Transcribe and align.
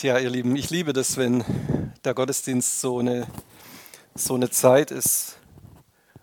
Tja, 0.00 0.18
ihr 0.18 0.30
Lieben, 0.30 0.56
ich 0.56 0.70
liebe 0.70 0.94
das, 0.94 1.18
wenn 1.18 1.44
der 2.04 2.14
Gottesdienst 2.14 2.80
so 2.80 3.00
eine, 3.00 3.26
so 4.14 4.34
eine 4.34 4.48
Zeit 4.48 4.90
ist, 4.90 5.36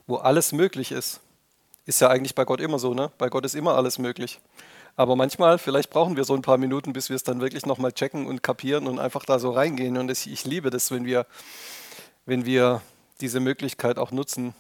wo 0.08 0.16
alles 0.16 0.52
möglich 0.52 0.92
ist. 0.92 1.20
Ist 1.86 2.02
ja 2.02 2.10
eigentlich 2.10 2.34
bei 2.34 2.44
Gott 2.44 2.60
immer 2.60 2.80
so, 2.80 2.96
ne? 2.96 3.12
Bei 3.20 3.30
Gott 3.30 3.46
ist 3.46 3.54
immer 3.54 3.76
alles 3.76 4.00
möglich. 4.00 4.40
Aber 4.96 5.16
manchmal, 5.16 5.60
vielleicht 5.60 5.92
brauchen 5.92 6.16
wir 6.16 6.24
so 6.24 6.34
ein 6.34 6.42
paar 6.42 6.58
Minuten, 6.58 6.92
bis 6.92 7.10
wir 7.10 7.16
es 7.16 7.22
dann 7.22 7.40
wirklich 7.40 7.68
nochmal 7.68 7.92
checken 7.92 8.26
und 8.26 8.42
kapieren 8.42 8.88
und 8.88 8.98
einfach 8.98 9.26
da 9.26 9.38
so 9.38 9.52
reingehen. 9.52 9.98
Und 9.98 10.10
ich, 10.10 10.28
ich 10.28 10.44
liebe 10.44 10.72
das, 10.72 10.90
wenn 10.90 11.06
wir, 11.06 11.28
wenn 12.26 12.48
wir 12.48 12.82
diese 13.22 13.40
Möglichkeit 13.40 14.00
auch 14.00 14.10
nutzen, 14.10 14.56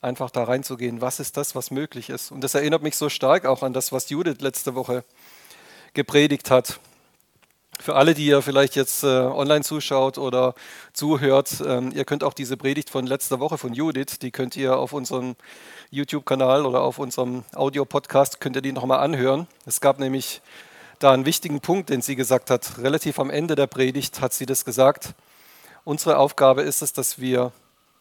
einfach 0.00 0.30
da 0.30 0.44
reinzugehen. 0.44 1.00
Was 1.00 1.18
ist 1.18 1.36
das, 1.36 1.56
was 1.56 1.72
möglich 1.72 2.08
ist? 2.08 2.30
Und 2.30 2.44
das 2.44 2.54
erinnert 2.54 2.84
mich 2.84 2.96
so 2.96 3.08
stark 3.08 3.46
auch 3.46 3.64
an 3.64 3.72
das, 3.72 3.90
was 3.90 4.10
Judith 4.10 4.38
letzte 4.38 4.76
Woche 4.76 5.02
gepredigt 5.92 6.52
hat. 6.52 6.78
Für 7.80 7.96
alle, 7.96 8.14
die 8.14 8.26
ihr 8.26 8.42
vielleicht 8.42 8.76
jetzt 8.76 9.02
äh, 9.02 9.06
online 9.06 9.62
zuschaut 9.62 10.18
oder 10.18 10.54
zuhört, 10.92 11.62
ähm, 11.66 11.90
ihr 11.92 12.04
könnt 12.04 12.22
auch 12.22 12.34
diese 12.34 12.56
Predigt 12.56 12.90
von 12.90 13.06
letzter 13.06 13.40
Woche 13.40 13.58
von 13.58 13.72
Judith, 13.72 14.18
die 14.20 14.30
könnt 14.30 14.56
ihr 14.56 14.76
auf 14.76 14.92
unserem 14.92 15.34
YouTube-Kanal 15.90 16.64
oder 16.66 16.82
auf 16.82 16.98
unserem 16.98 17.44
Audio-Podcast, 17.54 18.40
könnt 18.40 18.56
ihr 18.56 18.62
die 18.62 18.72
nochmal 18.72 19.00
anhören. 19.00 19.48
Es 19.66 19.80
gab 19.80 19.98
nämlich 19.98 20.42
da 21.00 21.12
einen 21.12 21.26
wichtigen 21.26 21.60
Punkt, 21.60 21.90
den 21.90 22.02
sie 22.02 22.14
gesagt 22.14 22.50
hat. 22.50 22.78
Relativ 22.78 23.18
am 23.18 23.30
Ende 23.30 23.56
der 23.56 23.66
Predigt 23.66 24.20
hat 24.20 24.32
sie 24.32 24.46
das 24.46 24.64
gesagt. 24.64 25.14
Unsere 25.84 26.18
Aufgabe 26.18 26.62
ist 26.62 26.82
es, 26.82 26.92
dass 26.92 27.18
wir 27.18 27.52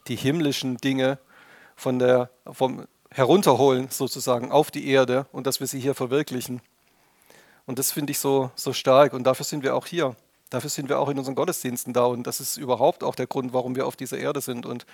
die 0.08 0.16
himmlischen 0.16 0.78
Dinge 0.78 1.18
von 1.76 1.98
der, 1.98 2.30
vom, 2.52 2.86
herunterholen, 3.10 3.88
sozusagen, 3.90 4.52
auf 4.52 4.70
die 4.70 4.88
Erde 4.88 5.26
und 5.32 5.48
dass 5.48 5.60
wir 5.60 5.68
sie 5.68 5.80
hier 5.80 5.96
verwirklichen. 5.96 6.62
Und 7.72 7.80
das 7.80 7.94
finde 7.94 8.12
ich 8.12 8.20
so, 8.20 8.52
so 8.54 8.74
stark. 8.74 9.14
Und 9.14 9.24
dafür 9.24 9.46
sind 9.46 9.64
wir 9.64 9.78
auch 9.78 9.86
hier. 9.86 10.18
Dafür 10.50 10.70
sind 10.70 10.90
wir 10.90 11.00
auch 11.00 11.08
in 11.08 11.18
unseren 11.18 11.36
Gottesdiensten 11.36 11.94
da. 11.94 12.04
Und 12.04 12.28
das 12.28 12.42
ist 12.42 12.58
überhaupt 12.58 13.02
auch 13.02 13.16
der 13.16 13.28
Grund, 13.28 13.54
warum 13.54 13.78
wir 13.78 13.88
auf 13.88 13.96
dieser 13.96 14.18
Erde 14.18 14.42
sind. 14.42 14.66
Und 14.66 14.86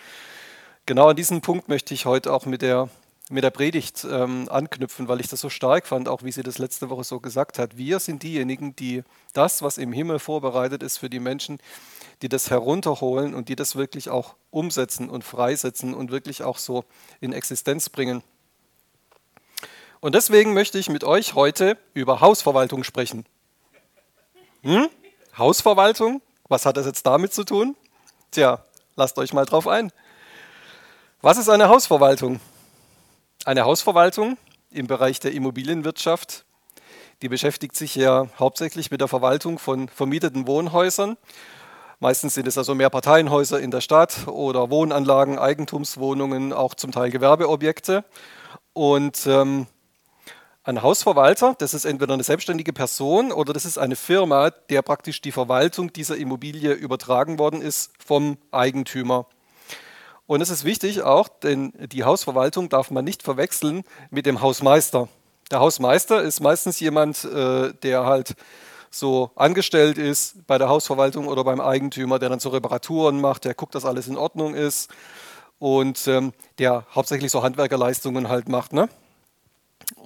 genau 0.86 1.08
an 1.10 1.16
diesen 1.16 1.42
Punkt 1.42 1.70
möchte 1.70 1.96
ich 1.96 2.06
heute 2.06 2.32
auch 2.32 2.46
mit 2.46 2.62
der, 2.62 2.90
mit 3.32 3.44
der 3.44 3.50
Predigt 3.50 4.06
ähm, 4.08 4.48
anknüpfen, 4.52 5.08
weil 5.08 5.20
ich 5.22 5.28
das 5.28 5.42
so 5.42 5.50
stark 5.50 5.88
fand, 5.88 6.08
auch 6.08 6.22
wie 6.22 6.32
sie 6.32 6.44
das 6.44 6.60
letzte 6.60 6.92
Woche 6.92 7.04
so 7.04 7.20
gesagt 7.20 7.58
hat. 7.58 7.78
Wir 7.78 8.00
sind 8.00 8.22
diejenigen, 8.22 8.76
die 8.76 9.02
das, 9.34 9.64
was 9.64 9.80
im 9.80 9.92
Himmel 9.92 10.20
vorbereitet 10.20 10.84
ist 10.84 11.00
für 11.00 11.10
die 11.10 11.20
Menschen, 11.20 11.58
die 12.22 12.30
das 12.30 12.52
herunterholen 12.52 13.34
und 13.34 13.50
die 13.50 13.56
das 13.56 13.76
wirklich 13.76 14.12
auch 14.12 14.36
umsetzen 14.52 15.10
und 15.10 15.24
freisetzen 15.24 15.96
und 15.96 16.12
wirklich 16.12 16.44
auch 16.44 16.60
so 16.60 16.86
in 17.22 17.34
Existenz 17.34 17.90
bringen. 17.90 18.22
Und 20.00 20.16
deswegen 20.16 20.54
möchte 20.54 20.78
ich 20.78 20.90
mit 20.90 21.04
euch 21.04 21.34
heute 21.34 21.78
über 21.94 22.22
Hausverwaltung 22.22 22.84
sprechen. 22.84 23.26
Hm? 24.62 24.90
Hausverwaltung? 25.38 26.22
Was 26.48 26.66
hat 26.66 26.78
das 26.78 26.86
jetzt 26.86 27.06
damit 27.06 27.34
zu 27.34 27.44
tun? 27.44 27.76
Tja, 28.32 28.64
lasst 28.96 29.18
euch 29.18 29.34
mal 29.34 29.46
drauf 29.46 29.68
ein. 29.68 29.92
Was 31.22 31.38
ist 31.38 31.50
eine 31.50 31.68
Hausverwaltung? 31.68 32.40
Eine 33.46 33.66
Hausverwaltung 33.66 34.38
im 34.72 34.88
Bereich 34.88 35.20
der 35.20 35.32
Immobilienwirtschaft, 35.34 36.46
die 37.22 37.30
beschäftigt 37.30 37.76
sich 37.76 37.96
ja 37.96 38.28
hauptsächlich 38.38 38.92
mit 38.92 39.02
der 39.02 39.08
Verwaltung 39.08 39.58
von 39.58 39.90
vermieteten 39.90 40.46
Wohnhäusern. 40.48 41.18
Meistens 42.00 42.36
sind 42.36 42.48
es 42.48 42.58
also 42.58 42.76
Mehrparteienhäuser 42.76 43.60
in 43.60 43.72
der 43.72 43.82
Stadt 43.82 44.28
oder 44.28 44.70
Wohnanlagen, 44.70 45.40
Eigentumswohnungen, 45.40 46.54
auch 46.54 46.76
zum 46.76 46.92
Teil 46.92 47.10
Gewerbeobjekte. 47.10 48.06
Und 48.74 49.26
ähm, 49.26 49.66
ein 50.68 50.82
Hausverwalter, 50.82 51.56
das 51.58 51.74
ist 51.74 51.86
entweder 51.86 52.14
eine 52.14 52.24
selbstständige 52.24 52.74
Person 52.74 53.32
oder 53.32 53.54
das 53.54 53.64
ist 53.64 53.78
eine 53.78 53.96
Firma, 53.96 54.50
der 54.50 54.82
praktisch 54.82 55.22
die 55.22 55.32
Verwaltung 55.32 55.94
dieser 55.94 56.18
Immobilie 56.18 56.74
übertragen 56.74 57.40
worden 57.40 57.62
ist 57.62 57.92
vom 58.06 58.38
Eigentümer. 58.52 59.28
Und 60.26 60.42
es 60.42 60.50
ist 60.50 60.66
wichtig 60.66 61.04
auch, 61.04 61.30
denn 61.30 61.72
die 61.94 62.04
Hausverwaltung 62.04 62.68
darf 62.68 62.92
man 62.92 63.06
nicht 63.06 63.24
verwechseln 63.24 63.86
mit 64.10 64.26
dem 64.26 64.42
Hausmeister. 64.42 65.08
Der 65.52 65.62
Hausmeister 65.62 66.22
ist 66.22 66.42
meistens 66.42 66.82
jemand, 66.82 67.24
äh, 67.24 67.74
der 67.82 68.06
halt 68.06 68.36
so 68.92 69.32
angestellt 69.38 69.98
ist 69.98 70.46
bei 70.48 70.58
der 70.58 70.68
Hausverwaltung 70.68 71.30
oder 71.30 71.46
beim 71.46 71.62
Eigentümer, 71.62 72.20
der 72.20 72.28
dann 72.28 72.42
so 72.42 72.50
Reparaturen 72.50 73.22
macht, 73.22 73.46
der 73.46 73.54
guckt, 73.54 73.74
dass 73.74 73.86
alles 73.86 74.10
in 74.10 74.18
Ordnung 74.18 74.54
ist 74.54 74.90
und 75.60 76.10
ähm, 76.10 76.34
der 76.60 76.86
hauptsächlich 76.94 77.32
so 77.32 77.42
Handwerkerleistungen 77.42 78.28
halt 78.28 78.50
macht. 78.50 78.74
Ne? 78.74 78.90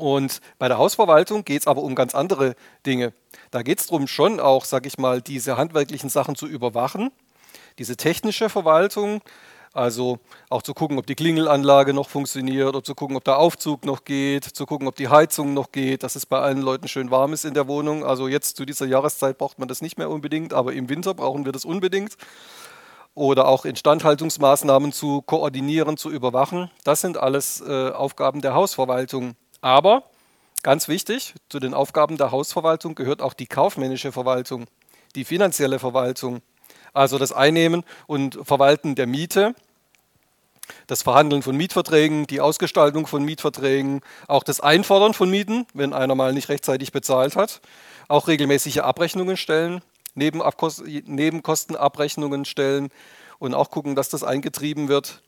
Und 0.02 0.42
bei 0.58 0.68
der 0.68 0.80
Hausverwaltung 0.80 1.46
geht 1.46 1.62
es 1.62 1.68
aber 1.68 1.84
um 1.84 1.94
ganz 1.94 2.16
andere 2.16 2.56
Dinge. 2.88 3.14
Da 3.52 3.62
geht 3.62 3.80
es 3.80 3.86
darum, 3.86 4.08
schon 4.08 4.40
auch, 4.40 4.66
sag 4.66 4.88
ich 4.88 4.98
mal, 4.98 5.22
diese 5.22 5.58
handwerklichen 5.58 6.10
Sachen 6.10 6.36
zu 6.36 6.48
überwachen, 6.48 7.12
diese 7.78 7.96
technische 7.96 8.50
Verwaltung, 8.50 9.22
also 9.74 10.18
auch 10.50 10.64
zu 10.64 10.74
gucken, 10.74 10.98
ob 10.98 11.06
die 11.06 11.14
Klingelanlage 11.14 11.94
noch 11.94 12.10
funktioniert, 12.10 12.68
oder 12.68 12.84
zu 12.84 12.96
gucken, 12.96 13.16
ob 13.16 13.24
der 13.26 13.38
Aufzug 13.38 13.86
noch 13.86 14.04
geht, 14.04 14.44
zu 14.44 14.66
gucken, 14.66 14.88
ob 14.88 14.96
die 14.96 15.08
Heizung 15.08 15.54
noch 15.54 15.72
geht, 15.72 16.02
dass 16.02 16.16
es 16.16 16.26
bei 16.26 16.40
allen 16.40 16.62
Leuten 16.62 16.88
schön 16.88 17.12
warm 17.12 17.34
ist 17.34 17.46
in 17.46 17.54
der 17.54 17.68
Wohnung. 17.68 18.04
Also 18.04 18.28
jetzt 18.28 18.58
zu 18.58 18.66
dieser 18.66 18.88
Jahreszeit 18.88 19.38
braucht 19.38 19.60
man 19.60 19.68
das 19.68 19.84
nicht 19.84 20.00
mehr 20.00 20.10
unbedingt, 20.10 20.52
aber 20.52 20.74
im 20.74 20.90
Winter 20.90 21.14
brauchen 21.14 21.46
wir 21.46 21.52
das 21.52 21.64
unbedingt. 21.64 22.18
Oder 23.14 23.48
auch 23.48 23.66
Instandhaltungsmaßnahmen 23.66 24.94
zu 24.94 25.22
koordinieren, 25.22 25.96
zu 25.96 26.10
überwachen. 26.10 26.72
Das 26.86 27.02
sind 27.02 27.18
alles 27.18 27.62
äh, 27.62 27.92
Aufgaben 27.92 28.42
der 28.42 28.56
Hausverwaltung. 28.56 29.36
Aber 29.62 30.04
ganz 30.64 30.88
wichtig, 30.88 31.34
zu 31.50 31.60
den 31.60 31.74
Aufgaben 31.74 32.18
der 32.18 32.32
Hausverwaltung 32.32 32.96
gehört 32.96 33.22
auch 33.22 33.34
die 33.34 33.48
kaufmännische 33.48 34.12
Verwaltung, 34.12 34.66
die 35.16 35.24
finanzielle 35.24 35.80
Verwaltung, 35.80 36.42
also 36.94 37.18
das 37.18 37.32
Einnehmen 37.32 37.84
und 38.08 38.40
Verwalten 38.44 38.96
der 38.96 39.08
Miete, 39.08 39.56
das 40.88 41.04
Verhandeln 41.04 41.42
von 41.42 41.56
Mietverträgen, 41.56 42.28
die 42.28 42.42
Ausgestaltung 42.42 43.08
von 43.08 43.24
Mietverträgen, 43.24 44.02
auch 44.28 44.44
das 44.44 44.60
Einfordern 44.60 45.14
von 45.14 45.30
Mieten, 45.30 45.66
wenn 45.74 45.94
einer 45.94 46.16
mal 46.16 46.34
nicht 46.34 46.50
rechtzeitig 46.50 46.92
bezahlt 46.92 47.36
hat, 47.36 47.62
auch 48.08 48.28
regelmäßige 48.28 48.80
Abrechnungen 48.80 49.38
stellen, 49.38 49.82
Nebenkostenabrechnungen 50.16 52.46
stellen 52.46 52.90
und 53.40 53.54
auch 53.54 53.70
gucken, 53.70 53.96
dass 53.96 54.10
das 54.10 54.24
eingetrieben 54.24 54.88
wird. 54.88 55.22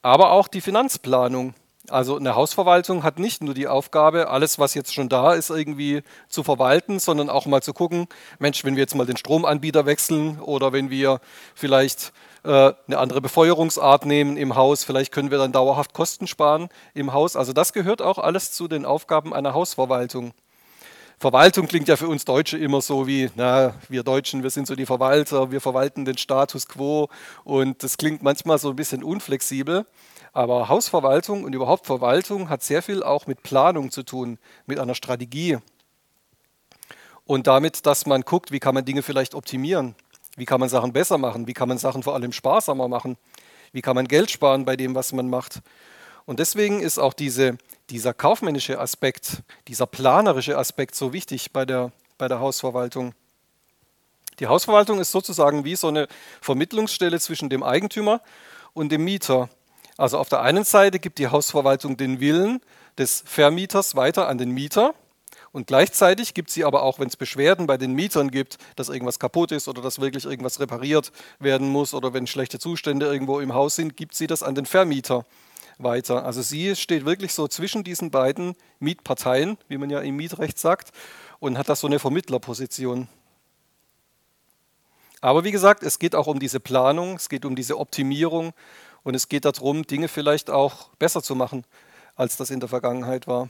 Aber 0.00 0.32
auch 0.32 0.48
die 0.48 0.60
Finanzplanung, 0.60 1.54
also 1.88 2.16
eine 2.16 2.34
Hausverwaltung 2.36 3.02
hat 3.02 3.18
nicht 3.18 3.42
nur 3.42 3.54
die 3.54 3.66
Aufgabe, 3.66 4.28
alles, 4.28 4.58
was 4.58 4.74
jetzt 4.74 4.94
schon 4.94 5.08
da 5.08 5.34
ist, 5.34 5.50
irgendwie 5.50 6.02
zu 6.28 6.44
verwalten, 6.44 7.00
sondern 7.00 7.28
auch 7.28 7.46
mal 7.46 7.62
zu 7.62 7.72
gucken, 7.72 8.06
Mensch, 8.38 8.64
wenn 8.64 8.76
wir 8.76 8.82
jetzt 8.82 8.94
mal 8.94 9.06
den 9.06 9.16
Stromanbieter 9.16 9.84
wechseln 9.84 10.38
oder 10.40 10.72
wenn 10.72 10.90
wir 10.90 11.20
vielleicht 11.54 12.12
äh, 12.44 12.72
eine 12.86 12.98
andere 12.98 13.20
Befeuerungsart 13.20 14.06
nehmen 14.06 14.36
im 14.36 14.54
Haus, 14.54 14.84
vielleicht 14.84 15.12
können 15.12 15.30
wir 15.30 15.38
dann 15.38 15.52
dauerhaft 15.52 15.92
Kosten 15.92 16.26
sparen 16.26 16.68
im 16.94 17.12
Haus. 17.12 17.34
Also 17.34 17.52
das 17.52 17.72
gehört 17.72 18.00
auch 18.00 18.18
alles 18.18 18.52
zu 18.52 18.68
den 18.68 18.84
Aufgaben 18.84 19.34
einer 19.34 19.54
Hausverwaltung. 19.54 20.32
Verwaltung 21.18 21.68
klingt 21.68 21.86
ja 21.86 21.96
für 21.96 22.08
uns 22.08 22.24
Deutsche 22.24 22.58
immer 22.58 22.80
so 22.80 23.06
wie, 23.06 23.30
na, 23.36 23.74
wir 23.88 24.02
Deutschen, 24.02 24.42
wir 24.42 24.50
sind 24.50 24.66
so 24.66 24.74
die 24.74 24.86
Verwalter, 24.86 25.52
wir 25.52 25.60
verwalten 25.60 26.04
den 26.04 26.18
Status 26.18 26.66
quo 26.66 27.08
und 27.44 27.82
das 27.84 27.96
klingt 27.96 28.24
manchmal 28.24 28.58
so 28.58 28.70
ein 28.70 28.76
bisschen 28.76 29.04
unflexibel. 29.04 29.86
Aber 30.32 30.68
Hausverwaltung 30.68 31.44
und 31.44 31.54
überhaupt 31.54 31.86
Verwaltung 31.86 32.48
hat 32.48 32.62
sehr 32.62 32.82
viel 32.82 33.02
auch 33.02 33.26
mit 33.26 33.42
Planung 33.42 33.90
zu 33.90 34.02
tun, 34.02 34.38
mit 34.66 34.78
einer 34.78 34.94
Strategie. 34.94 35.58
Und 37.26 37.46
damit, 37.46 37.86
dass 37.86 38.06
man 38.06 38.22
guckt, 38.22 38.50
wie 38.50 38.58
kann 38.58 38.74
man 38.74 38.84
Dinge 38.84 39.02
vielleicht 39.02 39.34
optimieren, 39.34 39.94
wie 40.36 40.46
kann 40.46 40.60
man 40.60 40.68
Sachen 40.68 40.92
besser 40.92 41.18
machen, 41.18 41.46
wie 41.46 41.52
kann 41.52 41.68
man 41.68 41.78
Sachen 41.78 42.02
vor 42.02 42.14
allem 42.14 42.32
sparsamer 42.32 42.88
machen, 42.88 43.16
wie 43.72 43.82
kann 43.82 43.94
man 43.94 44.08
Geld 44.08 44.30
sparen 44.30 44.64
bei 44.64 44.76
dem, 44.76 44.94
was 44.94 45.12
man 45.12 45.28
macht. 45.28 45.60
Und 46.24 46.38
deswegen 46.38 46.80
ist 46.80 46.98
auch 46.98 47.12
diese, 47.12 47.58
dieser 47.90 48.14
kaufmännische 48.14 48.80
Aspekt, 48.80 49.42
dieser 49.68 49.86
planerische 49.86 50.56
Aspekt 50.56 50.94
so 50.94 51.12
wichtig 51.12 51.52
bei 51.52 51.64
der, 51.64 51.92
bei 52.16 52.28
der 52.28 52.40
Hausverwaltung. 52.40 53.14
Die 54.38 54.46
Hausverwaltung 54.46 54.98
ist 54.98 55.10
sozusagen 55.10 55.64
wie 55.64 55.76
so 55.76 55.88
eine 55.88 56.08
Vermittlungsstelle 56.40 57.20
zwischen 57.20 57.50
dem 57.50 57.62
Eigentümer 57.62 58.22
und 58.72 58.90
dem 58.90 59.04
Mieter. 59.04 59.48
Also 59.96 60.18
auf 60.18 60.28
der 60.28 60.40
einen 60.40 60.64
Seite 60.64 60.98
gibt 60.98 61.18
die 61.18 61.28
Hausverwaltung 61.28 61.96
den 61.96 62.20
Willen 62.20 62.60
des 62.98 63.22
Vermieters 63.26 63.94
weiter 63.94 64.28
an 64.28 64.38
den 64.38 64.50
Mieter 64.50 64.94
und 65.52 65.66
gleichzeitig 65.66 66.32
gibt 66.32 66.50
sie 66.50 66.64
aber 66.64 66.82
auch, 66.82 66.98
wenn 66.98 67.08
es 67.08 67.16
Beschwerden 67.16 67.66
bei 67.66 67.76
den 67.76 67.92
Mietern 67.92 68.30
gibt, 68.30 68.56
dass 68.76 68.88
irgendwas 68.88 69.18
kaputt 69.18 69.52
ist 69.52 69.68
oder 69.68 69.82
dass 69.82 70.00
wirklich 70.00 70.24
irgendwas 70.24 70.60
repariert 70.60 71.12
werden 71.38 71.68
muss 71.68 71.92
oder 71.92 72.14
wenn 72.14 72.26
schlechte 72.26 72.58
Zustände 72.58 73.06
irgendwo 73.06 73.38
im 73.38 73.52
Haus 73.52 73.76
sind, 73.76 73.96
gibt 73.96 74.14
sie 74.14 74.26
das 74.26 74.42
an 74.42 74.54
den 74.54 74.64
Vermieter 74.64 75.26
weiter. 75.76 76.24
Also 76.24 76.40
sie 76.40 76.74
steht 76.74 77.04
wirklich 77.04 77.34
so 77.34 77.48
zwischen 77.48 77.84
diesen 77.84 78.10
beiden 78.10 78.54
Mietparteien, 78.78 79.58
wie 79.68 79.76
man 79.76 79.90
ja 79.90 80.00
im 80.00 80.16
Mietrecht 80.16 80.58
sagt, 80.58 80.90
und 81.38 81.58
hat 81.58 81.68
da 81.68 81.76
so 81.76 81.86
eine 81.86 81.98
Vermittlerposition. 81.98 83.08
Aber 85.20 85.44
wie 85.44 85.52
gesagt, 85.52 85.82
es 85.82 85.98
geht 85.98 86.14
auch 86.14 86.26
um 86.26 86.40
diese 86.40 86.60
Planung, 86.60 87.16
es 87.16 87.28
geht 87.28 87.44
um 87.44 87.54
diese 87.54 87.78
Optimierung 87.78 88.54
und 89.04 89.14
es 89.14 89.28
geht 89.28 89.44
darum, 89.44 89.86
Dinge 89.86 90.08
vielleicht 90.08 90.50
auch 90.50 90.90
besser 90.98 91.22
zu 91.22 91.34
machen, 91.34 91.64
als 92.14 92.36
das 92.36 92.50
in 92.50 92.60
der 92.60 92.68
Vergangenheit 92.68 93.26
war. 93.26 93.48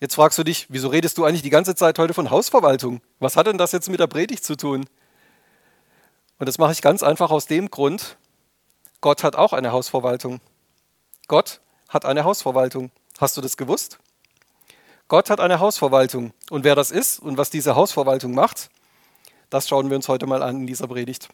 Jetzt 0.00 0.14
fragst 0.14 0.38
du 0.38 0.44
dich, 0.44 0.66
wieso 0.70 0.88
redest 0.88 1.18
du 1.18 1.24
eigentlich 1.24 1.42
die 1.42 1.50
ganze 1.50 1.74
Zeit 1.74 1.98
heute 1.98 2.14
von 2.14 2.30
Hausverwaltung? 2.30 3.02
Was 3.18 3.36
hat 3.36 3.46
denn 3.46 3.58
das 3.58 3.72
jetzt 3.72 3.90
mit 3.90 4.00
der 4.00 4.06
Predigt 4.06 4.44
zu 4.44 4.56
tun? 4.56 4.86
Und 6.38 6.48
das 6.48 6.56
mache 6.56 6.72
ich 6.72 6.80
ganz 6.80 7.02
einfach 7.02 7.30
aus 7.30 7.46
dem 7.46 7.70
Grund, 7.70 8.16
Gott 9.02 9.24
hat 9.24 9.34
auch 9.34 9.52
eine 9.52 9.72
Hausverwaltung. 9.72 10.40
Gott 11.26 11.60
hat 11.88 12.04
eine 12.04 12.24
Hausverwaltung. 12.24 12.90
Hast 13.18 13.36
du 13.36 13.40
das 13.40 13.56
gewusst? 13.56 13.98
Gott 15.08 15.30
hat 15.30 15.40
eine 15.40 15.58
Hausverwaltung. 15.58 16.32
Und 16.50 16.64
wer 16.64 16.74
das 16.74 16.90
ist 16.90 17.18
und 17.18 17.38
was 17.38 17.50
diese 17.50 17.76
Hausverwaltung 17.76 18.34
macht, 18.34 18.70
das 19.48 19.68
schauen 19.68 19.88
wir 19.90 19.96
uns 19.96 20.08
heute 20.08 20.26
mal 20.26 20.42
an 20.42 20.60
in 20.60 20.66
dieser 20.66 20.86
Predigt. 20.86 21.28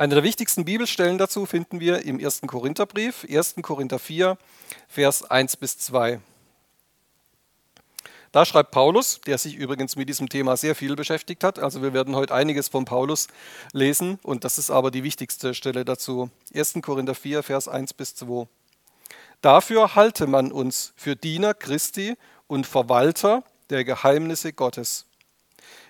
Eine 0.00 0.14
der 0.14 0.24
wichtigsten 0.24 0.64
Bibelstellen 0.64 1.18
dazu 1.18 1.44
finden 1.44 1.78
wir 1.78 2.06
im 2.06 2.24
1. 2.24 2.40
Korintherbrief, 2.46 3.26
1. 3.28 3.56
Korinther 3.60 3.98
4, 3.98 4.38
Vers 4.88 5.30
1 5.30 5.58
bis 5.58 5.76
2. 5.76 6.20
Da 8.32 8.46
schreibt 8.46 8.70
Paulus, 8.70 9.20
der 9.26 9.36
sich 9.36 9.56
übrigens 9.56 9.96
mit 9.96 10.08
diesem 10.08 10.30
Thema 10.30 10.56
sehr 10.56 10.74
viel 10.74 10.96
beschäftigt 10.96 11.44
hat. 11.44 11.58
Also 11.58 11.82
wir 11.82 11.92
werden 11.92 12.16
heute 12.16 12.32
einiges 12.34 12.68
von 12.68 12.86
Paulus 12.86 13.28
lesen 13.74 14.18
und 14.22 14.44
das 14.44 14.56
ist 14.56 14.70
aber 14.70 14.90
die 14.90 15.04
wichtigste 15.04 15.52
Stelle 15.52 15.84
dazu. 15.84 16.30
1. 16.54 16.78
Korinther 16.80 17.14
4, 17.14 17.42
Vers 17.42 17.68
1 17.68 17.92
bis 17.92 18.14
2. 18.14 18.48
Dafür 19.42 19.96
halte 19.96 20.26
man 20.26 20.50
uns 20.50 20.94
für 20.96 21.14
Diener 21.14 21.52
Christi 21.52 22.16
und 22.46 22.66
Verwalter 22.66 23.44
der 23.68 23.84
Geheimnisse 23.84 24.54
Gottes. 24.54 25.04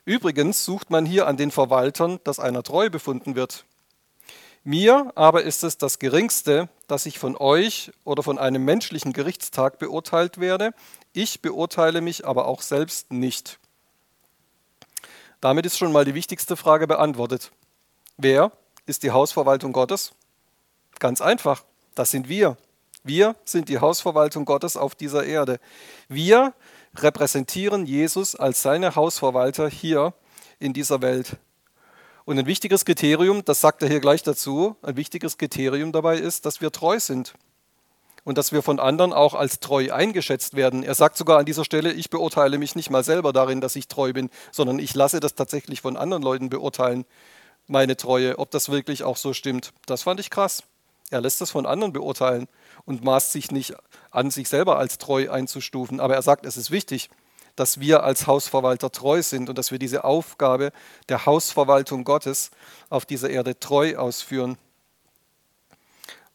Übrigens 0.05 0.65
sucht 0.65 0.91
man 0.91 1.07
hier 1.07 1.29
an 1.29 1.37
den 1.37 1.53
Verwaltern, 1.53 2.19
dass 2.25 2.41
einer 2.41 2.65
treu 2.65 2.91
befunden 2.91 3.37
wird. 3.37 3.67
Mir 4.63 5.13
aber 5.15 5.43
ist 5.43 5.65
es 5.65 5.79
das 5.79 5.99
Geringste, 5.99 6.69
dass 6.87 7.07
ich 7.07 7.19
von 7.19 7.37
euch 7.37 7.93
oder 8.05 8.23
von 8.23 8.39
einem 8.39 8.65
menschlichen 8.65 9.13
Gerichtstag 9.13 9.79
beurteilt 9.79 10.39
werde. 10.39 10.73
Ich 11.13 11.41
beurteile 11.41 12.03
mich 12.03 12.27
aber 12.27 12.47
auch 12.47 12.61
selbst 12.61 13.11
nicht. 13.11 13.59
Damit 15.41 15.65
ist 15.65 15.79
schon 15.79 15.93
mal 15.93 16.05
die 16.05 16.15
wichtigste 16.15 16.57
Frage 16.57 16.87
beantwortet. 16.87 17.51
Wer 18.19 18.53
ist 18.85 19.03
die 19.03 19.13
Hausverwaltung 19.13 19.73
Gottes? 19.73 20.13
Ganz 20.99 21.23
einfach, 21.23 21.65
das 21.95 22.11
sind 22.11 22.29
wir. 22.29 22.59
Wir 23.03 23.37
sind 23.47 23.71
die 23.71 23.79
Hausverwaltung 23.79 24.45
Gottes 24.45 24.77
auf 24.77 24.95
dieser 24.95 25.25
Erde. 25.25 25.59
Wir 26.09 26.53
repräsentieren 26.95 27.87
Jesus 27.87 28.37
als 28.37 28.61
seine 28.61 28.95
Hausverwalter 28.95 29.71
hier 29.71 30.13
in 30.59 30.75
dieser 30.75 31.01
Welt. 31.01 31.39
Und 32.25 32.39
ein 32.39 32.47
wichtiges 32.47 32.85
Kriterium, 32.85 33.45
das 33.45 33.61
sagt 33.61 33.83
er 33.83 33.89
hier 33.89 34.01
gleich 34.01 34.23
dazu, 34.23 34.77
ein 34.83 34.97
wichtiges 34.97 35.39
Kriterium 35.39 35.93
dabei 35.93 36.19
ist, 36.19 36.47
dass 36.47 36.61
wir 36.61 36.71
treu 36.71 37.01
sind 37.01 37.35
und 38.25 38.39
dass 38.39 38.53
wir 38.53 38.63
von 38.63 38.79
anderen 38.79 39.13
auch 39.13 39.35
als 39.35 39.61
treu 39.61 39.93
eingeschätzt 39.93 40.55
werden. 40.55 40.83
Er 40.83 40.95
sagt 40.95 41.17
sogar 41.17 41.39
an 41.39 41.47
dieser 41.47 41.65
Stelle, 41.65 41.93
ich 41.93 42.11
beurteile 42.11 42.59
mich 42.59 42.77
nicht 42.77 42.91
mal 42.91 43.05
selber 43.05 43.33
darin, 43.33 43.61
dass 43.61 43.77
ich 43.77 43.89
treu 43.89 44.13
bin, 44.13 44.31
sondern 44.53 44.79
ich 44.79 44.95
lasse 44.95 45.21
das 45.21 45.35
tatsächlich 45.35 45.81
von 45.81 45.97
anderen 45.97 46.23
Leuten 46.23 46.51
beurteilen, 46.51 47.05
meine 47.67 47.97
Treue, 47.97 48.39
ob 48.39 48.51
das 48.51 48.69
wirklich 48.69 49.05
auch 49.05 49.17
so 49.17 49.33
stimmt. 49.33 49.73
Das 49.87 50.03
fand 50.03 50.21
ich 50.21 50.31
krass. 50.31 50.65
Er 51.11 51.21
lässt 51.21 51.41
das 51.41 51.51
von 51.51 51.67
anderen 51.67 51.93
beurteilen 51.93 52.47
und 52.85 53.03
maßt 53.05 53.33
sich 53.33 53.51
nicht 53.51 53.75
an, 54.11 54.31
sich 54.31 54.49
selber 54.49 54.79
als 54.79 54.99
treu 54.99 55.31
einzustufen. 55.31 56.01
Aber 56.01 56.15
er 56.15 56.23
sagt, 56.23 56.47
es 56.47 56.57
ist 56.57 56.71
wichtig, 56.71 57.11
dass 57.61 57.79
wir 57.79 58.05
als 58.05 58.27
Hausverwalter 58.27 58.91
treu 58.91 59.23
sind 59.23 59.51
und 59.51 59.59
dass 59.59 59.71
wir 59.71 59.79
diese 59.79 60.05
Aufgabe 60.05 60.73
der 61.11 61.27
Hausverwaltung 61.27 62.05
Gottes 62.05 62.51
auf 62.89 63.05
dieser 63.05 63.29
Erde 63.29 63.61
treu 63.61 63.99
ausführen. 63.99 64.57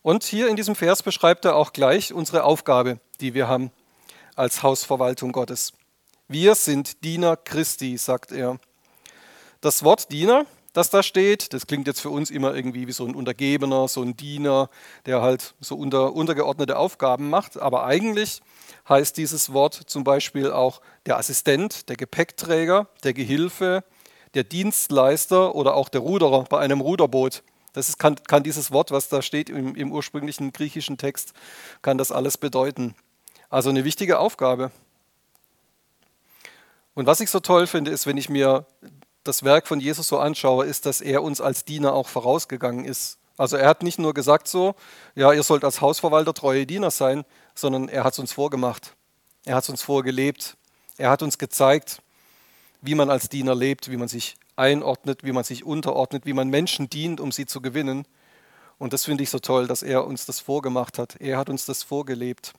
Und 0.04 0.24
hier 0.24 0.50
in 0.50 0.56
diesem 0.56 0.75
Vers 0.75 1.01
beschreibt 1.01 1.45
er 1.45 1.56
auch 1.56 1.74
gleich 1.74 2.13
unsere 2.13 2.44
Aufgabe, 2.44 3.00
die 3.22 3.33
wir 3.33 3.48
haben 3.48 3.72
als 4.36 4.62
Hausverwaltung 4.62 5.31
Gottes. 5.31 5.74
Wir 6.27 6.54
sind 6.54 7.04
Diener 7.04 7.38
Christi, 7.38 7.98
sagt 7.98 8.31
er. 8.31 8.60
Das 9.62 9.83
Wort 9.83 10.12
Diener, 10.12 10.45
das 10.75 10.89
da 10.89 11.04
steht, 11.04 11.54
das 11.54 11.68
klingt 11.68 11.88
jetzt 11.88 12.01
für 12.01 12.10
uns 12.10 12.30
immer 12.30 12.54
irgendwie 12.54 12.86
wie 12.86 12.92
so 12.92 13.06
ein 13.06 13.16
Untergebener, 13.16 13.88
so 13.88 14.01
ein 14.01 14.18
Diener, 14.18 14.69
der 15.06 15.22
halt 15.22 15.56
so 15.62 15.75
unter, 15.75 16.13
untergeordnete 16.13 16.77
Aufgaben 16.77 17.30
macht. 17.30 17.57
Aber 17.57 17.86
eigentlich 17.86 18.42
heißt 18.89 19.16
dieses 19.16 19.54
Wort 19.54 19.74
zum 19.74 20.04
Beispiel 20.04 20.51
auch 20.51 20.81
der 21.06 21.18
Assistent, 21.18 21.88
der 21.88 21.95
Gepäckträger, 21.95 22.89
der 23.06 23.13
Gehilfe, 23.13 23.86
der 24.33 24.44
Dienstleister 24.44 25.56
oder 25.56 25.75
auch 25.75 25.88
der 25.88 26.01
Ruderer 26.01 26.44
bei 26.44 26.60
einem 26.60 26.81
Ruderboot. 26.81 27.42
Das 27.71 27.88
ist, 27.88 27.98
kann, 27.98 28.18
kann, 28.28 28.44
dieses 28.44 28.71
Wort, 28.71 28.92
was 28.92 29.07
da 29.07 29.21
steht 29.21 29.50
im, 29.50 29.75
im 29.75 29.94
ursprünglichen 29.94 30.51
griechischen 30.51 30.98
Text, 30.98 31.31
kann 31.83 31.98
das 31.98 32.12
alles 32.12 32.38
bedeuten. 32.38 32.95
Also 33.50 33.69
eine 33.69 33.86
wichtige 33.86 34.19
Aufgabe. 34.19 34.71
Und 36.95 37.06
was 37.06 37.21
ich 37.21 37.30
so 37.30 37.39
toll 37.39 37.66
finde, 37.66 37.92
ist, 37.92 38.07
wenn 38.07 38.18
ich 38.18 38.28
mir 38.28 38.66
das 39.25 39.44
Werk 39.44 39.68
von 39.68 39.80
Jesus 39.80 40.07
so 40.07 40.19
anschaue, 40.19 40.66
ist, 40.66 40.86
dass 40.86 41.01
er 41.01 41.24
uns 41.24 41.42
als 41.42 41.66
Diener 41.66 41.94
auch 41.94 42.07
vorausgegangen 42.07 42.86
ist. 42.86 43.18
Also 43.38 43.57
er 43.57 43.68
hat 43.68 43.83
nicht 43.83 44.00
nur 44.00 44.13
gesagt 44.13 44.48
so, 44.48 44.75
ja, 45.16 45.33
ihr 45.33 45.44
sollt 45.44 45.66
als 45.66 45.81
Hausverwalter 45.81 46.33
treue 46.33 46.66
Diener 46.66 46.92
sein, 46.92 47.25
sondern 47.54 47.89
er 47.89 48.04
hat 48.04 48.13
es 48.13 48.19
uns 48.19 48.31
vorgemacht. 48.31 48.95
Er 49.44 49.56
hat 49.56 49.63
es 49.63 49.69
uns 49.69 49.81
vorgelebt. 49.81 50.56
Er 50.98 51.10
hat 51.10 51.22
uns 51.22 51.38
gezeigt, 51.38 52.01
wie 52.81 52.95
man 52.95 53.10
als 53.10 53.27
Diener 53.27 53.56
lebt, 53.56 53.92
wie 53.92 53.98
man 53.98 54.07
sich 54.07 54.38
einordnet, 54.56 55.24
wie 55.24 55.33
man 55.33 55.44
sich 55.44 55.66
unterordnet, 55.66 56.25
wie 56.25 56.33
man 56.33 56.48
Menschen 56.50 56.89
dient, 56.89 57.19
um 57.19 57.31
sie 57.31 57.45
zu 57.45 57.62
gewinnen. 57.62 58.06
Und 58.78 58.94
das 58.94 59.06
finde 59.06 59.24
ich 59.24 59.30
so 59.30 59.39
toll, 59.39 59.68
dass 59.68 59.83
er 59.83 60.06
uns 60.06 60.25
das 60.25 60.39
vorgemacht 60.39 60.98
hat. 60.98 61.16
Er 61.19 61.38
hat 61.38 61.50
uns 61.50 61.66
das 61.66 61.83
vorgelebt. 61.83 62.54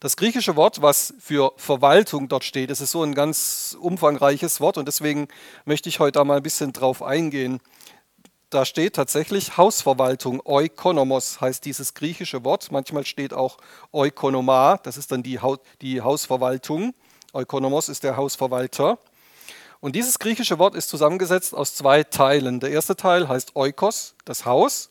Das 0.00 0.16
griechische 0.16 0.56
Wort, 0.56 0.82
was 0.82 1.14
für 1.18 1.52
Verwaltung 1.56 2.28
dort 2.28 2.44
steht, 2.44 2.70
das 2.70 2.80
ist 2.80 2.90
so 2.90 3.02
ein 3.02 3.14
ganz 3.14 3.76
umfangreiches 3.80 4.60
Wort 4.60 4.78
und 4.78 4.86
deswegen 4.86 5.28
möchte 5.64 5.88
ich 5.88 6.00
heute 6.00 6.12
da 6.12 6.24
mal 6.24 6.38
ein 6.38 6.42
bisschen 6.42 6.72
drauf 6.72 7.02
eingehen 7.02 7.60
da 8.50 8.64
steht 8.64 8.96
tatsächlich 8.96 9.56
Hausverwaltung, 9.56 10.42
oikonomos 10.44 11.40
heißt 11.40 11.64
dieses 11.64 11.94
griechische 11.94 12.44
Wort. 12.44 12.72
Manchmal 12.72 13.06
steht 13.06 13.32
auch 13.32 13.58
oikonoma, 13.92 14.78
das 14.78 14.96
ist 14.96 15.12
dann 15.12 15.22
die, 15.22 15.38
die 15.80 16.00
Hausverwaltung. 16.00 16.92
Oikonomos 17.32 17.88
ist 17.88 18.02
der 18.02 18.16
Hausverwalter. 18.16 18.98
Und 19.78 19.94
dieses 19.94 20.18
griechische 20.18 20.58
Wort 20.58 20.74
ist 20.74 20.88
zusammengesetzt 20.88 21.54
aus 21.54 21.76
zwei 21.76 22.02
Teilen. 22.02 22.58
Der 22.58 22.70
erste 22.70 22.96
Teil 22.96 23.28
heißt 23.28 23.54
oikos, 23.54 24.16
das 24.24 24.44
Haus. 24.44 24.88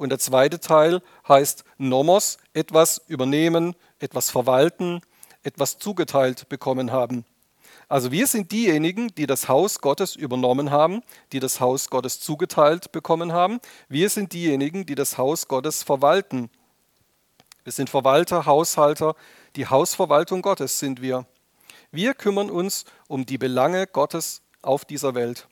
Und 0.00 0.08
der 0.08 0.18
zweite 0.18 0.60
Teil 0.60 1.02
heißt 1.28 1.62
nomos, 1.76 2.38
etwas 2.54 3.02
übernehmen, 3.06 3.76
etwas 3.98 4.30
verwalten, 4.30 5.02
etwas 5.42 5.78
zugeteilt 5.78 6.48
bekommen 6.48 6.90
haben. 6.90 7.26
Also 7.86 8.10
wir 8.10 8.26
sind 8.26 8.50
diejenigen, 8.50 9.08
die 9.14 9.26
das 9.26 9.50
Haus 9.50 9.82
Gottes 9.82 10.16
übernommen 10.16 10.70
haben, 10.70 11.02
die 11.32 11.38
das 11.38 11.60
Haus 11.60 11.90
Gottes 11.90 12.18
zugeteilt 12.18 12.92
bekommen 12.92 13.34
haben. 13.34 13.60
Wir 13.90 14.08
sind 14.08 14.32
diejenigen, 14.32 14.86
die 14.86 14.94
das 14.94 15.18
Haus 15.18 15.48
Gottes 15.48 15.82
verwalten. 15.82 16.48
Wir 17.64 17.72
sind 17.74 17.90
Verwalter, 17.90 18.46
Haushalter, 18.46 19.16
die 19.54 19.66
Hausverwaltung 19.66 20.40
Gottes 20.40 20.78
sind 20.78 21.02
wir. 21.02 21.26
Wir 21.90 22.14
kümmern 22.14 22.48
uns 22.48 22.86
um 23.06 23.26
die 23.26 23.36
Belange 23.36 23.86
Gottes 23.86 24.40
auf 24.62 24.86
dieser 24.86 25.14
Welt. 25.14 25.46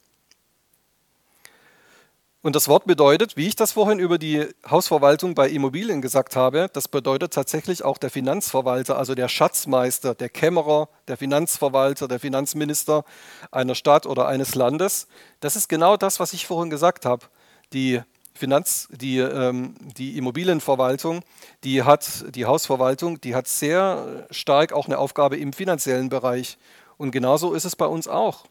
Und 2.49 2.57
das 2.57 2.67
Wort 2.67 2.87
bedeutet, 2.87 3.37
wie 3.37 3.47
ich 3.47 3.57
das 3.57 3.73
vorhin 3.73 3.99
über 3.99 4.17
die 4.17 4.47
Hausverwaltung 4.67 5.35
bei 5.35 5.51
Immobilien 5.51 6.01
gesagt 6.01 6.35
habe, 6.35 6.71
das 6.73 6.89
bedeutet 6.89 7.35
tatsächlich 7.35 7.85
auch 7.85 7.99
der 7.99 8.09
Finanzverwalter, 8.09 8.97
also 8.97 9.15
der 9.15 9.29
Schatzmeister, 9.29 10.15
der 10.15 10.31
Kämmerer, 10.31 10.89
der 11.09 11.19
Finanzverwalter, 11.19 12.09
der 12.09 12.19
Finanzminister 12.19 13.05
einer 13.51 13.75
Stadt 13.75 14.07
oder 14.07 14.29
eines 14.29 14.55
Landes. 14.55 15.09
Das 15.41 15.57
ist 15.57 15.69
genau 15.69 15.99
das, 15.99 16.21
was 16.21 16.33
ich 16.33 16.47
vorhin 16.47 16.71
gesagt 16.71 17.05
habe. 17.05 17.27
Die 17.75 18.01
Finanz, 18.33 18.89
die, 18.93 19.19
ähm, 19.19 19.75
die 19.99 20.17
Immobilienverwaltung, 20.17 21.21
die 21.65 21.83
hat 21.83 22.35
die 22.35 22.47
Hausverwaltung, 22.47 23.21
die 23.21 23.35
hat 23.35 23.47
sehr 23.47 24.27
stark 24.31 24.73
auch 24.73 24.87
eine 24.87 24.97
Aufgabe 24.97 25.37
im 25.37 25.53
finanziellen 25.53 26.09
Bereich. 26.09 26.57
Und 26.97 27.11
genauso 27.11 27.53
ist 27.53 27.67
es 27.67 27.77
bei 27.77 27.85
uns 27.85 28.09
auch. 28.09 28.47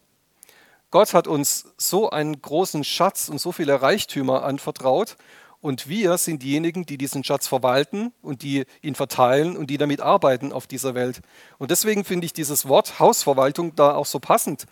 Gott 0.89 1.13
hat 1.13 1.27
uns 1.27 1.73
so 1.77 2.09
einen 2.09 2.41
großen 2.41 2.83
Schatz 2.83 3.27
und 3.29 3.39
so 3.39 3.51
viele 3.51 3.81
Reichtümer 3.81 4.43
anvertraut 4.43 5.17
und 5.59 5.89
wir 5.89 6.17
sind 6.17 6.43
diejenigen, 6.43 6.85
die 6.85 6.97
diesen 6.97 7.23
Schatz 7.23 7.47
verwalten 7.47 8.13
und 8.21 8.41
die 8.41 8.65
ihn 8.81 8.95
verteilen 8.95 9.57
und 9.57 9.69
die 9.69 9.77
damit 9.77 10.01
arbeiten 10.01 10.53
auf 10.53 10.67
dieser 10.67 10.95
Welt. 10.95 11.21
Und 11.57 11.71
deswegen 11.71 12.05
finde 12.05 12.25
ich 12.25 12.33
dieses 12.33 12.67
Wort 12.67 12.99
Hausverwaltung 12.99 13.75
da 13.75 13.95
auch 13.95 14.05
so 14.05 14.19
passend, 14.19 14.65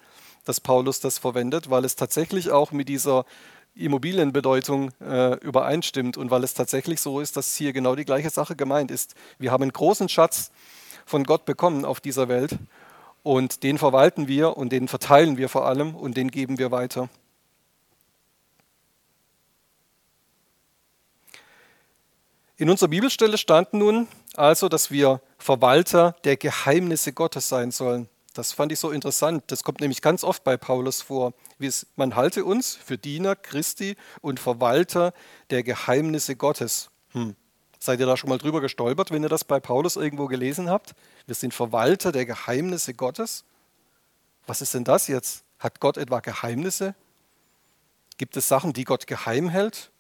dass 0.45 0.62
Paulus 0.62 1.00
das 1.00 1.17
verwendet, 1.17 1.69
weil 1.69 1.84
es 1.84 1.95
tatsächlich 1.95 2.51
auch 2.51 2.72
mit 2.72 2.88
dieser 2.88 3.25
Immobilienbedeutung 3.74 4.91
äh, 5.01 5.38
übereinstimmt 5.39 6.15
und 6.17 6.31
weil 6.31 6.43
es 6.45 6.53
tatsächlich 6.53 7.01
so 7.01 7.19
ist, 7.19 7.36
dass 7.36 7.55
hier 7.55 7.74
genau 7.74 7.95
die 7.95 8.05
gleiche 8.05 8.29
Sache 8.29 8.55
gemeint 8.55 8.89
ist. 8.89 9.15
Wir 9.38 9.51
haben 9.51 9.63
einen 9.63 9.74
großen 9.74 10.07
Schatz 10.07 10.51
von 11.05 11.25
Gott 11.25 11.45
bekommen 11.45 11.84
auf 11.84 12.00
dieser 12.00 12.29
Welt 12.29 12.57
und 13.25 13.63
den 13.63 13.79
verwalten 13.79 14.27
wir 14.27 14.55
und 14.55 14.70
den 14.70 14.88
verteilen 14.88 15.38
wir 15.38 15.50
vor 15.50 15.65
allem 15.65 15.96
und 15.96 16.15
den 16.15 16.29
geben 16.29 16.60
wir 16.60 16.70
weiter. 16.70 17.10
In 22.55 22.70
unserer 22.70 22.89
Bibelstelle 22.89 23.39
stand 23.39 23.74
nun 23.74 24.08
also, 24.36 24.70
dass 24.70 24.91
wir 24.91 25.22
Verwalter 25.39 26.15
der 26.24 26.38
Geheimnisse 26.38 27.13
Gottes 27.13 27.50
sein 27.50 27.72
sollen. 27.72 28.08
Das 28.36 28.51
fand 28.51 28.72
ich 28.72 28.77
so 28.77 28.91
interessant. 28.91 29.44
Das 29.48 29.63
kommt 29.63 29.82
nämlich 29.82 30.03
ganz 30.03 30.24
oft 30.24 30.44
bei 30.44 30.55
Paulus 30.55 31.01
vor. 31.01 31.34
Man 31.96 32.15
halte 32.15 32.46
uns 32.46 32.75
für 32.75 33.00
Diener 33.00 33.36
Christi 33.36 33.96
und 34.22 34.39
Verwalter 34.39 35.13
der 35.50 35.63
Geheimnisse 35.63 36.36
Gottes. 36.36 36.91
Hm. 37.13 37.36
Seid 37.79 38.00
ihr 38.00 38.05
da 38.05 38.17
schon 38.17 38.29
mal 38.29 38.38
drüber 38.38 38.62
gestolpert, 38.62 39.12
wenn 39.12 39.24
ihr 39.24 39.29
das 39.29 39.44
bei 39.44 39.60
Paulus 39.60 39.96
irgendwo 39.96 40.27
gelesen 40.27 40.70
habt? 40.70 40.94
Wir 41.25 41.36
sind 41.36 41.53
Verwalter 41.53 42.12
der 42.12 42.25
Geheimnisse 42.25 42.94
Gottes. 42.94 43.44
Was 44.48 44.62
ist 44.62 44.74
denn 44.74 44.84
das 44.84 45.08
jetzt? 45.08 45.44
Hat 45.60 45.79
Gott 45.79 45.98
etwa 45.98 46.20
Geheimnisse? 46.20 46.96
Gibt 48.17 48.38
es 48.38 48.48
Sachen, 48.48 48.74
die 48.74 48.84
Gott 48.84 49.08
geheim 49.08 49.50
hält? 49.50 49.91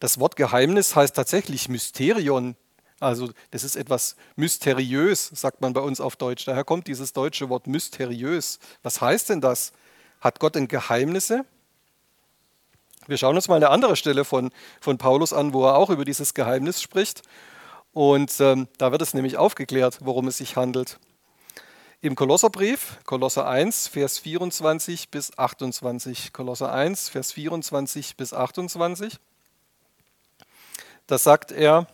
Das 0.00 0.18
Wort 0.20 0.36
Geheimnis 0.36 0.94
heißt 0.94 1.14
tatsächlich 1.14 1.68
Mysterion. 1.68 2.56
Also 3.00 3.30
das 3.52 3.62
ist 3.62 3.76
etwas 3.76 4.16
mysteriös, 4.34 5.30
sagt 5.32 5.60
man 5.60 5.72
bei 5.72 5.80
uns 5.80 6.00
auf 6.00 6.16
Deutsch. 6.16 6.44
Daher 6.46 6.64
kommt 6.64 6.88
dieses 6.88 7.12
deutsche 7.12 7.48
Wort 7.48 7.66
mysteriös. 7.66 8.58
Was 8.82 9.00
heißt 9.00 9.30
denn 9.30 9.40
das? 9.40 9.72
Hat 10.20 10.40
Gott 10.40 10.56
denn 10.56 10.66
Geheimnisse? 10.66 11.44
Wir 13.08 13.16
schauen 13.16 13.36
uns 13.36 13.48
mal 13.48 13.56
eine 13.56 13.70
andere 13.70 13.96
Stelle 13.96 14.26
von, 14.26 14.50
von 14.82 14.98
Paulus 14.98 15.32
an, 15.32 15.54
wo 15.54 15.64
er 15.64 15.76
auch 15.76 15.88
über 15.88 16.04
dieses 16.04 16.34
Geheimnis 16.34 16.82
spricht. 16.82 17.22
Und 17.94 18.38
ähm, 18.38 18.68
da 18.76 18.92
wird 18.92 19.00
es 19.00 19.14
nämlich 19.14 19.38
aufgeklärt, 19.38 20.00
worum 20.02 20.28
es 20.28 20.36
sich 20.36 20.56
handelt. 20.56 20.98
Im 22.02 22.14
Kolosserbrief, 22.16 22.98
Kolosser 23.06 23.48
1, 23.48 23.88
Vers 23.88 24.18
24 24.18 25.08
bis 25.08 25.36
28. 25.38 26.34
Kolosser 26.34 26.70
1, 26.70 27.08
Vers 27.08 27.32
24 27.32 28.14
bis 28.18 28.34
28. 28.34 29.18
Da 31.06 31.16
sagt 31.16 31.50
er, 31.50 31.86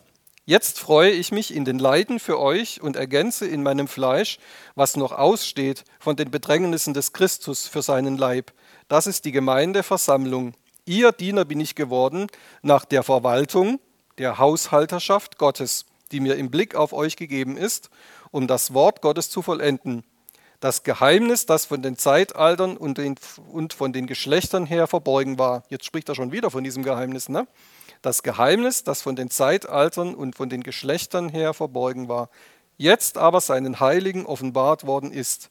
Jetzt 0.47 0.79
freue 0.79 1.11
ich 1.11 1.31
mich 1.31 1.55
in 1.55 1.63
den 1.63 1.79
Leiden 1.79 2.19
für 2.19 2.39
euch 2.39 2.81
und 2.81 2.97
ergänze 2.97 3.47
in 3.47 3.63
meinem 3.63 3.87
Fleisch, 3.87 4.37
was 4.75 4.97
noch 4.97 5.13
aussteht 5.13 5.85
von 5.97 6.17
den 6.17 6.29
Bedrängnissen 6.29 6.93
des 6.93 7.13
Christus 7.13 7.67
für 7.67 7.81
seinen 7.81 8.17
Leib. 8.17 8.51
Das 8.89 9.07
ist 9.07 9.23
die 9.25 9.31
Gemeindeversammlung. 9.31 10.53
Ihr 10.85 11.11
Diener 11.11 11.45
bin 11.45 11.59
ich 11.59 11.73
geworden 11.73 12.27
nach 12.61 12.85
der 12.85 13.01
Verwaltung 13.01 13.79
der 14.19 14.37
Haushalterschaft 14.37 15.39
Gottes, 15.39 15.85
die 16.11 16.19
mir 16.19 16.35
im 16.35 16.51
Blick 16.51 16.75
auf 16.75 16.93
euch 16.93 17.15
gegeben 17.15 17.57
ist, 17.57 17.89
um 18.29 18.45
das 18.45 18.73
Wort 18.73 19.01
Gottes 19.01 19.31
zu 19.31 19.41
vollenden. 19.41 20.03
Das 20.59 20.83
Geheimnis, 20.83 21.47
das 21.47 21.65
von 21.65 21.81
den 21.81 21.97
Zeitaltern 21.97 22.77
und, 22.77 22.99
den, 22.99 23.15
und 23.51 23.73
von 23.73 23.93
den 23.93 24.05
Geschlechtern 24.05 24.67
her 24.67 24.85
verborgen 24.85 25.39
war. 25.39 25.63
Jetzt 25.69 25.85
spricht 25.85 26.07
er 26.07 26.15
schon 26.15 26.31
wieder 26.31 26.51
von 26.51 26.63
diesem 26.63 26.83
Geheimnis, 26.83 27.29
ne? 27.29 27.47
das 28.03 28.21
Geheimnis, 28.21 28.83
das 28.83 29.01
von 29.01 29.15
den 29.15 29.31
Zeitaltern 29.31 30.13
und 30.13 30.35
von 30.35 30.49
den 30.49 30.61
Geschlechtern 30.61 31.29
her 31.29 31.55
verborgen 31.55 32.07
war, 32.07 32.29
jetzt 32.77 33.17
aber 33.17 33.41
seinen 33.41 33.79
Heiligen 33.79 34.27
offenbart 34.27 34.85
worden 34.85 35.11
ist. 35.11 35.49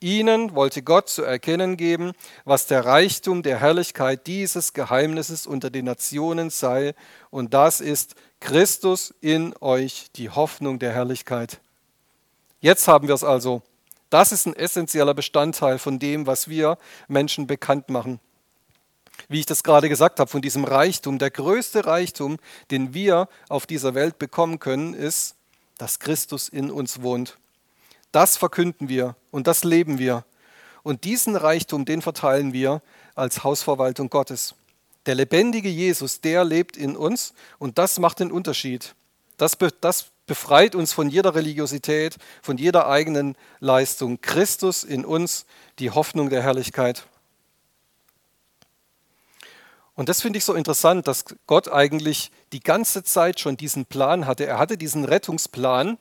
Ihnen 0.00 0.54
wollte 0.54 0.82
Gott 0.82 1.08
zu 1.08 1.22
erkennen 1.22 1.76
geben, 1.76 2.12
was 2.44 2.66
der 2.66 2.84
Reichtum 2.84 3.42
der 3.42 3.60
Herrlichkeit 3.60 4.26
dieses 4.26 4.72
Geheimnisses 4.72 5.46
unter 5.46 5.70
den 5.70 5.86
Nationen 5.86 6.50
sei, 6.50 6.94
und 7.30 7.54
das 7.54 7.80
ist 7.80 8.14
Christus 8.40 9.14
in 9.20 9.54
euch, 9.60 10.10
die 10.16 10.30
Hoffnung 10.30 10.78
der 10.78 10.92
Herrlichkeit. 10.92 11.60
Jetzt 12.60 12.88
haben 12.88 13.08
wir 13.08 13.14
es 13.14 13.24
also. 13.24 13.62
Das 14.10 14.32
ist 14.32 14.46
ein 14.46 14.54
essentieller 14.54 15.14
Bestandteil 15.14 15.78
von 15.78 15.98
dem, 15.98 16.26
was 16.26 16.48
wir 16.48 16.78
Menschen 17.08 17.46
bekannt 17.46 17.88
machen 17.88 18.20
wie 19.28 19.40
ich 19.40 19.46
das 19.46 19.62
gerade 19.62 19.88
gesagt 19.88 20.20
habe, 20.20 20.30
von 20.30 20.42
diesem 20.42 20.64
Reichtum. 20.64 21.18
Der 21.18 21.30
größte 21.30 21.86
Reichtum, 21.86 22.36
den 22.70 22.94
wir 22.94 23.28
auf 23.48 23.66
dieser 23.66 23.94
Welt 23.94 24.18
bekommen 24.18 24.58
können, 24.58 24.94
ist, 24.94 25.34
dass 25.76 25.98
Christus 25.98 26.48
in 26.48 26.70
uns 26.70 27.02
wohnt. 27.02 27.38
Das 28.12 28.36
verkünden 28.36 28.88
wir 28.88 29.16
und 29.30 29.46
das 29.46 29.64
leben 29.64 29.98
wir. 29.98 30.24
Und 30.82 31.04
diesen 31.04 31.36
Reichtum, 31.36 31.84
den 31.84 32.02
verteilen 32.02 32.52
wir 32.52 32.82
als 33.14 33.44
Hausverwaltung 33.44 34.10
Gottes. 34.10 34.54
Der 35.06 35.14
lebendige 35.14 35.68
Jesus, 35.68 36.20
der 36.20 36.44
lebt 36.44 36.76
in 36.76 36.96
uns 36.96 37.34
und 37.58 37.78
das 37.78 37.98
macht 37.98 38.20
den 38.20 38.32
Unterschied. 38.32 38.94
Das, 39.36 39.56
be 39.56 39.70
das 39.80 40.06
befreit 40.26 40.74
uns 40.74 40.92
von 40.92 41.08
jeder 41.08 41.34
Religiosität, 41.34 42.16
von 42.42 42.58
jeder 42.58 42.88
eigenen 42.88 43.36
Leistung. 43.60 44.20
Christus 44.20 44.84
in 44.84 45.04
uns, 45.04 45.46
die 45.78 45.90
Hoffnung 45.90 46.30
der 46.30 46.42
Herrlichkeit. 46.42 47.06
Und 49.94 50.08
das 50.08 50.22
finde 50.22 50.38
ich 50.38 50.44
so 50.44 50.54
interessant, 50.54 51.08
dass 51.08 51.24
Gott 51.46 51.72
eigentlich 51.72 52.30
die 52.52 52.60
ganze 52.60 53.02
Zeit 53.02 53.40
schon 53.40 53.56
diesen 53.56 53.84
Plan 53.84 54.26
hatte. 54.26 54.46
Er 54.46 54.58
hatte 54.58 54.78
diesen 54.78 55.04
Rettungsplan, 55.04 55.98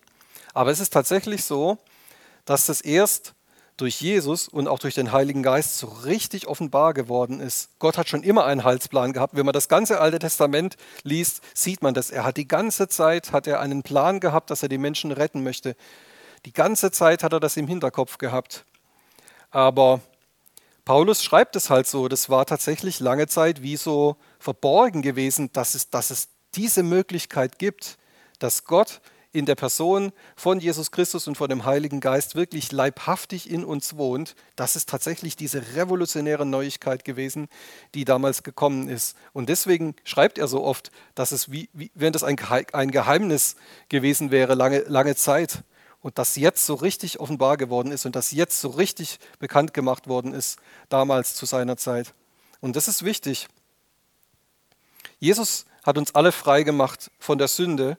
aber 0.54 0.70
es 0.70 0.80
ist 0.80 0.94
tatsächlich 0.94 1.44
so, 1.44 1.80
dass 2.48 2.66
das 2.66 2.82
erst 2.82 3.36
durch 3.75 4.01
Jesus 4.01 4.48
und 4.48 4.68
auch 4.68 4.80
durch 4.80 4.96
den 4.96 5.12
Heiligen 5.12 5.44
Geist 5.44 5.77
so 5.77 5.88
richtig 5.88 6.48
offenbar 6.48 6.96
geworden 6.96 7.39
ist. 7.39 7.70
Gott 7.77 7.98
hat 7.98 8.10
schon 8.10 8.24
immer 8.24 8.46
einen 8.46 8.63
Heilsplan 8.63 9.13
gehabt. 9.13 9.36
Wenn 9.36 9.46
man 9.46 9.54
das 9.54 9.68
ganze 9.68 10.00
Alte 10.01 10.18
Testament 10.18 10.77
liest, 11.04 11.42
sieht 11.54 11.84
man 11.84 11.94
das. 11.94 12.10
Er 12.10 12.24
hat 12.24 12.38
die 12.38 12.48
ganze 12.48 12.88
Zeit 12.88 13.32
hat 13.32 13.46
er 13.46 13.60
einen 13.60 13.84
Plan 13.84 14.20
gehabt, 14.20 14.50
dass 14.50 14.63
er 14.63 14.70
die 14.70 14.80
Menschen 14.80 15.12
retten 15.12 15.44
möchte. 15.44 15.75
Die 16.46 16.54
ganze 16.54 16.89
Zeit 16.89 17.22
hat 17.22 17.34
er 17.34 17.39
das 17.39 17.56
im 17.56 17.68
Hinterkopf 17.68 18.18
gehabt. 18.18 18.66
Aber 19.51 20.01
Paulus 20.86 21.24
schreibt 21.24 21.56
es 21.56 21.70
halt 21.70 21.86
so, 21.86 22.08
das 22.08 22.30
war 22.30 22.46
tatsächlich 22.46 23.00
lange 23.00 23.27
Zeit 23.27 23.62
wie 23.62 23.77
so 23.77 24.16
verborgen 24.39 25.01
gewesen, 25.01 25.51
dass 25.51 25.75
es, 25.75 25.89
dass 25.92 26.10
es 26.10 26.30
diese 26.56 26.82
Möglichkeit 26.82 27.60
gibt, 27.60 27.98
dass 28.39 28.63
Gott 28.63 29.01
in 29.32 29.46
der 29.46 29.56
Person 29.56 30.12
von 30.36 30.60
Jesus 30.60 30.92
Christus 30.92 31.28
und 31.28 31.36
von 31.38 31.50
dem 31.50 31.66
Heiligen 31.66 32.00
Geist 32.00 32.36
wirklich 32.36 32.72
leibhaftig 32.72 33.50
in 33.50 33.64
uns 33.64 33.98
wohnt. 33.98 34.36
Das 34.56 34.76
ist 34.76 34.90
tatsächlich 34.90 35.36
diese 35.36 35.76
revolutionäre 35.76 36.46
Neuigkeit 36.46 37.06
gewesen, 37.06 37.48
die 37.94 38.06
damals 38.06 38.44
gekommen 38.44 38.90
ist. 38.90 39.16
Und 39.34 39.50
deswegen 39.50 39.96
schreibt 40.04 40.38
er 40.38 40.48
so 40.48 40.64
oft, 40.64 40.92
dass 41.16 41.32
es 41.32 41.52
wie, 41.52 41.70
wie 41.74 41.92
wenn 41.94 42.14
das 42.14 42.24
ein 42.24 42.36
Geheimnis 42.36 43.56
gewesen 43.90 44.32
wäre, 44.32 44.56
lange, 44.56 44.80
lange 44.88 45.16
Zeit 45.16 45.64
und 46.02 46.18
das 46.18 46.36
jetzt 46.36 46.66
so 46.66 46.76
richtig 46.76 47.20
offenbar 47.20 47.58
geworden 47.58 47.92
ist 47.92 48.06
und 48.06 48.16
das 48.16 48.32
jetzt 48.32 48.62
so 48.62 48.70
richtig 48.70 49.20
bekannt 49.40 49.74
gemacht 49.74 50.08
worden 50.08 50.34
ist, 50.34 50.58
damals 50.90 51.36
zu 51.36 51.46
seiner 51.46 51.78
Zeit. 51.78 52.14
Und 52.62 52.76
das 52.76 52.88
ist 52.88 53.04
wichtig. 53.04 53.48
Jesus 55.20 55.66
hat 55.84 55.98
uns 55.98 56.16
alle 56.16 56.32
frei 56.32 56.64
gemacht 56.64 57.12
von 57.20 57.38
der 57.38 57.48
Sünde 57.48 57.98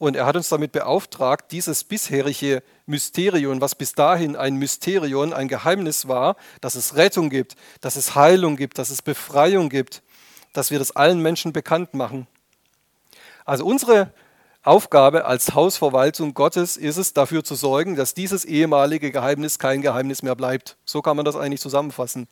und 0.00 0.16
er 0.16 0.24
hat 0.24 0.34
uns 0.34 0.48
damit 0.48 0.72
beauftragt, 0.72 1.52
dieses 1.52 1.84
bisherige 1.84 2.62
Mysterium, 2.86 3.60
was 3.60 3.74
bis 3.74 3.92
dahin 3.92 4.34
ein 4.34 4.56
Mysterium, 4.56 5.34
ein 5.34 5.46
Geheimnis 5.46 6.08
war, 6.08 6.36
dass 6.62 6.74
es 6.74 6.96
Rettung 6.96 7.28
gibt, 7.28 7.54
dass 7.82 7.96
es 7.96 8.14
Heilung 8.14 8.56
gibt, 8.56 8.78
dass 8.78 8.88
es 8.88 9.02
Befreiung 9.02 9.68
gibt, 9.68 10.02
dass 10.54 10.70
wir 10.70 10.78
das 10.78 10.96
allen 10.96 11.20
Menschen 11.20 11.52
bekannt 11.52 11.92
machen. 11.92 12.26
Also 13.44 13.66
unsere 13.66 14.10
Aufgabe 14.62 15.26
als 15.26 15.54
Hausverwaltung 15.54 16.32
Gottes 16.32 16.78
ist 16.78 16.96
es, 16.96 17.12
dafür 17.12 17.44
zu 17.44 17.54
sorgen, 17.54 17.94
dass 17.94 18.14
dieses 18.14 18.46
ehemalige 18.46 19.12
Geheimnis 19.12 19.58
kein 19.58 19.82
Geheimnis 19.82 20.22
mehr 20.22 20.34
bleibt. 20.34 20.78
So 20.86 21.02
kann 21.02 21.16
man 21.16 21.26
das 21.26 21.36
eigentlich 21.36 21.60
zusammenfassen. 21.60 22.26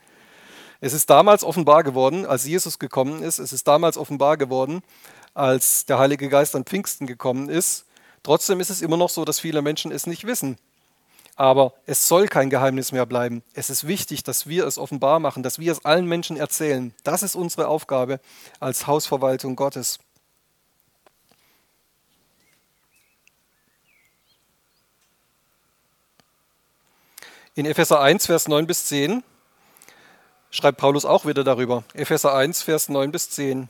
Es 0.80 0.92
ist 0.92 1.10
damals 1.10 1.42
offenbar 1.42 1.82
geworden, 1.82 2.24
als 2.24 2.46
Jesus 2.46 2.78
gekommen 2.78 3.22
ist. 3.22 3.40
Es 3.40 3.52
ist 3.52 3.66
damals 3.66 3.98
offenbar 3.98 4.36
geworden, 4.36 4.82
als 5.38 5.86
der 5.86 6.00
Heilige 6.00 6.28
Geist 6.28 6.56
an 6.56 6.64
Pfingsten 6.64 7.06
gekommen 7.06 7.48
ist. 7.48 7.84
Trotzdem 8.24 8.58
ist 8.58 8.70
es 8.70 8.82
immer 8.82 8.96
noch 8.96 9.08
so, 9.08 9.24
dass 9.24 9.38
viele 9.38 9.62
Menschen 9.62 9.92
es 9.92 10.06
nicht 10.08 10.26
wissen. 10.26 10.58
Aber 11.36 11.74
es 11.86 12.08
soll 12.08 12.26
kein 12.26 12.50
Geheimnis 12.50 12.90
mehr 12.90 13.06
bleiben. 13.06 13.44
Es 13.54 13.70
ist 13.70 13.86
wichtig, 13.86 14.24
dass 14.24 14.48
wir 14.48 14.66
es 14.66 14.78
offenbar 14.78 15.20
machen, 15.20 15.44
dass 15.44 15.60
wir 15.60 15.70
es 15.70 15.84
allen 15.84 16.06
Menschen 16.06 16.36
erzählen. 16.36 16.92
Das 17.04 17.22
ist 17.22 17.36
unsere 17.36 17.68
Aufgabe 17.68 18.18
als 18.58 18.88
Hausverwaltung 18.88 19.54
Gottes. 19.54 20.00
In 27.54 27.64
Epheser 27.64 28.00
1, 28.00 28.26
Vers 28.26 28.48
9 28.48 28.66
bis 28.66 28.86
10 28.86 29.22
schreibt 30.50 30.78
Paulus 30.78 31.04
auch 31.04 31.26
wieder 31.26 31.44
darüber. 31.44 31.84
Epheser 31.94 32.34
1, 32.34 32.62
Vers 32.62 32.88
9 32.88 33.12
bis 33.12 33.30
10. 33.30 33.68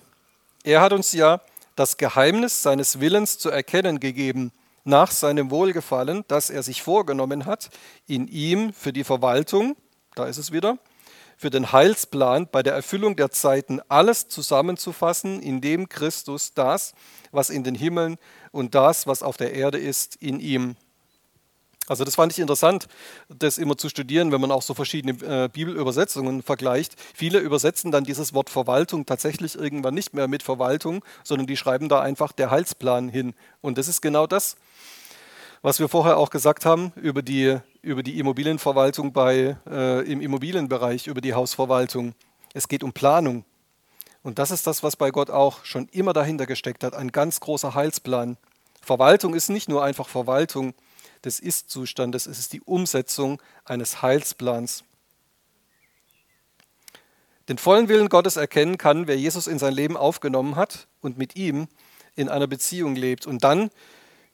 Er 0.64 0.80
hat 0.80 0.94
uns 0.94 1.12
ja 1.12 1.40
das 1.78 1.96
Geheimnis 1.96 2.62
seines 2.62 2.98
Willens 2.98 3.38
zu 3.38 3.50
erkennen 3.50 4.00
gegeben, 4.00 4.50
nach 4.82 5.10
seinem 5.10 5.50
Wohlgefallen, 5.50 6.24
das 6.26 6.50
er 6.50 6.62
sich 6.62 6.82
vorgenommen 6.82 7.46
hat, 7.46 7.70
in 8.06 8.26
ihm 8.26 8.72
für 8.72 8.92
die 8.92 9.04
Verwaltung, 9.04 9.76
da 10.14 10.26
ist 10.26 10.38
es 10.38 10.50
wieder, 10.50 10.78
für 11.36 11.50
den 11.50 11.70
Heilsplan 11.70 12.48
bei 12.50 12.64
der 12.64 12.74
Erfüllung 12.74 13.14
der 13.14 13.30
Zeiten 13.30 13.80
alles 13.88 14.26
zusammenzufassen, 14.26 15.40
in 15.40 15.60
dem 15.60 15.88
Christus 15.88 16.52
das, 16.52 16.94
was 17.30 17.48
in 17.48 17.62
den 17.62 17.76
Himmeln 17.76 18.16
und 18.50 18.74
das, 18.74 19.06
was 19.06 19.22
auf 19.22 19.36
der 19.36 19.52
Erde 19.52 19.78
ist, 19.78 20.16
in 20.16 20.40
ihm 20.40 20.74
Also 21.88 22.04
das 22.04 22.14
fand 22.14 22.32
ich 22.32 22.38
interessant, 22.38 22.86
das 23.28 23.58
immer 23.58 23.76
zu 23.76 23.88
studieren, 23.88 24.30
wenn 24.30 24.40
man 24.40 24.50
auch 24.50 24.62
so 24.62 24.74
verschiedene 24.74 25.12
äh, 25.22 25.48
Bibelübersetzungen 25.48 26.42
vergleicht. 26.42 26.94
Viele 27.14 27.38
übersetzen 27.38 27.90
dann 27.90 28.04
dieses 28.04 28.34
Wort 28.34 28.50
Verwaltung 28.50 29.06
tatsächlich 29.06 29.56
irgendwann 29.56 29.94
nicht 29.94 30.12
mehr 30.12 30.28
mit 30.28 30.42
Verwaltung, 30.42 31.02
sondern 31.24 31.46
die 31.46 31.56
schreiben 31.56 31.88
da 31.88 32.00
einfach 32.00 32.32
der 32.32 32.50
Heilsplan 32.50 33.08
hin. 33.08 33.34
Und 33.62 33.78
das 33.78 33.88
ist 33.88 34.02
genau 34.02 34.26
das, 34.26 34.56
was 35.62 35.80
wir 35.80 35.88
vorher 35.88 36.18
auch 36.18 36.30
gesagt 36.30 36.66
haben 36.66 36.92
über 36.96 37.22
die, 37.22 37.58
über 37.82 38.02
die 38.02 38.18
Immobilienverwaltung 38.18 39.12
bei, 39.12 39.56
äh, 39.68 40.10
im 40.10 40.20
Immobilienbereich, 40.20 41.06
über 41.06 41.20
die 41.20 41.34
Hausverwaltung. 41.34 42.14
Es 42.52 42.68
geht 42.68 42.84
um 42.84 42.92
Planung. 42.92 43.44
Und 44.22 44.38
das 44.38 44.50
ist 44.50 44.66
das, 44.66 44.82
was 44.82 44.96
bei 44.96 45.10
Gott 45.10 45.30
auch 45.30 45.64
schon 45.64 45.88
immer 45.88 46.12
dahinter 46.12 46.46
gesteckt 46.46 46.84
hat, 46.84 46.94
ein 46.94 47.12
ganz 47.12 47.40
großer 47.40 47.74
Heilsplan. 47.74 48.36
Verwaltung 48.82 49.34
ist 49.34 49.48
nicht 49.48 49.68
nur 49.68 49.82
einfach 49.82 50.08
Verwaltung, 50.08 50.74
des 51.24 51.40
Ist-Zustandes, 51.40 52.26
es 52.26 52.38
ist 52.38 52.52
die 52.52 52.60
Umsetzung 52.60 53.40
eines 53.64 54.02
Heilsplans. 54.02 54.84
Den 57.48 57.58
vollen 57.58 57.88
Willen 57.88 58.08
Gottes 58.08 58.36
erkennen 58.36 58.76
kann, 58.76 59.06
wer 59.06 59.16
Jesus 59.16 59.46
in 59.46 59.58
sein 59.58 59.72
Leben 59.72 59.96
aufgenommen 59.96 60.56
hat 60.56 60.86
und 61.00 61.16
mit 61.16 61.36
ihm 61.36 61.68
in 62.14 62.28
einer 62.28 62.46
Beziehung 62.46 62.94
lebt. 62.94 63.26
Und 63.26 63.42
dann 63.42 63.70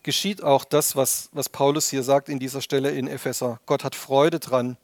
geschieht 0.03 0.43
auch 0.43 0.65
das, 0.65 0.97
was, 0.97 1.29
was 1.33 1.49
Paulus 1.49 1.91
hier 1.91 2.03
sagt 2.03 2.29
in 2.29 2.41
dieser 2.41 2.61
Stelle 2.61 2.91
in 2.91 3.07
Epheser. 3.07 3.61
Gott 3.67 3.85
hat 3.85 3.95
Freude 3.95 4.41
dran, 4.41 4.77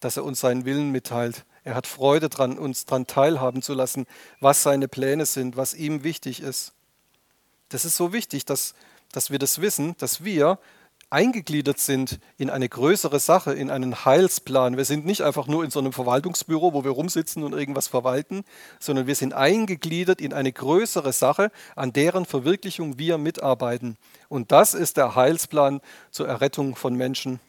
dass 0.00 0.16
er 0.16 0.24
uns 0.24 0.40
seinen 0.40 0.64
Willen 0.64 0.90
mitteilt. 0.90 1.44
Er 1.64 1.74
hat 1.74 1.86
Freude 1.86 2.28
dran, 2.28 2.58
uns 2.58 2.86
daran 2.86 3.06
teilhaben 3.06 3.62
zu 3.62 3.74
lassen, 3.74 4.06
was 4.40 4.62
seine 4.62 4.88
Pläne 4.88 5.26
sind, 5.26 5.56
was 5.56 5.74
ihm 5.74 6.02
wichtig 6.04 6.40
ist. 6.40 6.72
Das 7.68 7.84
ist 7.84 7.96
so 7.96 8.12
wichtig, 8.12 8.44
dass, 8.44 8.74
dass 9.12 9.30
wir 9.30 9.38
das 9.38 9.60
wissen, 9.60 9.96
dass 9.98 10.24
wir 10.24 10.58
eingegliedert 11.10 11.78
sind 11.78 12.18
in 12.36 12.50
eine 12.50 12.68
größere 12.68 13.20
Sache, 13.20 13.52
in 13.52 13.70
einen 13.70 14.04
Heilsplan. 14.04 14.76
Wir 14.76 14.84
sind 14.84 15.06
nicht 15.06 15.22
einfach 15.22 15.46
nur 15.46 15.64
in 15.64 15.70
so 15.70 15.78
einem 15.78 15.92
Verwaltungsbüro, 15.92 16.72
wo 16.72 16.84
wir 16.84 16.90
rumsitzen 16.90 17.44
und 17.44 17.52
irgendwas 17.52 17.86
verwalten, 17.86 18.44
sondern 18.80 19.06
wir 19.06 19.14
sind 19.14 19.32
eingegliedert 19.32 20.20
in 20.20 20.32
eine 20.32 20.52
größere 20.52 21.12
Sache, 21.12 21.50
an 21.76 21.92
deren 21.92 22.26
Verwirklichung 22.26 22.98
wir 22.98 23.18
mitarbeiten. 23.18 23.96
Und 24.28 24.50
das 24.50 24.74
ist 24.74 24.96
der 24.96 25.14
Heilsplan 25.14 25.80
zur 26.10 26.26
Errettung 26.26 26.74
von 26.74 26.94
Menschen. 26.94 27.40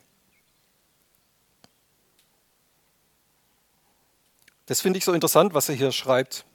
Das 4.67 4.81
finde 4.81 4.99
ich 4.99 5.05
so 5.05 5.13
interessant, 5.13 5.53
was 5.53 5.69
er 5.69 5.75
hier 5.75 5.91
schreibt. 5.91 6.45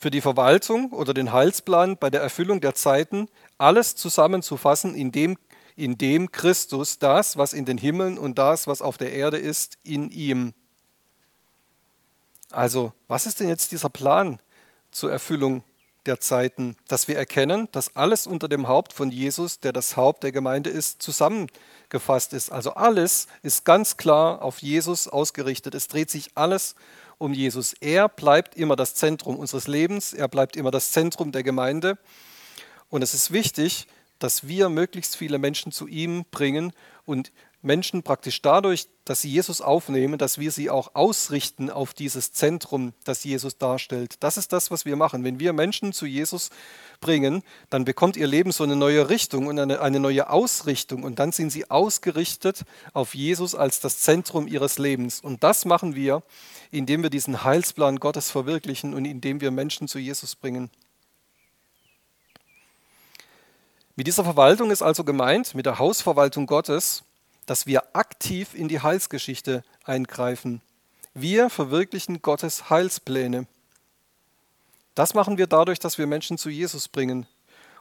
Für 0.00 0.10
die 0.12 0.20
Verwaltung 0.20 0.92
oder 0.92 1.12
den 1.12 1.32
Heilsplan 1.32 1.96
bei 1.98 2.08
der 2.08 2.22
Erfüllung 2.22 2.60
der 2.60 2.76
Zeiten 2.76 3.28
alles 3.58 3.96
zusammenzufassen, 3.96 4.94
in 4.94 5.10
dem 5.10 5.36
Christus 6.32 6.98
das, 6.98 7.36
was 7.36 7.52
in 7.52 7.64
den 7.64 7.78
Himmeln 7.78 8.18
und 8.18 8.38
das, 8.38 8.66
was 8.66 8.82
auf 8.82 8.98
der 8.98 9.12
Erde 9.12 9.38
ist, 9.38 9.78
in 9.82 10.10
ihm. 10.10 10.54
Also, 12.50 12.92
was 13.06 13.26
ist 13.26 13.40
denn 13.40 13.48
jetzt 13.48 13.72
dieser 13.72 13.90
Plan 13.90 14.38
zur 14.90 15.12
Erfüllung 15.12 15.62
der 16.06 16.20
Zeiten, 16.20 16.76
dass 16.88 17.06
wir 17.06 17.16
erkennen, 17.16 17.68
dass 17.72 17.94
alles 17.94 18.26
unter 18.26 18.48
dem 18.48 18.66
Haupt 18.66 18.94
von 18.94 19.10
Jesus, 19.10 19.60
der 19.60 19.72
das 19.72 19.96
Haupt 19.96 20.22
der 20.22 20.32
Gemeinde 20.32 20.70
ist, 20.70 21.02
zusammengefasst 21.02 22.32
ist. 22.32 22.50
Also 22.50 22.72
alles 22.72 23.26
ist 23.42 23.64
ganz 23.64 23.98
klar 23.98 24.42
auf 24.42 24.60
Jesus 24.60 25.06
ausgerichtet. 25.06 25.74
Es 25.74 25.86
dreht 25.86 26.10
sich 26.10 26.30
alles 26.34 26.74
um 27.18 27.34
Jesus. 27.34 27.74
Er 27.74 28.08
bleibt 28.08 28.56
immer 28.56 28.74
das 28.74 28.94
Zentrum 28.94 29.36
unseres 29.36 29.66
Lebens, 29.66 30.14
er 30.14 30.28
bleibt 30.28 30.56
immer 30.56 30.70
das 30.70 30.92
Zentrum 30.92 31.30
der 31.30 31.42
Gemeinde. 31.42 31.98
Und 32.88 33.02
es 33.02 33.12
ist 33.12 33.30
wichtig, 33.30 33.86
dass 34.18 34.46
wir 34.48 34.68
möglichst 34.68 35.16
viele 35.16 35.38
Menschen 35.38 35.72
zu 35.72 35.86
ihm 35.86 36.24
bringen 36.30 36.72
und 37.04 37.32
Menschen 37.60 38.04
praktisch 38.04 38.40
dadurch, 38.40 38.86
dass 39.04 39.22
sie 39.22 39.30
Jesus 39.30 39.60
aufnehmen, 39.60 40.16
dass 40.16 40.38
wir 40.38 40.52
sie 40.52 40.70
auch 40.70 40.94
ausrichten 40.94 41.70
auf 41.70 41.92
dieses 41.92 42.32
Zentrum, 42.32 42.92
das 43.02 43.24
Jesus 43.24 43.58
darstellt. 43.58 44.16
Das 44.20 44.36
ist 44.36 44.52
das, 44.52 44.70
was 44.70 44.84
wir 44.84 44.94
machen. 44.94 45.24
Wenn 45.24 45.40
wir 45.40 45.52
Menschen 45.52 45.92
zu 45.92 46.06
Jesus 46.06 46.50
bringen, 47.00 47.42
dann 47.68 47.84
bekommt 47.84 48.16
ihr 48.16 48.28
Leben 48.28 48.52
so 48.52 48.62
eine 48.62 48.76
neue 48.76 49.08
Richtung 49.08 49.48
und 49.48 49.58
eine, 49.58 49.80
eine 49.80 49.98
neue 49.98 50.30
Ausrichtung 50.30 51.02
und 51.02 51.18
dann 51.18 51.32
sind 51.32 51.50
sie 51.50 51.68
ausgerichtet 51.68 52.64
auf 52.92 53.14
Jesus 53.14 53.56
als 53.56 53.80
das 53.80 54.00
Zentrum 54.00 54.46
ihres 54.46 54.78
Lebens. 54.78 55.20
Und 55.20 55.42
das 55.42 55.64
machen 55.64 55.96
wir, 55.96 56.22
indem 56.70 57.02
wir 57.02 57.10
diesen 57.10 57.42
Heilsplan 57.42 57.98
Gottes 57.98 58.30
verwirklichen 58.30 58.94
und 58.94 59.04
indem 59.04 59.40
wir 59.40 59.50
Menschen 59.50 59.88
zu 59.88 59.98
Jesus 59.98 60.36
bringen. 60.36 60.70
Mit 63.98 64.06
dieser 64.06 64.22
Verwaltung 64.22 64.70
ist 64.70 64.80
also 64.80 65.02
gemeint, 65.02 65.56
mit 65.56 65.66
der 65.66 65.80
Hausverwaltung 65.80 66.46
Gottes, 66.46 67.02
dass 67.46 67.66
wir 67.66 67.82
aktiv 67.96 68.54
in 68.54 68.68
die 68.68 68.80
Heilsgeschichte 68.80 69.64
eingreifen. 69.82 70.62
Wir 71.14 71.50
verwirklichen 71.50 72.22
Gottes 72.22 72.70
Heilspläne. 72.70 73.48
Das 74.94 75.14
machen 75.14 75.36
wir 75.36 75.48
dadurch, 75.48 75.80
dass 75.80 75.98
wir 75.98 76.06
Menschen 76.06 76.38
zu 76.38 76.48
Jesus 76.48 76.86
bringen. 76.86 77.26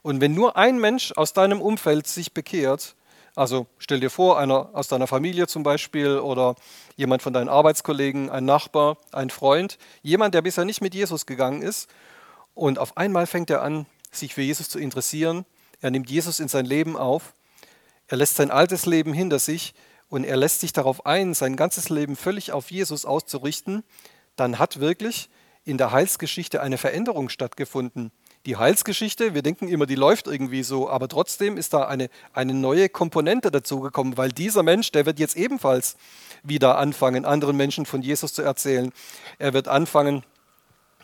Und 0.01 0.19
wenn 0.19 0.33
nur 0.33 0.57
ein 0.57 0.79
Mensch 0.79 1.11
aus 1.15 1.33
deinem 1.33 1.61
Umfeld 1.61 2.07
sich 2.07 2.33
bekehrt, 2.33 2.95
also 3.35 3.67
stell 3.77 3.99
dir 3.99 4.09
vor, 4.09 4.39
einer 4.39 4.71
aus 4.73 4.87
deiner 4.87 5.05
Familie 5.05 5.45
zum 5.45 5.61
Beispiel 5.61 6.17
oder 6.17 6.55
jemand 6.95 7.21
von 7.21 7.31
deinen 7.31 7.47
Arbeitskollegen, 7.47 8.31
ein 8.31 8.45
Nachbar, 8.45 8.97
ein 9.11 9.29
Freund, 9.29 9.77
jemand, 10.01 10.33
der 10.33 10.41
bisher 10.41 10.65
nicht 10.65 10.81
mit 10.81 10.95
Jesus 10.95 11.27
gegangen 11.27 11.61
ist 11.61 11.87
und 12.55 12.79
auf 12.79 12.97
einmal 12.97 13.27
fängt 13.27 13.51
er 13.51 13.61
an, 13.61 13.85
sich 14.11 14.33
für 14.33 14.41
Jesus 14.41 14.67
zu 14.67 14.79
interessieren, 14.79 15.45
er 15.81 15.91
nimmt 15.91 16.09
Jesus 16.09 16.39
in 16.39 16.47
sein 16.47 16.65
Leben 16.65 16.97
auf. 16.97 17.33
Er 18.07 18.17
lässt 18.17 18.35
sein 18.35 18.51
altes 18.51 18.85
Leben 18.85 19.13
hinter 19.13 19.39
sich 19.39 19.73
und 20.09 20.23
er 20.23 20.37
lässt 20.37 20.61
sich 20.61 20.73
darauf 20.73 21.05
ein, 21.05 21.33
sein 21.33 21.55
ganzes 21.55 21.89
Leben 21.89 22.15
völlig 22.15 22.51
auf 22.51 22.71
Jesus 22.71 23.05
auszurichten. 23.05 23.83
Dann 24.35 24.59
hat 24.59 24.79
wirklich 24.79 25.29
in 25.65 25.77
der 25.77 25.91
Heilsgeschichte 25.91 26.61
eine 26.61 26.77
Veränderung 26.77 27.27
stattgefunden. 27.27 28.11
Die 28.45 28.55
Heilsgeschichte, 28.55 29.33
wir 29.33 29.41
denken 29.41 29.67
immer, 29.67 29.85
die 29.85 29.95
läuft 29.95 30.27
irgendwie 30.27 30.63
so, 30.63 30.89
aber 30.89 31.09
trotzdem 31.09 31.57
ist 31.57 31.73
da 31.73 31.85
eine, 31.85 32.09
eine 32.31 32.53
neue 32.53 32.87
Komponente 32.87 33.51
dazugekommen, 33.51 34.15
weil 34.15 34.31
dieser 34.31 34.63
Mensch, 34.63 34.93
der 34.93 35.05
wird 35.05 35.19
jetzt 35.19 35.35
ebenfalls 35.35 35.97
wieder 36.43 36.77
anfangen, 36.77 37.25
anderen 37.25 37.57
Menschen 37.57 37.85
von 37.85 38.01
Jesus 38.01 38.33
zu 38.33 38.43
erzählen. 38.43 38.93
Er 39.37 39.53
wird 39.53 39.67
anfangen, 39.67 40.23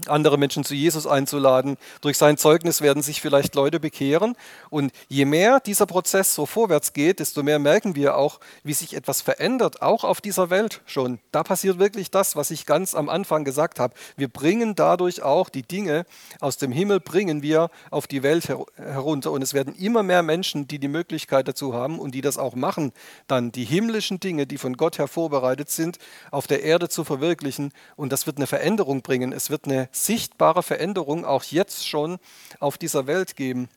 andere 0.08 0.38
Menschen 0.38 0.64
zu 0.64 0.74
Jesus 0.74 1.06
einzuladen. 1.06 1.78
Durch 2.02 2.18
sein 2.18 2.38
Zeugnis 2.38 2.82
werden 2.82 3.04
sich 3.04 3.22
vielleicht 3.22 3.54
Leute 3.56 3.80
bekehren. 3.80 4.36
Und 4.70 4.92
je 5.08 5.26
mehr 5.26 5.60
dieser 5.60 5.86
Prozess 5.86 6.34
so 6.34 6.46
vorwärts 6.46 6.94
geht, 6.94 7.20
desto 7.20 7.44
mehr 7.44 7.60
merken 7.60 7.96
wir 7.96 8.18
auch, 8.18 8.40
wie 8.64 8.74
sich 8.74 8.96
etwas 8.96 9.22
verändert, 9.22 9.82
auch 9.82 10.04
auf 10.04 10.20
dieser 10.20 10.50
Welt 10.50 10.82
schon. 10.86 11.20
Da 11.32 11.44
passiert 11.44 11.78
wirklich 11.78 12.10
das, 12.10 12.36
was 12.36 12.50
ich 12.50 12.66
ganz 12.66 12.96
am 12.96 13.08
Anfang 13.08 13.44
gesagt 13.44 13.80
habe. 13.80 13.94
Wir 14.18 14.28
bringen 14.28 14.76
dadurch 14.76 15.22
auch 15.22 15.50
die 15.50 15.62
Dinge 15.62 16.06
aus 16.40 16.58
dem 16.58 16.72
Himmel, 16.72 17.00
bringen 17.00 17.44
wir 17.44 17.70
auf 17.92 18.08
die 18.08 18.24
Welt 18.24 18.50
herunter. 18.76 19.32
Und 19.32 19.44
es 19.44 19.54
werden 19.54 19.76
immer 19.76 20.02
mehr 20.02 20.24
Menschen, 20.24 20.68
die 20.68 20.80
die 20.80 20.88
Möglichkeit 20.88 21.48
dazu 21.48 21.74
haben 21.74 22.00
und 22.00 22.16
die 22.16 22.22
das 22.22 22.40
auch 22.40 22.56
machen, 22.56 22.94
dann 23.28 23.52
die 23.52 23.66
himmlischen 23.66 24.20
Dinge, 24.20 24.48
die 24.48 24.58
von 24.58 24.76
Gott 24.76 24.98
her 24.98 25.08
vorbereitet 25.08 25.70
sind, 25.70 26.00
auf 26.32 26.48
der 26.48 26.64
Erde 26.64 26.90
zu 26.90 27.04
verwirklichen. 27.04 27.72
Und 27.96 28.12
das 28.12 28.26
wird 28.26 28.38
eine 28.38 28.48
Veränderung 28.48 29.04
bringen. 29.04 29.32
Es 29.32 29.52
wird 29.52 29.68
sichtbare 29.92 30.64
Veränderung 30.64 31.26
auch 31.26 31.44
jetzt 31.44 31.88
schon 31.88 32.20
auf 32.60 32.78
dieser 32.78 33.08
Welt 33.08 33.36
geben. 33.36 33.70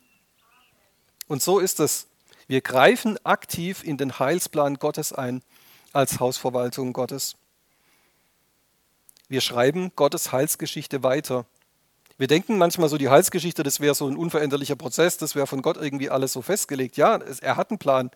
Und 1.29 1.43
so 1.43 1.59
ist 1.59 1.81
es. 1.81 2.07
Wir 2.47 2.61
greifen 2.61 3.19
aktiv 3.25 3.83
in 3.83 3.97
den 3.97 4.19
Heilsplan 4.19 4.77
Gottes 4.77 5.13
ein 5.13 5.43
als 5.93 6.21
Hausverwaltung 6.21 6.93
Gottes. 6.93 7.37
Wir 9.29 9.41
schreiben 9.41 9.91
Gottes 9.97 10.31
Heilsgeschichte 10.31 11.03
weiter. 11.03 11.47
Wir 12.19 12.29
denken 12.29 12.59
manchmal 12.59 12.89
so, 12.89 12.97
die 12.97 13.09
Heilsgeschichte, 13.09 13.63
das 13.63 13.81
wäre 13.81 13.95
so 13.95 14.07
ein 14.07 14.17
unveränderlicher 14.17 14.77
Prozess, 14.77 15.19
das 15.19 15.35
wäre 15.35 15.47
von 15.47 15.63
Gott 15.63 15.77
irgendwie 15.77 16.09
alles 16.09 16.33
so 16.33 16.43
festgelegt. 16.43 16.97
Ja, 16.97 17.17
er 17.17 17.57
hat 17.57 17.71
einen 17.71 17.79
Plan. 17.79 18.11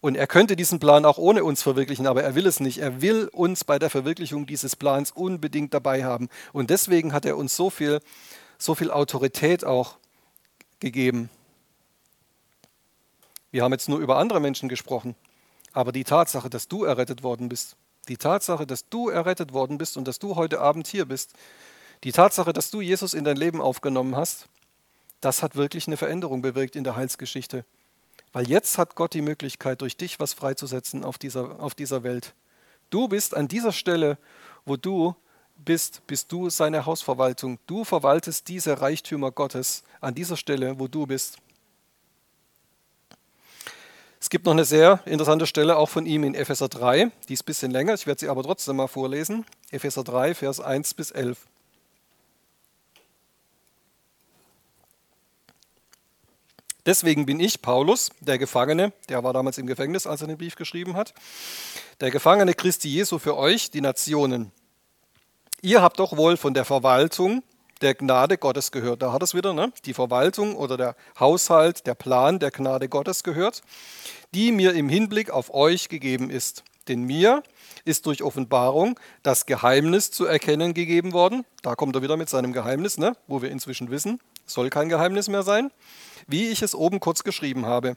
Und 0.00 0.16
er 0.16 0.26
könnte 0.26 0.54
diesen 0.54 0.78
Plan 0.78 1.04
auch 1.04 1.18
ohne 1.18 1.42
uns 1.42 1.62
verwirklichen, 1.62 2.06
aber 2.06 2.22
er 2.22 2.34
will 2.34 2.46
es 2.46 2.60
nicht. 2.60 2.78
Er 2.78 3.02
will 3.02 3.28
uns 3.32 3.64
bei 3.64 3.78
der 3.78 3.90
Verwirklichung 3.90 4.46
dieses 4.46 4.76
Plans 4.76 5.10
unbedingt 5.10 5.74
dabei 5.74 6.04
haben. 6.04 6.28
Und 6.52 6.70
deswegen 6.70 7.12
hat 7.12 7.24
er 7.24 7.36
uns 7.36 7.56
so 7.56 7.68
viel, 7.68 8.00
so 8.58 8.74
viel 8.74 8.90
Autorität 8.90 9.64
auch 9.64 9.98
gegeben. 10.78 11.30
Wir 13.50 13.64
haben 13.64 13.72
jetzt 13.72 13.88
nur 13.88 13.98
über 13.98 14.18
andere 14.18 14.40
Menschen 14.40 14.68
gesprochen, 14.68 15.16
aber 15.72 15.90
die 15.90 16.04
Tatsache, 16.04 16.50
dass 16.50 16.68
du 16.68 16.84
errettet 16.84 17.22
worden 17.22 17.48
bist, 17.48 17.76
die 18.08 18.18
Tatsache, 18.18 18.66
dass 18.66 18.88
du 18.88 19.08
errettet 19.08 19.52
worden 19.52 19.78
bist 19.78 19.96
und 19.96 20.06
dass 20.06 20.18
du 20.18 20.36
heute 20.36 20.60
Abend 20.60 20.86
hier 20.86 21.06
bist, 21.06 21.32
die 22.04 22.12
Tatsache, 22.12 22.52
dass 22.52 22.70
du 22.70 22.80
Jesus 22.80 23.14
in 23.14 23.24
dein 23.24 23.36
Leben 23.36 23.60
aufgenommen 23.60 24.16
hast, 24.16 24.46
das 25.20 25.42
hat 25.42 25.56
wirklich 25.56 25.86
eine 25.86 25.96
Veränderung 25.96 26.42
bewirkt 26.42 26.76
in 26.76 26.84
der 26.84 26.94
Heilsgeschichte. 26.94 27.64
Weil 28.32 28.48
jetzt 28.48 28.78
hat 28.78 28.94
Gott 28.94 29.14
die 29.14 29.22
Möglichkeit, 29.22 29.80
durch 29.80 29.96
dich 29.96 30.20
was 30.20 30.34
freizusetzen 30.34 31.04
auf 31.04 31.18
dieser, 31.18 31.60
auf 31.60 31.74
dieser 31.74 32.02
Welt. 32.02 32.34
Du 32.90 33.08
bist 33.08 33.36
an 33.36 33.48
dieser 33.48 33.72
Stelle, 33.72 34.18
wo 34.64 34.76
du 34.76 35.14
bist, 35.56 36.06
bist 36.06 36.30
du 36.32 36.50
seine 36.50 36.86
Hausverwaltung. 36.86 37.58
Du 37.66 37.84
verwaltest 37.84 38.48
diese 38.48 38.80
Reichtümer 38.80 39.30
Gottes 39.30 39.82
an 40.00 40.14
dieser 40.14 40.36
Stelle, 40.36 40.78
wo 40.78 40.88
du 40.88 41.06
bist. 41.06 41.38
Es 44.20 44.30
gibt 44.30 44.46
noch 44.46 44.52
eine 44.52 44.64
sehr 44.64 45.00
interessante 45.04 45.46
Stelle 45.46 45.76
auch 45.76 45.88
von 45.88 46.04
ihm 46.04 46.24
in 46.24 46.34
Epheser 46.34 46.68
3, 46.68 47.12
die 47.28 47.34
ist 47.34 47.42
ein 47.42 47.46
bisschen 47.46 47.70
länger, 47.70 47.94
ich 47.94 48.06
werde 48.06 48.18
sie 48.18 48.28
aber 48.28 48.42
trotzdem 48.42 48.76
mal 48.76 48.88
vorlesen. 48.88 49.46
Epheser 49.70 50.02
3, 50.02 50.34
Vers 50.34 50.58
1 50.58 50.94
bis 50.94 51.12
11. 51.12 51.38
Deswegen 56.86 57.26
bin 57.26 57.40
ich, 57.40 57.60
Paulus, 57.60 58.10
der 58.20 58.38
Gefangene, 58.38 58.92
der 59.08 59.22
war 59.24 59.32
damals 59.32 59.58
im 59.58 59.66
Gefängnis, 59.66 60.06
als 60.06 60.22
er 60.22 60.28
den 60.28 60.38
Brief 60.38 60.56
geschrieben 60.56 60.94
hat, 60.96 61.12
der 62.00 62.10
Gefangene 62.10 62.54
Christi 62.54 62.88
Jesu 62.88 63.18
für 63.18 63.36
euch, 63.36 63.70
die 63.70 63.80
Nationen. 63.80 64.52
Ihr 65.60 65.82
habt 65.82 65.98
doch 65.98 66.16
wohl 66.16 66.36
von 66.36 66.54
der 66.54 66.64
Verwaltung 66.64 67.42
der 67.80 67.94
Gnade 67.94 68.38
Gottes 68.38 68.70
gehört. 68.72 69.02
Da 69.02 69.12
hat 69.12 69.22
es 69.22 69.34
wieder, 69.34 69.52
ne? 69.52 69.72
die 69.84 69.94
Verwaltung 69.94 70.56
oder 70.56 70.76
der 70.76 70.96
Haushalt, 71.18 71.86
der 71.86 71.94
Plan 71.94 72.38
der 72.38 72.50
Gnade 72.50 72.88
Gottes 72.88 73.22
gehört, 73.22 73.62
die 74.34 74.52
mir 74.52 74.74
im 74.74 74.88
Hinblick 74.88 75.30
auf 75.30 75.52
euch 75.52 75.88
gegeben 75.88 76.30
ist. 76.30 76.64
Denn 76.88 77.02
mir 77.02 77.42
ist 77.84 78.06
durch 78.06 78.22
Offenbarung 78.22 78.98
das 79.22 79.46
Geheimnis 79.46 80.10
zu 80.10 80.24
erkennen 80.24 80.74
gegeben 80.74 81.12
worden. 81.12 81.44
Da 81.62 81.74
kommt 81.74 81.94
er 81.96 82.02
wieder 82.02 82.16
mit 82.16 82.28
seinem 82.28 82.52
Geheimnis, 82.52 82.98
ne? 82.98 83.16
wo 83.26 83.42
wir 83.42 83.50
inzwischen 83.50 83.90
wissen, 83.90 84.20
soll 84.48 84.70
kein 84.70 84.88
Geheimnis 84.88 85.28
mehr 85.28 85.42
sein 85.44 85.70
wie 86.28 86.48
ich 86.48 86.62
es 86.62 86.76
oben 86.76 87.00
kurz 87.00 87.24
geschrieben 87.24 87.66
habe. 87.66 87.96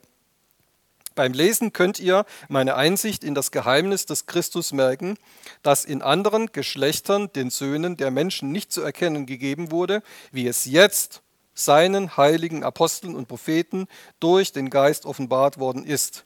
Beim 1.13 1.33
Lesen 1.33 1.73
könnt 1.73 1.99
ihr 1.99 2.25
meine 2.47 2.75
Einsicht 2.75 3.23
in 3.23 3.35
das 3.35 3.51
Geheimnis 3.51 4.05
des 4.05 4.25
Christus 4.25 4.71
merken, 4.71 5.17
das 5.61 5.83
in 5.83 6.01
anderen 6.01 6.53
Geschlechtern 6.53 7.31
den 7.33 7.49
Söhnen 7.49 7.97
der 7.97 8.11
Menschen 8.11 8.51
nicht 8.53 8.71
zu 8.71 8.81
erkennen 8.81 9.25
gegeben 9.25 9.71
wurde, 9.71 10.01
wie 10.31 10.47
es 10.47 10.63
jetzt 10.63 11.21
seinen 11.53 12.15
heiligen 12.15 12.63
Aposteln 12.63 13.15
und 13.15 13.27
Propheten 13.27 13.87
durch 14.21 14.53
den 14.53 14.69
Geist 14.69 15.05
offenbart 15.05 15.59
worden 15.59 15.83
ist. 15.83 16.23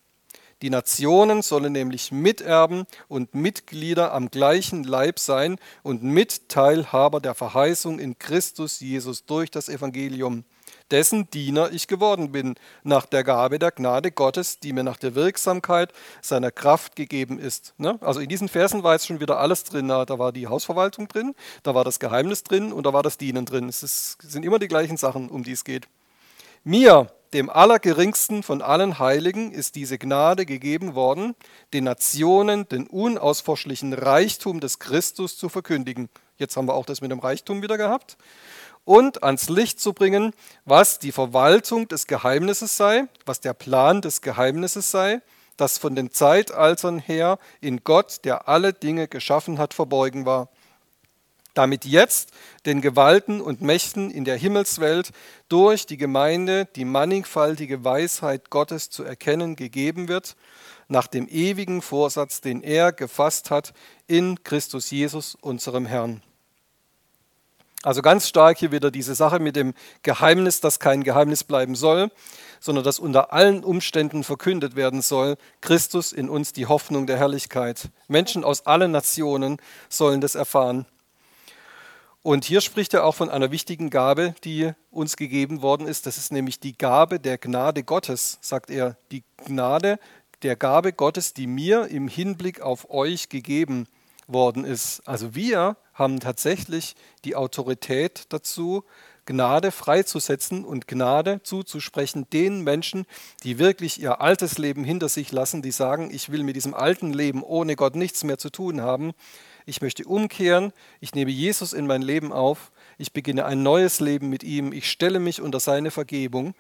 Die 0.62 0.70
Nationen 0.70 1.42
sollen 1.42 1.74
nämlich 1.74 2.12
Miterben 2.12 2.86
und 3.08 3.36
Mitglieder 3.36 4.14
am 4.14 4.32
gleichen 4.32 4.84
Leib 4.84 5.20
sein 5.20 5.58
und 5.84 6.04
Mitteilhaber 6.04 7.20
der 7.20 7.36
Verheißung 7.36 8.00
in 8.00 8.18
Christus 8.18 8.80
Jesus 8.80 9.26
durch 9.26 9.52
das 9.52 9.70
Evangelium 9.70 10.46
dessen 10.92 11.30
Diener 11.30 11.72
ich 11.72 11.88
geworden 11.88 12.32
bin, 12.32 12.56
nach 12.84 13.06
der 13.06 13.24
Gabe 13.24 13.60
der 13.60 13.72
Gnade 13.72 14.12
Gottes, 14.12 14.60
die 14.60 14.74
mir 14.74 14.84
nach 14.84 14.98
der 14.98 15.16
Wirksamkeit 15.16 15.92
seiner 16.22 16.52
Kraft 16.52 16.96
gegeben 16.96 17.40
ist. 17.40 17.74
Ne? 17.78 17.98
Also 18.02 18.20
in 18.20 18.30
diesen 18.30 18.50
Versen 18.50 18.84
war 18.84 18.94
jetzt 18.94 19.08
schon 19.08 19.20
wieder 19.20 19.40
alles 19.40 19.64
drin. 19.64 19.88
Da 19.88 20.20
war 20.20 20.32
die 20.32 20.48
Hausverwaltung 20.48 21.08
drin, 21.08 21.36
da 21.64 21.74
war 21.76 21.84
das 21.84 22.00
Geheimnis 22.00 22.44
drin 22.44 22.72
und 22.72 22.86
da 22.86 22.94
war 22.94 23.04
das 23.04 23.18
Dienen 23.18 23.46
drin. 23.46 23.70
Es 23.70 24.18
sind 24.22 24.46
immer 24.46 24.60
die 24.60 24.68
gleichen 24.68 24.98
Sachen, 24.98 25.30
um 25.30 25.44
die 25.44 25.54
es 25.54 25.64
geht. 25.64 25.88
Mir, 26.64 27.12
dem 27.36 27.50
Allergeringsten 27.50 28.44
von 28.44 28.62
allen 28.62 28.98
Heiligen, 28.98 29.52
ist 29.52 29.76
diese 29.76 29.98
Gnade 29.98 30.46
gegeben 30.46 30.96
worden, 30.96 31.36
den 31.74 31.84
Nationen 31.84 32.68
den 32.70 32.88
unausforschlichen 32.88 33.94
Reichtum 33.94 34.62
des 34.62 34.80
Christus 34.80 35.38
zu 35.38 35.50
verkündigen. 35.50 36.08
Jetzt 36.38 36.56
haben 36.56 36.68
wir 36.68 36.74
auch 36.74 36.86
das 36.86 37.02
mit 37.02 37.12
dem 37.12 37.20
Reichtum 37.20 37.62
wieder 37.62 37.78
gehabt 37.78 38.18
und 38.86 39.24
ans 39.24 39.50
Licht 39.50 39.82
zu 39.82 39.92
bringen, 39.92 40.34
was 40.64 40.98
die 40.98 41.12
Verwaltung 41.12 41.90
des 41.90 42.08
Geheimnisses 42.08 42.78
sei, 42.78 43.06
was 43.26 43.42
der 43.42 43.54
Plan 43.54 44.02
des 44.02 44.22
Geheimnisses 44.22 44.90
sei, 44.90 45.22
das 45.58 45.78
von 45.78 45.94
den 45.94 46.12
Zeitaltern 46.12 47.00
her 47.00 47.38
in 47.60 47.84
Gott, 47.84 48.24
der 48.24 48.48
alle 48.48 48.72
Dinge 48.72 49.10
geschaffen 49.10 49.58
hat, 49.58 49.74
verborgen 49.74 50.26
war, 50.26 50.50
damit 51.56 51.86
jetzt 51.86 52.32
den 52.68 52.82
Gewalten 52.82 53.42
und 53.42 53.62
Mächten 53.62 54.12
in 54.12 54.26
der 54.26 54.38
Himmelswelt 54.38 55.12
durch 55.50 55.88
die 55.88 55.98
Gemeinde 55.98 56.68
die 56.76 56.86
mannigfaltige 56.86 57.84
Weisheit 57.84 58.52
Gottes 58.52 58.92
zu 58.92 59.04
erkennen 59.04 59.56
gegeben 59.56 60.08
wird, 60.08 60.36
nach 60.88 61.08
dem 61.08 61.28
ewigen 61.28 61.82
Vorsatz, 61.82 62.42
den 62.42 62.62
er 62.62 62.92
gefasst 62.92 63.50
hat 63.50 63.74
in 64.06 64.44
Christus 64.44 64.92
Jesus, 64.92 65.36
unserem 65.42 65.88
Herrn. 65.88 66.22
Also 67.86 68.02
ganz 68.02 68.28
stark 68.28 68.58
hier 68.58 68.72
wieder 68.72 68.90
diese 68.90 69.14
Sache 69.14 69.40
mit 69.40 69.56
dem 69.56 69.76
Geheimnis, 70.02 70.60
das 70.60 70.80
kein 70.80 71.04
Geheimnis 71.04 71.44
bleiben 71.44 71.76
soll, 71.76 72.10
sondern 72.60 72.84
das 72.84 72.98
unter 72.98 73.32
allen 73.32 73.64
Umständen 73.64 74.24
verkündet 74.24 74.76
werden 74.76 75.04
soll. 75.04 75.38
Christus 75.62 76.12
in 76.12 76.28
uns 76.28 76.52
die 76.52 76.66
Hoffnung 76.66 77.06
der 77.06 77.18
Herrlichkeit. 77.18 77.90
Menschen 78.08 78.44
aus 78.44 78.66
allen 78.66 78.90
Nationen 78.90 79.58
sollen 79.88 80.20
das 80.20 80.34
erfahren. 80.34 80.88
Und 82.26 82.44
hier 82.44 82.62
spricht 82.62 82.96
er 82.96 83.06
auch 83.06 83.14
von 83.14 83.30
einer 83.30 83.52
wichtigen 83.52 83.92
Gabe, 83.92 84.34
die 84.44 84.72
uns 84.90 85.16
gegeben 85.16 85.62
worden 85.62 85.86
ist. 85.86 86.08
Das 86.08 86.18
ist 86.18 86.32
nämlich 86.32 86.60
die 86.60 86.76
Gabe 86.76 87.20
der 87.20 87.38
Gnade 87.38 87.84
Gottes, 87.84 88.40
sagt 88.42 88.72
er. 88.72 88.98
Die 89.12 89.24
Gnade 89.46 90.00
der 90.42 90.56
Gabe 90.56 90.92
Gottes, 90.92 91.36
die 91.36 91.46
mir 91.46 91.88
im 91.90 92.08
Hinblick 92.08 92.62
auf 92.62 92.90
euch 92.90 93.30
gegeben 93.30 93.86
worden 94.26 94.66
ist. 94.66 95.08
Also 95.08 95.36
wir 95.36 95.78
haben 95.94 96.20
tatsächlich 96.20 96.96
die 97.26 97.36
Autorität 97.36 98.26
dazu, 98.30 98.84
Gnade 99.28 99.72
freizusetzen 99.72 100.66
und 100.66 100.88
Gnade 100.88 101.42
zuzusprechen 101.44 102.28
den 102.34 102.62
Menschen, 102.62 103.06
die 103.44 103.60
wirklich 103.60 104.02
ihr 104.02 104.20
altes 104.20 104.58
Leben 104.58 104.84
hinter 104.84 105.10
sich 105.10 105.32
lassen, 105.32 105.62
die 105.62 105.70
sagen, 105.70 106.10
ich 106.12 106.32
will 106.32 106.42
mit 106.42 106.56
diesem 106.56 106.74
alten 106.74 107.14
Leben 107.14 107.44
ohne 107.44 107.76
Gott 107.76 107.96
nichts 107.96 108.24
mehr 108.24 108.40
zu 108.40 108.50
tun 108.50 108.82
haben. 108.82 109.14
Ich 109.66 109.82
möchte 109.82 110.06
umkehren, 110.06 110.74
ich 111.00 111.16
nehme 111.16 111.32
Jesus 111.32 111.74
in 111.74 111.88
mein 111.88 112.02
Leben 112.02 112.32
auf, 112.32 112.72
ich 112.98 113.14
beginne 113.14 113.46
ein 113.46 113.64
neues 113.64 114.00
Leben 114.00 114.30
mit 114.30 114.44
ihm, 114.44 114.72
ich 114.72 114.90
stelle 114.90 115.20
mich 115.20 115.42
unter 115.42 115.60
seine 115.60 115.92
Vergebung 115.92 116.54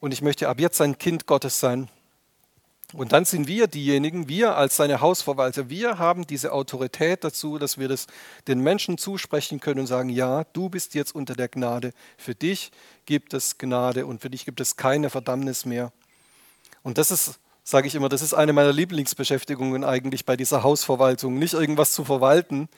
und 0.00 0.12
ich 0.12 0.22
möchte 0.22 0.48
ab 0.48 0.58
jetzt 0.58 0.80
ein 0.80 0.98
Kind 0.98 1.26
Gottes 1.26 1.60
sein. 1.60 1.88
Und 2.92 3.12
dann 3.12 3.24
sind 3.24 3.46
wir 3.46 3.68
diejenigen, 3.68 4.28
wir 4.28 4.56
als 4.56 4.76
seine 4.76 5.00
Hausverwalter, 5.00 5.68
wir 5.70 5.98
haben 5.98 6.26
diese 6.26 6.52
Autorität 6.52 7.22
dazu, 7.22 7.58
dass 7.58 7.78
wir 7.78 7.86
das 7.86 8.08
den 8.48 8.60
Menschen 8.60 8.98
zusprechen 8.98 9.60
können 9.60 9.80
und 9.80 9.86
sagen, 9.86 10.08
ja, 10.08 10.44
du 10.52 10.68
bist 10.68 10.94
jetzt 10.94 11.14
unter 11.14 11.34
der 11.34 11.48
Gnade. 11.48 11.92
Für 12.18 12.34
dich 12.34 12.72
gibt 13.06 13.32
es 13.32 13.58
Gnade 13.58 14.06
und 14.06 14.22
für 14.22 14.30
dich 14.30 14.44
gibt 14.44 14.60
es 14.60 14.76
keine 14.76 15.08
Verdammnis 15.08 15.64
mehr. 15.66 15.92
Und 16.82 16.98
das 16.98 17.12
ist, 17.12 17.38
sage 17.70 17.86
ich 17.86 17.94
immer, 17.94 18.08
das 18.08 18.22
ist 18.22 18.34
eine 18.34 18.52
meiner 18.52 18.72
Lieblingsbeschäftigungen 18.72 19.84
eigentlich 19.84 20.24
bei 20.24 20.36
dieser 20.36 20.62
Hausverwaltung. 20.62 21.38
Nicht 21.38 21.54
irgendwas 21.54 21.92
zu 21.92 22.04
verwalten, 22.04 22.68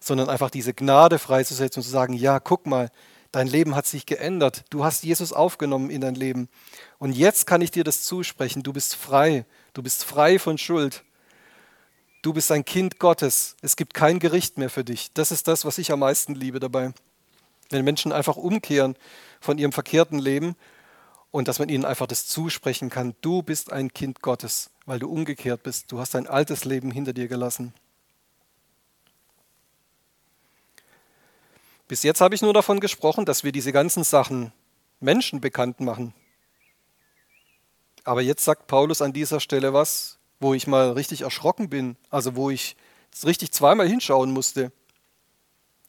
sondern 0.00 0.28
einfach 0.28 0.50
diese 0.50 0.74
Gnade 0.74 1.18
freizusetzen 1.18 1.80
und 1.80 1.84
zu 1.84 1.90
sagen, 1.90 2.14
ja, 2.14 2.40
guck 2.40 2.66
mal, 2.66 2.90
Dein 3.32 3.46
Leben 3.46 3.74
hat 3.74 3.86
sich 3.86 4.06
geändert. 4.06 4.64
Du 4.70 4.84
hast 4.84 5.04
Jesus 5.04 5.32
aufgenommen 5.32 5.90
in 5.90 6.00
dein 6.00 6.14
Leben. 6.14 6.48
Und 6.98 7.12
jetzt 7.12 7.46
kann 7.46 7.60
ich 7.60 7.70
dir 7.70 7.84
das 7.84 8.02
zusprechen. 8.02 8.62
Du 8.62 8.72
bist 8.72 8.94
frei. 8.94 9.44
Du 9.74 9.82
bist 9.82 10.04
frei 10.04 10.38
von 10.38 10.56
Schuld. 10.56 11.04
Du 12.22 12.32
bist 12.32 12.50
ein 12.50 12.64
Kind 12.64 12.98
Gottes. 12.98 13.56
Es 13.60 13.76
gibt 13.76 13.92
kein 13.92 14.18
Gericht 14.18 14.56
mehr 14.56 14.70
für 14.70 14.82
dich. 14.82 15.12
Das 15.12 15.30
ist 15.30 15.46
das, 15.46 15.66
was 15.66 15.76
ich 15.76 15.92
am 15.92 16.00
meisten 16.00 16.34
liebe 16.34 16.58
dabei. 16.58 16.92
Wenn 17.68 17.84
Menschen 17.84 18.12
einfach 18.12 18.36
umkehren 18.36 18.96
von 19.40 19.58
ihrem 19.58 19.72
verkehrten 19.72 20.18
Leben 20.18 20.56
und 21.30 21.48
dass 21.48 21.58
man 21.58 21.68
ihnen 21.68 21.84
einfach 21.84 22.06
das 22.06 22.26
zusprechen 22.26 22.90
kann. 22.90 23.14
Du 23.20 23.42
bist 23.42 23.72
ein 23.72 23.92
Kind 23.92 24.22
Gottes, 24.22 24.70
weil 24.86 24.98
du 24.98 25.10
umgekehrt 25.10 25.62
bist. 25.62 25.92
Du 25.92 25.98
hast 25.98 26.14
dein 26.14 26.26
altes 26.26 26.64
Leben 26.64 26.90
hinter 26.90 27.12
dir 27.12 27.28
gelassen. 27.28 27.74
Bis 31.86 32.02
jetzt 32.02 32.20
habe 32.20 32.34
ich 32.34 32.42
nur 32.42 32.52
davon 32.52 32.80
gesprochen, 32.80 33.24
dass 33.24 33.44
wir 33.44 33.52
diese 33.52 33.72
ganzen 33.72 34.04
Sachen 34.04 34.52
Menschen 35.00 35.40
bekannt 35.40 35.80
machen. 35.80 36.14
Aber 38.04 38.22
jetzt 38.22 38.44
sagt 38.44 38.66
Paulus 38.66 39.02
an 39.02 39.12
dieser 39.12 39.40
Stelle 39.40 39.72
was, 39.72 40.18
wo 40.40 40.54
ich 40.54 40.66
mal 40.66 40.92
richtig 40.92 41.22
erschrocken 41.22 41.68
bin, 41.68 41.96
also 42.10 42.36
wo 42.36 42.50
ich 42.50 42.76
richtig 43.24 43.52
zweimal 43.52 43.88
hinschauen 43.88 44.32
musste. 44.32 44.72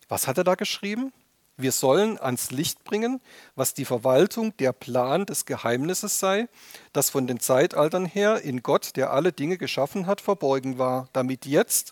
Was 0.08 0.28
hat 0.28 0.38
er 0.38 0.44
da 0.44 0.56
geschrieben? 0.56 1.14
Wir 1.60 1.74
sollen 1.74 2.18
ans 2.18 2.52
Licht 2.52 2.86
bringen, 2.86 3.20
was 3.54 3.74
die 3.74 3.84
Verwaltung, 3.84 4.56
der 4.58 4.72
Plan 4.72 5.26
des 5.26 5.46
Geheimnisses 5.46 6.18
sei, 6.18 6.48
das 6.94 7.10
von 7.10 7.28
den 7.28 7.42
Zeitaltern 7.42 8.06
her 8.06 8.42
in 8.42 8.64
Gott, 8.64 8.96
der 8.96 9.12
alle 9.12 9.34
Dinge 9.34 9.58
geschaffen 9.58 10.08
hat, 10.08 10.22
verborgen 10.22 10.78
war, 10.78 11.10
damit 11.12 11.46
jetzt 11.46 11.92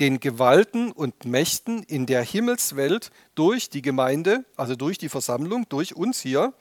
den 0.00 0.18
Gewalten 0.18 0.90
und 0.90 1.26
Mächten 1.26 1.84
in 1.84 2.06
der 2.06 2.24
Himmelswelt 2.24 3.12
durch 3.36 3.70
die 3.70 3.82
Gemeinde, 3.82 4.44
also 4.56 4.74
durch 4.74 4.98
die 4.98 5.08
Versammlung, 5.08 5.68
durch 5.68 5.94
uns 5.94 6.20
hier, 6.20 6.52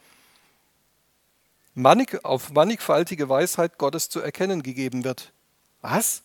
auf 2.21 2.51
mannigfaltige 2.51 3.29
Weisheit 3.29 3.79
Gottes 3.79 4.09
zu 4.09 4.19
erkennen 4.19 4.61
gegeben 4.61 5.03
wird. 5.03 5.33
Was? 5.81 6.21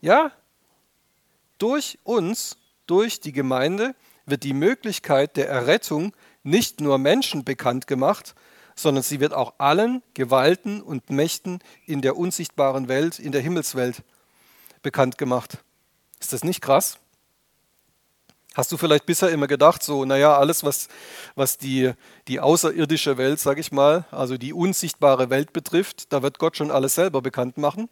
Ja, 0.00 0.32
durch 1.58 2.00
uns, 2.02 2.56
durch 2.88 3.20
die 3.20 3.32
Gemeinde 3.32 3.94
wird 4.26 4.42
die 4.42 4.54
Möglichkeit 4.54 5.36
der 5.36 5.48
Errettung 5.48 6.14
nicht 6.42 6.80
nur 6.80 6.98
Menschen 6.98 7.44
bekannt 7.44 7.86
gemacht, 7.86 8.34
sondern 8.76 9.02
sie 9.02 9.20
wird 9.20 9.34
auch 9.34 9.54
allen 9.58 10.02
Gewalten 10.14 10.80
und 10.82 11.10
Mächten 11.10 11.60
in 11.86 12.02
der 12.02 12.16
unsichtbaren 12.16 12.88
Welt, 12.88 13.18
in 13.18 13.32
der 13.32 13.40
Himmelswelt 13.40 14.02
bekannt 14.82 15.18
gemacht. 15.18 15.58
Ist 16.20 16.32
das 16.32 16.44
nicht 16.44 16.60
krass? 16.60 16.98
Hast 18.54 18.70
du 18.70 18.76
vielleicht 18.76 19.04
bisher 19.04 19.30
immer 19.30 19.48
gedacht, 19.48 19.82
so, 19.82 20.04
naja, 20.04 20.36
alles, 20.38 20.62
was, 20.62 20.86
was 21.34 21.58
die, 21.58 21.92
die 22.28 22.38
außerirdische 22.38 23.18
Welt, 23.18 23.40
sag 23.40 23.58
ich 23.58 23.72
mal, 23.72 24.04
also 24.12 24.36
die 24.36 24.52
unsichtbare 24.52 25.28
Welt 25.28 25.52
betrifft, 25.52 26.12
da 26.12 26.22
wird 26.22 26.38
Gott 26.38 26.56
schon 26.56 26.70
alles 26.70 26.94
selber 26.94 27.20
bekannt 27.20 27.58
machen? 27.58 27.88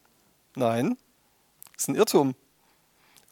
Nein, 0.55 0.97
das 1.73 1.83
ist 1.83 1.89
ein 1.89 1.97
Irrtum. 1.97 2.37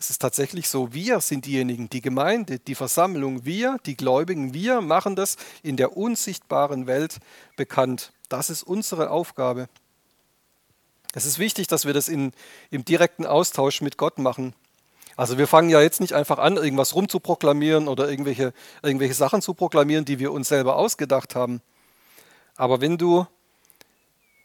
Es 0.00 0.08
ist 0.08 0.20
tatsächlich 0.20 0.66
so, 0.70 0.94
wir 0.94 1.20
sind 1.20 1.44
diejenigen, 1.44 1.90
die 1.90 2.00
Gemeinde, 2.00 2.58
die 2.58 2.74
Versammlung, 2.74 3.44
wir, 3.44 3.76
die 3.84 3.98
Gläubigen, 3.98 4.54
wir 4.54 4.80
machen 4.80 5.14
das 5.14 5.36
in 5.62 5.76
der 5.76 5.94
unsichtbaren 5.94 6.86
Welt 6.86 7.18
bekannt. 7.54 8.14
Das 8.30 8.48
ist 8.48 8.62
unsere 8.62 9.10
Aufgabe. 9.10 9.68
Es 11.12 11.26
ist 11.26 11.38
wichtig, 11.38 11.66
dass 11.66 11.84
wir 11.84 11.92
das 11.92 12.08
in, 12.08 12.32
im 12.70 12.82
direkten 12.86 13.26
Austausch 13.26 13.82
mit 13.82 13.98
Gott 13.98 14.18
machen. 14.18 14.54
Also 15.16 15.36
wir 15.36 15.46
fangen 15.46 15.68
ja 15.68 15.82
jetzt 15.82 16.00
nicht 16.00 16.14
einfach 16.14 16.38
an, 16.38 16.56
irgendwas 16.56 16.94
rumzuproklamieren 16.94 17.86
oder 17.86 18.08
irgendwelche, 18.08 18.54
irgendwelche 18.82 19.12
Sachen 19.12 19.42
zu 19.42 19.52
proklamieren, 19.52 20.06
die 20.06 20.18
wir 20.18 20.32
uns 20.32 20.48
selber 20.48 20.76
ausgedacht 20.76 21.34
haben. 21.34 21.60
Aber 22.56 22.80
wenn 22.80 22.96
du 22.96 23.26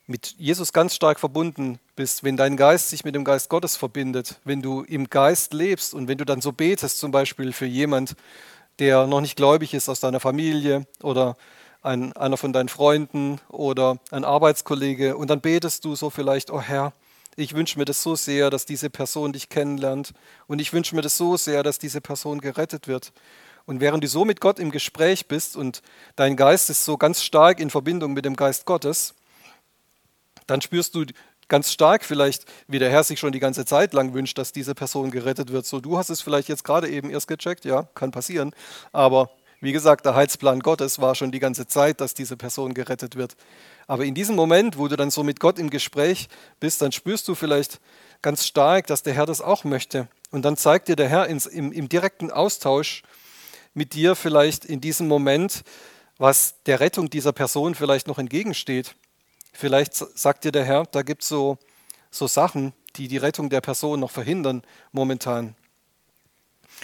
mit 0.08 0.36
Jesus 0.38 0.72
ganz 0.72 0.96
stark 0.96 1.20
verbunden 1.20 1.80
bist, 1.96 2.24
wenn 2.24 2.38
dein 2.38 2.58
Geist 2.58 2.90
sich 2.90 3.04
mit 3.04 3.16
dem 3.16 3.24
Geist 3.24 3.50
Gottes 3.50 3.76
verbindet, 3.76 4.40
wenn 4.44 4.62
du 4.62 4.84
im 4.84 5.10
Geist 5.10 5.54
lebst 5.54 5.94
und 5.94 6.08
wenn 6.08 6.18
du 6.18 6.26
dann 6.26 6.42
so 6.42 6.52
betest, 6.52 7.00
zum 7.00 7.12
Beispiel 7.12 7.54
für 7.54 7.66
jemand, 7.66 8.16
der 8.80 9.08
noch 9.08 9.22
nicht 9.22 9.36
gläubig 9.36 9.74
ist 9.74 9.90
aus 9.90 10.00
deiner 10.00 10.20
Familie 10.20 10.86
oder 11.02 11.38
ein, 11.82 12.14
einer 12.14 12.38
von 12.38 12.54
deinen 12.54 12.70
Freunden 12.70 13.40
oder 13.48 13.98
ein 14.12 14.26
Arbeitskollege, 14.26 15.18
und 15.18 15.30
dann 15.30 15.42
betest 15.42 15.86
du 15.86 15.96
so 15.96 16.10
vielleicht, 16.10 16.52
oh 16.52 16.62
Herr, 16.62 16.94
ich 17.36 17.54
wünsche 17.54 17.78
mir 17.78 17.86
das 17.86 18.02
so 18.02 18.16
sehr, 18.16 18.50
dass 18.50 18.66
diese 18.66 18.90
Person 18.90 19.34
dich 19.34 19.50
kennenlernt. 19.50 20.14
Und 20.48 20.62
ich 20.62 20.72
wünsche 20.72 20.96
mir 20.96 21.02
das 21.02 21.18
so 21.18 21.36
sehr, 21.36 21.64
dass 21.64 21.78
diese 21.78 22.00
Person 22.00 22.40
gerettet 22.40 22.88
wird. 22.88 23.12
Und 23.66 23.82
während 23.82 24.04
du 24.04 24.08
so 24.08 24.24
mit 24.26 24.40
Gott 24.40 24.58
im 24.58 24.72
Gespräch 24.72 25.28
bist 25.28 25.58
und 25.58 25.82
dein 26.16 26.38
Geist 26.38 26.70
ist 26.70 26.86
so 26.86 26.98
ganz 26.98 27.24
stark 27.24 27.60
in 27.60 27.70
Verbindung 27.70 28.14
mit 28.14 28.24
dem 28.24 28.36
Geist 28.36 28.66
Gottes, 28.66 29.16
dann 30.48 30.62
spürst 30.62 30.96
du 30.96 31.06
ganz 31.48 31.72
stark 31.72 32.04
vielleicht, 32.04 32.46
wie 32.68 32.80
der 32.80 32.90
Herr 32.90 33.04
sich 33.04 33.20
schon 33.20 33.32
die 33.32 33.40
ganze 33.40 33.66
Zeit 33.66 33.94
lang 33.94 34.14
wünscht, 34.14 34.38
dass 34.38 34.52
diese 34.52 34.76
Person 34.76 35.12
gerettet 35.12 35.52
wird. 35.52 35.66
So, 35.66 35.80
du 35.80 35.98
hast 35.98 36.10
es 36.10 36.22
vielleicht 36.22 36.50
jetzt 36.50 36.64
gerade 36.64 36.90
eben 36.90 37.10
erst 37.10 37.28
gecheckt, 37.28 37.66
ja, 37.66 37.84
kann 37.94 38.12
passieren. 38.12 38.52
Aber 38.92 39.30
wie 39.62 39.72
gesagt, 39.72 40.06
der 40.06 40.16
Heilsplan 40.16 40.60
Gottes 40.60 41.00
war 41.00 41.16
schon 41.16 41.32
die 41.32 41.40
ganze 41.40 41.66
Zeit, 41.66 42.02
dass 42.02 42.14
diese 42.14 42.38
Person 42.38 42.74
gerettet 42.74 43.16
wird. 43.16 43.36
Aber 43.88 44.06
in 44.06 44.16
diesem 44.16 44.36
Moment, 44.36 44.78
wo 44.78 44.88
du 44.88 44.96
dann 44.96 45.12
so 45.12 45.24
mit 45.24 45.40
Gott 45.40 45.60
im 45.60 45.70
Gespräch 45.70 46.28
bist, 46.60 46.82
dann 46.82 46.92
spürst 46.92 47.28
du 47.28 47.36
vielleicht 47.36 47.80
ganz 48.22 48.46
stark, 48.46 48.88
dass 48.88 49.04
der 49.04 49.14
Herr 49.14 49.26
das 49.26 49.42
auch 49.42 49.64
möchte. 49.64 50.08
Und 50.32 50.44
dann 50.44 50.58
zeigt 50.58 50.88
dir 50.88 50.96
der 50.96 51.08
Herr 51.08 51.28
ins, 51.28 51.46
im, 51.46 51.72
im 51.72 51.88
direkten 51.90 52.32
Austausch 52.32 53.04
mit 53.74 53.94
dir 53.94 54.16
vielleicht 54.16 54.66
in 54.66 54.82
diesem 54.82 55.08
Moment, 55.08 55.64
was 56.18 56.56
der 56.66 56.80
Rettung 56.80 57.10
dieser 57.10 57.34
Person 57.34 57.76
vielleicht 57.76 58.08
noch 58.08 58.20
entgegensteht. 58.20 58.96
Vielleicht 59.58 59.96
sagt 59.96 60.44
dir 60.44 60.52
der 60.52 60.66
Herr, 60.66 60.84
da 60.92 61.02
gibt 61.02 61.24
es 61.24 61.30
so, 61.30 61.58
so 62.12 62.28
Sachen, 62.28 62.74
die 62.98 63.08
die 63.08 63.18
Rettung 63.18 63.50
der 63.50 63.62
Person 63.62 64.02
noch 64.02 64.12
verhindern 64.12 64.64
momentan. 64.92 65.56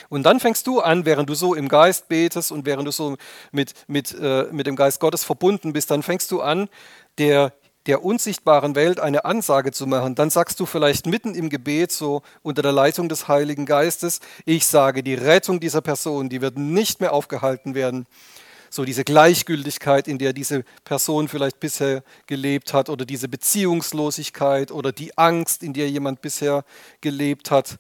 Und 0.07 0.23
dann 0.23 0.39
fängst 0.39 0.67
du 0.67 0.79
an, 0.79 1.05
während 1.05 1.29
du 1.29 1.33
so 1.33 1.53
im 1.53 1.67
Geist 1.67 2.07
betest 2.07 2.49
und 2.49 2.65
während 2.65 2.87
du 2.87 2.91
so 2.91 3.17
mit, 3.51 3.73
mit, 3.87 4.15
äh, 4.17 4.47
mit 4.51 4.67
dem 4.67 4.77
Geist 4.77 5.01
Gottes 5.01 5.25
verbunden 5.25 5.73
bist, 5.73 5.91
dann 5.91 6.01
fängst 6.01 6.31
du 6.31 6.41
an, 6.41 6.69
der, 7.17 7.51
der 7.87 8.05
unsichtbaren 8.05 8.73
Welt 8.75 9.01
eine 9.01 9.25
Ansage 9.25 9.73
zu 9.73 9.85
machen. 9.85 10.15
Dann 10.15 10.29
sagst 10.29 10.57
du 10.61 10.65
vielleicht 10.65 11.07
mitten 11.07 11.35
im 11.35 11.49
Gebet, 11.49 11.91
so 11.91 12.21
unter 12.41 12.61
der 12.61 12.71
Leitung 12.71 13.09
des 13.09 13.27
Heiligen 13.27 13.65
Geistes, 13.65 14.21
ich 14.45 14.65
sage, 14.65 15.03
die 15.03 15.15
Rettung 15.15 15.59
dieser 15.59 15.81
Person, 15.81 16.29
die 16.29 16.39
wird 16.39 16.57
nicht 16.57 17.01
mehr 17.01 17.11
aufgehalten 17.11 17.75
werden. 17.75 18.07
So 18.73 18.85
diese 18.85 19.03
Gleichgültigkeit, 19.03 20.07
in 20.07 20.17
der 20.17 20.31
diese 20.31 20.63
Person 20.85 21.27
vielleicht 21.27 21.59
bisher 21.59 22.03
gelebt 22.25 22.73
hat, 22.73 22.87
oder 22.87 23.03
diese 23.03 23.27
Beziehungslosigkeit 23.27 24.71
oder 24.71 24.93
die 24.93 25.17
Angst, 25.17 25.61
in 25.61 25.73
der 25.73 25.89
jemand 25.89 26.21
bisher 26.21 26.63
gelebt 27.01 27.51
hat. 27.51 27.79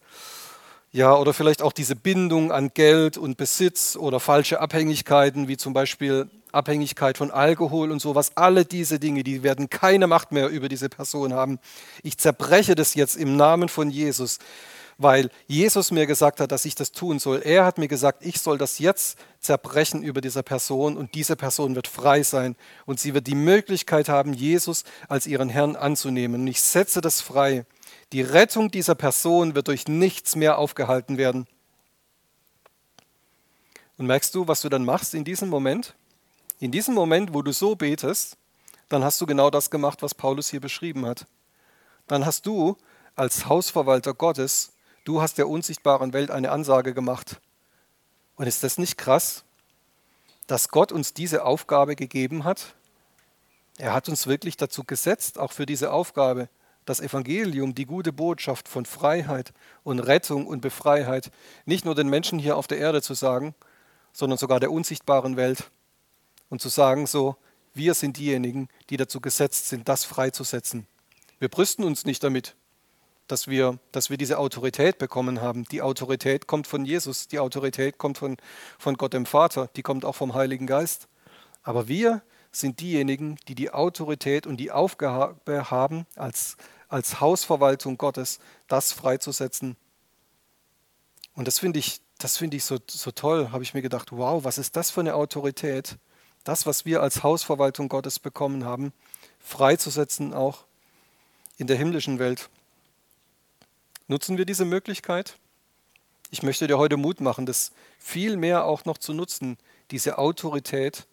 Ja, 0.91 1.15
oder 1.15 1.33
vielleicht 1.33 1.61
auch 1.61 1.71
diese 1.71 1.95
Bindung 1.95 2.51
an 2.51 2.71
Geld 2.73 3.17
und 3.17 3.37
Besitz 3.37 3.95
oder 3.95 4.19
falsche 4.19 4.59
Abhängigkeiten, 4.59 5.47
wie 5.47 5.55
zum 5.55 5.71
Beispiel 5.71 6.29
Abhängigkeit 6.51 7.17
von 7.17 7.31
Alkohol 7.31 7.89
und 7.89 8.01
sowas. 8.01 8.33
Alle 8.35 8.65
diese 8.65 8.99
Dinge, 8.99 9.23
die 9.23 9.43
werden 9.43 9.69
keine 9.69 10.07
Macht 10.07 10.33
mehr 10.33 10.49
über 10.49 10.67
diese 10.67 10.89
Person 10.89 11.31
haben. 11.31 11.59
Ich 12.03 12.17
zerbreche 12.17 12.75
das 12.75 12.95
jetzt 12.95 13.15
im 13.15 13.37
Namen 13.37 13.69
von 13.69 13.89
Jesus, 13.89 14.39
weil 15.01 15.29
Jesus 15.47 15.91
mir 15.91 16.05
gesagt 16.05 16.39
hat, 16.39 16.51
dass 16.51 16.65
ich 16.65 16.75
das 16.75 16.91
tun 16.91 17.19
soll. 17.19 17.41
Er 17.43 17.65
hat 17.65 17.77
mir 17.77 17.87
gesagt, 17.87 18.25
ich 18.25 18.39
soll 18.39 18.57
das 18.57 18.79
jetzt 18.79 19.17
zerbrechen 19.39 20.03
über 20.03 20.21
diese 20.21 20.43
Person 20.43 20.97
und 20.97 21.15
diese 21.15 21.35
Person 21.35 21.75
wird 21.75 21.87
frei 21.87 22.23
sein 22.23 22.55
und 22.85 22.99
sie 22.99 23.13
wird 23.13 23.27
die 23.27 23.35
Möglichkeit 23.35 24.09
haben, 24.09 24.33
Jesus 24.33 24.83
als 25.07 25.27
ihren 25.27 25.49
Herrn 25.49 25.75
anzunehmen. 25.75 26.41
Und 26.41 26.47
ich 26.47 26.61
setze 26.61 27.01
das 27.01 27.21
frei. 27.21 27.65
Die 28.11 28.21
Rettung 28.21 28.69
dieser 28.69 28.95
Person 28.95 29.55
wird 29.55 29.67
durch 29.67 29.87
nichts 29.87 30.35
mehr 30.35 30.57
aufgehalten 30.57 31.17
werden. 31.17 31.47
Und 33.97 34.07
merkst 34.07 34.33
du, 34.35 34.47
was 34.47 34.61
du 34.61 34.69
dann 34.69 34.85
machst 34.85 35.13
in 35.13 35.23
diesem 35.23 35.49
Moment? 35.49 35.95
In 36.59 36.71
diesem 36.71 36.93
Moment, 36.93 37.33
wo 37.33 37.41
du 37.41 37.51
so 37.53 37.75
betest, 37.75 38.37
dann 38.89 39.03
hast 39.03 39.21
du 39.21 39.25
genau 39.25 39.49
das 39.49 39.69
gemacht, 39.69 40.01
was 40.01 40.13
Paulus 40.13 40.49
hier 40.49 40.59
beschrieben 40.59 41.05
hat. 41.05 41.25
Dann 42.07 42.25
hast 42.25 42.45
du 42.45 42.77
als 43.15 43.45
Hausverwalter 43.45 44.13
Gottes, 44.13 44.73
du 45.03 45.21
hast 45.21 45.37
der 45.37 45.47
unsichtbaren 45.47 46.13
Welt 46.13 46.31
eine 46.31 46.51
Ansage 46.51 46.93
gemacht. 46.93 47.39
Und 48.35 48.47
ist 48.47 48.63
das 48.63 48.77
nicht 48.77 48.97
krass, 48.97 49.43
dass 50.47 50.69
Gott 50.69 50.91
uns 50.91 51.13
diese 51.13 51.45
Aufgabe 51.45 51.95
gegeben 51.95 52.43
hat? 52.43 52.75
Er 53.77 53.93
hat 53.93 54.09
uns 54.09 54.27
wirklich 54.27 54.57
dazu 54.57 54.83
gesetzt, 54.83 55.39
auch 55.39 55.51
für 55.51 55.65
diese 55.65 55.91
Aufgabe 55.91 56.49
das 56.85 56.99
Evangelium, 56.99 57.75
die 57.75 57.85
gute 57.85 58.11
Botschaft 58.11 58.67
von 58.67 58.85
Freiheit 58.85 59.53
und 59.83 59.99
Rettung 59.99 60.47
und 60.47 60.61
Befreiheit 60.61 61.31
nicht 61.65 61.85
nur 61.85 61.95
den 61.95 62.09
Menschen 62.09 62.39
hier 62.39 62.57
auf 62.57 62.67
der 62.67 62.79
Erde 62.79 63.01
zu 63.01 63.13
sagen, 63.13 63.55
sondern 64.13 64.37
sogar 64.37 64.59
der 64.59 64.71
unsichtbaren 64.71 65.37
Welt 65.37 65.71
und 66.49 66.61
zu 66.61 66.69
sagen 66.69 67.07
so, 67.07 67.35
wir 67.73 67.93
sind 67.93 68.17
diejenigen, 68.17 68.67
die 68.89 68.97
dazu 68.97 69.21
gesetzt 69.21 69.69
sind, 69.69 69.87
das 69.87 70.03
freizusetzen. 70.03 70.87
Wir 71.39 71.47
brüsten 71.47 71.85
uns 71.85 72.05
nicht 72.05 72.23
damit, 72.23 72.55
dass 73.31 73.47
wir, 73.47 73.79
dass 73.91 74.09
wir 74.09 74.17
diese 74.17 74.37
Autorität 74.37 74.97
bekommen 74.97 75.41
haben. 75.41 75.63
Die 75.65 75.81
Autorität 75.81 76.47
kommt 76.47 76.67
von 76.67 76.85
Jesus, 76.85 77.27
die 77.27 77.39
Autorität 77.39 77.97
kommt 77.97 78.17
von, 78.17 78.37
von 78.77 78.95
Gott 78.97 79.13
dem 79.13 79.25
Vater, 79.25 79.69
die 79.75 79.81
kommt 79.81 80.05
auch 80.05 80.15
vom 80.15 80.33
Heiligen 80.33 80.67
Geist. 80.67 81.07
Aber 81.63 81.87
wir 81.87 82.21
sind 82.51 82.79
diejenigen, 82.81 83.37
die 83.47 83.55
die 83.55 83.71
Autorität 83.71 84.45
und 84.45 84.57
die 84.57 84.71
Aufgabe 84.71 85.71
haben, 85.71 86.05
als, 86.15 86.57
als 86.89 87.21
Hausverwaltung 87.21 87.97
Gottes 87.97 88.39
das 88.67 88.91
freizusetzen. 88.91 89.77
Und 91.33 91.47
das 91.47 91.59
finde 91.59 91.79
ich, 91.79 92.01
das 92.17 92.37
find 92.37 92.53
ich 92.53 92.65
so, 92.65 92.77
so 92.89 93.11
toll, 93.11 93.49
habe 93.51 93.63
ich 93.63 93.73
mir 93.73 93.81
gedacht, 93.81 94.11
wow, 94.11 94.43
was 94.43 94.57
ist 94.57 94.75
das 94.75 94.91
für 94.91 94.99
eine 94.99 95.15
Autorität? 95.15 95.97
Das, 96.43 96.65
was 96.65 96.85
wir 96.85 97.01
als 97.01 97.23
Hausverwaltung 97.23 97.87
Gottes 97.87 98.19
bekommen 98.19 98.65
haben, 98.65 98.91
freizusetzen 99.39 100.33
auch 100.33 100.65
in 101.57 101.67
der 101.67 101.77
himmlischen 101.77 102.19
Welt. 102.19 102.49
Nutzen 104.11 104.37
wir 104.37 104.43
diese 104.43 104.65
Möglichkeit? 104.65 105.37
Ich 106.31 106.43
möchte 106.43 106.67
dir 106.67 106.77
heute 106.77 106.97
Mut 106.97 107.21
machen, 107.21 107.45
das 107.45 107.71
viel 107.97 108.35
mehr 108.35 108.65
auch 108.65 108.83
noch 108.83 108.97
zu 108.97 109.13
nutzen, 109.13 109.57
diese 109.89 110.17
Autorität, 110.17 111.07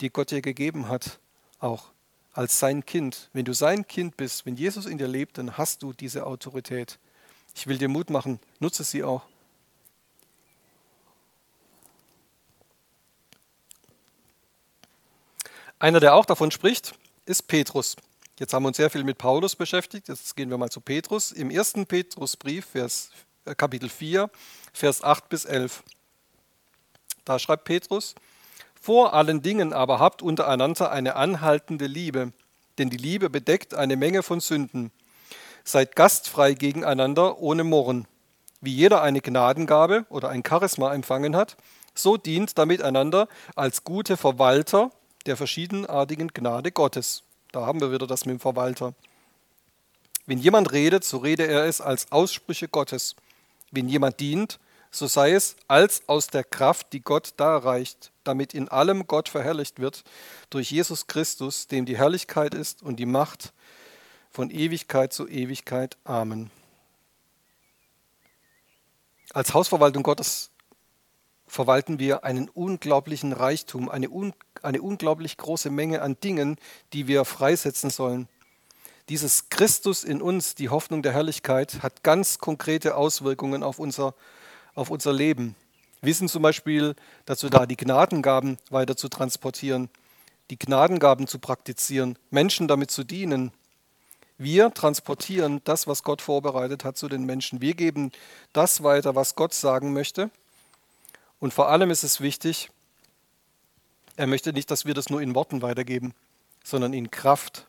die 0.00 0.08
Gott 0.08 0.30
dir 0.30 0.40
gegeben 0.40 0.86
hat, 0.86 1.18
auch 1.58 1.86
als 2.32 2.60
sein 2.60 2.86
Kind. 2.86 3.28
Wenn 3.32 3.44
du 3.44 3.54
sein 3.54 3.88
Kind 3.88 4.16
bist, 4.16 4.46
wenn 4.46 4.54
Jesus 4.54 4.86
in 4.86 4.98
dir 4.98 5.08
lebt, 5.08 5.36
dann 5.36 5.58
hast 5.58 5.82
du 5.82 5.92
diese 5.92 6.26
Autorität. 6.26 7.00
Ich 7.56 7.66
will 7.66 7.76
dir 7.76 7.88
Mut 7.88 8.08
machen, 8.08 8.38
nutze 8.60 8.84
sie 8.84 9.02
auch. 9.02 9.22
Einer, 15.80 15.98
der 15.98 16.14
auch 16.14 16.24
davon 16.24 16.52
spricht, 16.52 16.94
ist 17.26 17.48
Petrus. 17.48 17.96
Jetzt 18.38 18.52
haben 18.52 18.64
wir 18.64 18.68
uns 18.68 18.78
sehr 18.78 18.90
viel 18.90 19.04
mit 19.04 19.16
Paulus 19.18 19.54
beschäftigt. 19.54 20.08
Jetzt 20.08 20.34
gehen 20.34 20.50
wir 20.50 20.58
mal 20.58 20.70
zu 20.70 20.80
Petrus. 20.80 21.30
Im 21.30 21.50
ersten 21.50 21.86
Petrusbrief, 21.86 22.66
Vers, 22.66 23.10
äh, 23.44 23.54
Kapitel 23.54 23.88
4, 23.88 24.28
Vers 24.72 25.04
8 25.04 25.28
bis 25.28 25.44
11. 25.44 25.84
Da 27.24 27.38
schreibt 27.38 27.64
Petrus, 27.64 28.16
vor 28.80 29.14
allen 29.14 29.40
Dingen 29.40 29.72
aber 29.72 30.00
habt 30.00 30.20
untereinander 30.20 30.90
eine 30.90 31.14
anhaltende 31.14 31.86
Liebe, 31.86 32.32
denn 32.78 32.90
die 32.90 32.96
Liebe 32.96 33.30
bedeckt 33.30 33.72
eine 33.72 33.96
Menge 33.96 34.24
von 34.24 34.40
Sünden. 34.40 34.90
Seid 35.62 35.94
gastfrei 35.94 36.54
gegeneinander 36.54 37.38
ohne 37.38 37.62
Murren. 37.62 38.06
Wie 38.60 38.74
jeder 38.74 39.00
eine 39.00 39.20
Gnadengabe 39.20 40.06
oder 40.08 40.28
ein 40.30 40.42
Charisma 40.46 40.92
empfangen 40.92 41.36
hat, 41.36 41.56
so 41.94 42.16
dient 42.16 42.58
damit 42.58 42.82
einander 42.82 43.28
als 43.54 43.84
gute 43.84 44.16
Verwalter 44.16 44.90
der 45.26 45.36
verschiedenartigen 45.36 46.28
Gnade 46.28 46.72
Gottes. 46.72 47.22
Da 47.54 47.66
haben 47.66 47.80
wir 47.80 47.92
wieder 47.92 48.08
das 48.08 48.26
mit 48.26 48.32
dem 48.32 48.40
Verwalter. 48.40 48.94
Wenn 50.26 50.38
jemand 50.38 50.72
redet, 50.72 51.04
so 51.04 51.18
rede 51.18 51.46
er 51.46 51.66
es 51.66 51.80
als 51.80 52.10
Aussprüche 52.10 52.66
Gottes. 52.66 53.14
Wenn 53.70 53.88
jemand 53.88 54.18
dient, 54.18 54.58
so 54.90 55.06
sei 55.06 55.30
es 55.30 55.54
als 55.68 56.02
aus 56.08 56.26
der 56.26 56.42
Kraft, 56.42 56.92
die 56.92 57.00
Gott 57.00 57.34
darreicht, 57.36 58.10
damit 58.24 58.54
in 58.54 58.68
allem 58.68 59.06
Gott 59.06 59.28
verherrlicht 59.28 59.78
wird, 59.78 60.02
durch 60.50 60.72
Jesus 60.72 61.06
Christus, 61.06 61.68
dem 61.68 61.86
die 61.86 61.96
Herrlichkeit 61.96 62.54
ist 62.54 62.82
und 62.82 62.96
die 62.96 63.06
Macht 63.06 63.52
von 64.32 64.50
Ewigkeit 64.50 65.12
zu 65.12 65.28
Ewigkeit. 65.28 65.96
Amen. 66.02 66.50
Als 69.32 69.54
Hausverwaltung 69.54 70.02
Gottes 70.02 70.50
verwalten 71.54 71.98
wir 71.98 72.24
einen 72.24 72.48
unglaublichen 72.48 73.32
Reichtum, 73.32 73.88
eine, 73.88 74.10
un, 74.10 74.32
eine 74.62 74.82
unglaublich 74.82 75.36
große 75.36 75.70
Menge 75.70 76.02
an 76.02 76.16
Dingen, 76.22 76.56
die 76.92 77.06
wir 77.06 77.24
freisetzen 77.24 77.90
sollen. 77.90 78.28
Dieses 79.08 79.50
Christus 79.50 80.02
in 80.02 80.20
uns, 80.20 80.54
die 80.54 80.68
Hoffnung 80.68 81.02
der 81.02 81.12
Herrlichkeit, 81.12 81.82
hat 81.82 82.02
ganz 82.02 82.38
konkrete 82.38 82.96
Auswirkungen 82.96 83.62
auf 83.62 83.78
unser 83.78 84.14
auf 84.74 84.90
unser 84.90 85.12
Leben. 85.12 85.54
Wir 86.00 86.10
wissen 86.10 86.28
zum 86.28 86.42
Beispiel 86.42 86.96
dazu 87.24 87.48
da, 87.48 87.66
die 87.66 87.76
Gnadengaben 87.76 88.58
weiter 88.70 88.96
zu 88.96 89.08
transportieren, 89.08 89.88
die 90.50 90.58
Gnadengaben 90.58 91.26
zu 91.26 91.38
praktizieren, 91.38 92.18
Menschen 92.30 92.68
damit 92.68 92.90
zu 92.90 93.04
dienen. 93.04 93.52
Wir 94.36 94.74
transportieren 94.74 95.60
das, 95.64 95.86
was 95.86 96.02
Gott 96.02 96.20
vorbereitet 96.20 96.84
hat, 96.84 96.98
zu 96.98 97.08
den 97.08 97.24
Menschen. 97.24 97.60
Wir 97.60 97.74
geben 97.74 98.10
das 98.52 98.82
weiter, 98.82 99.14
was 99.14 99.36
Gott 99.36 99.54
sagen 99.54 99.92
möchte. 99.92 100.30
Und 101.44 101.52
vor 101.52 101.68
allem 101.68 101.90
ist 101.90 102.04
es 102.04 102.22
wichtig, 102.22 102.70
er 104.16 104.26
möchte 104.26 104.54
nicht, 104.54 104.70
dass 104.70 104.86
wir 104.86 104.94
das 104.94 105.10
nur 105.10 105.20
in 105.20 105.34
Worten 105.34 105.60
weitergeben, 105.60 106.14
sondern 106.64 106.94
in 106.94 107.10
Kraft. 107.10 107.66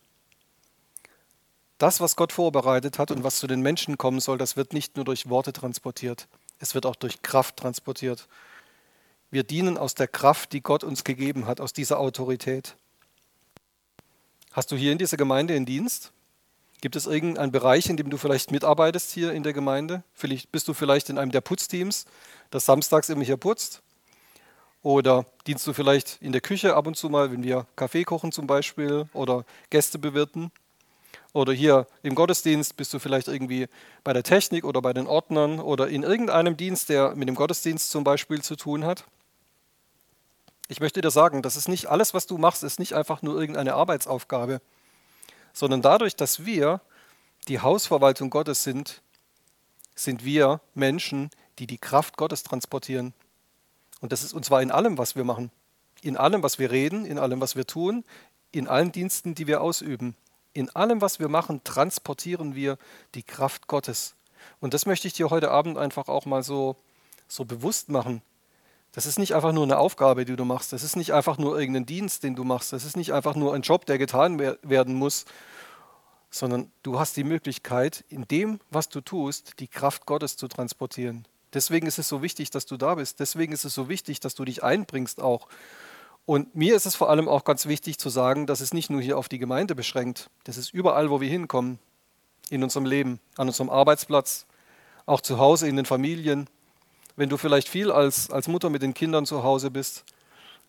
Das, 1.78 2.00
was 2.00 2.16
Gott 2.16 2.32
vorbereitet 2.32 3.00
hat 3.00 3.12
und 3.12 3.26
was 3.26 3.38
zu 3.38 3.48
den 3.48 3.60
Menschen 3.60 3.98
kommen 3.98 4.22
soll, 4.22 4.38
das 4.38 4.56
wird 4.56 4.72
nicht 4.72 4.96
nur 4.96 5.04
durch 5.04 5.28
Worte 5.28 5.52
transportiert, 5.52 6.30
es 6.60 6.74
wird 6.74 6.86
auch 6.86 6.96
durch 6.96 7.22
Kraft 7.22 7.58
transportiert. 7.58 8.30
Wir 9.30 9.44
dienen 9.44 9.78
aus 9.78 9.94
der 9.94 10.08
Kraft, 10.08 10.54
die 10.54 10.62
Gott 10.62 10.86
uns 10.86 11.04
gegeben 11.04 11.46
hat, 11.46 11.60
aus 11.60 11.74
dieser 11.74 12.00
Autorität. 12.00 12.78
Hast 14.54 14.72
du 14.72 14.78
hier 14.78 14.94
in 14.94 15.00
dieser 15.00 15.18
Gemeinde 15.18 15.54
einen 15.54 15.66
Dienst? 15.66 16.14
Gibt 16.80 16.96
es 16.96 17.08
irgendeinen 17.08 17.52
Bereich, 17.52 17.90
in 17.90 17.98
dem 17.98 18.10
du 18.10 18.16
vielleicht 18.16 18.52
mitarbeitest 18.52 19.12
hier 19.12 19.34
in 19.34 19.44
der 19.44 19.52
Gemeinde? 19.52 20.04
Vielleicht 20.14 20.54
bist 20.54 20.70
du 20.70 20.74
vielleicht 20.74 21.10
in 21.10 21.18
einem 21.18 21.32
der 21.32 21.42
Putzteams, 21.42 22.06
das 22.52 22.66
samstags 22.66 23.10
immer 23.10 23.24
hier 23.24 23.38
putzt? 23.38 23.82
Oder 24.82 25.26
dienst 25.48 25.66
du 25.66 25.74
vielleicht 25.74 26.22
in 26.22 26.32
der 26.32 26.42
Küche 26.42 26.76
ab 26.76 26.86
und 26.86 26.96
zu 26.96 27.10
mal, 27.10 27.32
wenn 27.32 27.44
wir 27.44 27.66
Kaffee 27.76 28.04
kochen 28.04 28.32
zum 28.32 28.46
Beispiel 28.46 29.10
oder 29.14 29.44
Gäste 29.70 29.98
bewirten? 29.98 30.52
Oder 31.34 31.54
hier 31.54 31.88
im 32.04 32.16
Gottesdienst 32.16 32.78
bist 32.78 32.94
du 32.94 33.00
vielleicht 33.00 33.28
irgendwie 33.28 33.68
bei 34.04 34.14
der 34.14 34.24
Technik 34.24 34.64
oder 34.64 34.82
bei 34.82 34.94
den 34.94 35.08
Ordnern 35.08 35.60
oder 35.60 35.88
in 35.88 36.04
irgendeinem 36.04 36.56
Dienst, 36.56 36.90
der 36.90 37.16
mit 37.16 37.28
dem 37.28 37.36
Gottesdienst 37.36 37.90
zum 37.90 38.04
Beispiel 38.04 38.42
zu 38.42 38.56
tun 38.56 38.86
hat. 38.86 39.06
Ich 40.68 40.80
möchte 40.80 41.02
dir 41.02 41.12
sagen, 41.12 41.42
das 41.42 41.58
ist 41.58 41.68
nicht 41.68 41.88
alles, 41.88 42.14
was 42.14 42.26
du 42.26 42.38
machst, 42.38 42.64
ist 42.64 42.80
nicht 42.80 42.94
einfach 42.94 43.22
nur 43.22 43.40
irgendeine 43.40 43.74
Arbeitsaufgabe, 43.74 44.62
sondern 45.52 45.82
dadurch, 45.82 46.16
dass 46.16 46.46
wir 46.46 46.80
die 47.48 47.60
Hausverwaltung 47.60 48.30
Gottes 48.30 48.64
sind, 48.64 49.02
sind 49.94 50.26
wir 50.26 50.62
Menschen, 50.74 51.30
die 51.60 51.68
die 51.68 51.78
Kraft 51.78 52.18
Gottes 52.18 52.44
transportieren. 52.44 53.14
Und 54.02 54.12
das 54.12 54.24
ist 54.24 54.34
und 54.34 54.46
zwar 54.46 54.62
in 54.62 54.72
allem, 54.72 54.98
was 54.98 55.16
wir 55.16 55.24
machen. 55.24 55.52
In 56.02 56.18
allem, 56.18 56.44
was 56.44 56.60
wir 56.60 56.72
reden, 56.72 57.06
in 57.06 57.18
allem, 57.18 57.42
was 57.42 57.56
wir 57.56 57.66
tun, 57.66 58.04
in 58.52 58.68
allen 58.68 58.92
Diensten, 58.92 59.36
die 59.36 59.48
wir 59.48 59.62
ausüben. 59.62 60.16
In 60.54 60.70
allem, 60.76 61.02
was 61.02 61.20
wir 61.20 61.28
machen, 61.28 61.62
transportieren 61.64 62.56
wir 62.56 62.78
die 63.16 63.24
Kraft 63.24 63.68
Gottes. 63.68 64.16
Und 64.60 64.74
das 64.74 64.86
möchte 64.86 65.08
ich 65.08 65.14
dir 65.14 65.30
heute 65.30 65.52
Abend 65.52 65.78
einfach 65.78 66.08
auch 66.08 66.26
mal 66.26 66.44
so, 66.44 66.76
so 67.28 67.46
bewusst 67.46 67.90
machen. 67.90 68.22
Das 68.92 69.06
ist 69.06 69.20
nicht 69.20 69.36
einfach 69.36 69.52
nur 69.52 69.64
eine 69.64 69.78
Aufgabe, 69.78 70.24
die 70.24 70.38
du 70.38 70.46
machst. 70.46 70.72
Das 70.72 70.84
ist 70.84 70.96
nicht 70.96 71.12
einfach 71.12 71.38
nur 71.38 71.60
irgendein 71.60 71.86
Dienst, 71.86 72.24
den 72.24 72.36
du 72.36 72.46
machst. 72.46 72.72
Das 72.72 72.86
ist 72.86 72.96
nicht 72.96 73.12
einfach 73.12 73.36
nur 73.36 73.54
ein 73.54 73.62
Job, 73.62 73.86
der 73.86 73.98
getan 73.98 74.40
werden 74.40 74.96
muss, 74.96 75.26
sondern 76.30 76.72
du 76.84 76.98
hast 76.98 77.18
die 77.18 77.26
Möglichkeit, 77.26 78.06
in 78.08 78.26
dem, 78.28 78.62
was 78.70 78.88
du 78.88 79.02
tust, 79.02 79.60
die 79.60 79.68
Kraft 79.68 80.06
Gottes 80.06 80.38
zu 80.38 80.48
transportieren. 80.48 81.28
Deswegen 81.56 81.88
ist 81.88 81.98
es 81.98 82.10
so 82.10 82.22
wichtig, 82.22 82.52
dass 82.52 82.66
du 82.66 82.76
da 82.78 82.96
bist. 82.96 83.20
Deswegen 83.20 83.54
ist 83.54 83.64
es 83.64 83.74
so 83.74 83.90
wichtig, 83.90 84.20
dass 84.20 84.36
du 84.36 84.44
dich 84.44 84.64
einbringst 84.64 85.22
auch. 85.22 85.48
Und 86.26 86.56
mir 86.56 86.76
ist 86.76 86.86
es 86.86 86.96
vor 86.96 87.10
allem 87.10 87.30
auch 87.30 87.46
ganz 87.46 87.66
wichtig 87.66 87.98
zu 87.98 88.10
sagen, 88.10 88.46
dass 88.46 88.60
es 88.60 88.74
nicht 88.74 88.90
nur 88.90 89.02
hier 89.02 89.18
auf 89.18 89.30
die 89.30 89.40
Gemeinde 89.40 89.74
beschränkt. 89.74 90.30
Das 90.44 90.58
ist 90.58 90.74
überall, 90.74 91.10
wo 91.10 91.22
wir 91.22 91.30
hinkommen, 91.30 91.80
in 92.50 92.62
unserem 92.62 92.86
Leben, 92.86 93.20
an 93.38 93.48
unserem 93.48 93.70
Arbeitsplatz, 93.70 94.46
auch 95.06 95.22
zu 95.22 95.40
Hause 95.40 95.68
in 95.68 95.78
den 95.78 95.86
Familien. 95.86 96.50
Wenn 97.16 97.30
du 97.30 97.38
vielleicht 97.38 97.70
viel 97.70 97.92
als, 97.92 98.30
als 98.30 98.48
Mutter 98.48 98.70
mit 98.70 98.82
den 98.82 98.94
Kindern 98.94 99.26
zu 99.26 99.44
Hause 99.44 99.72
bist, 99.72 100.04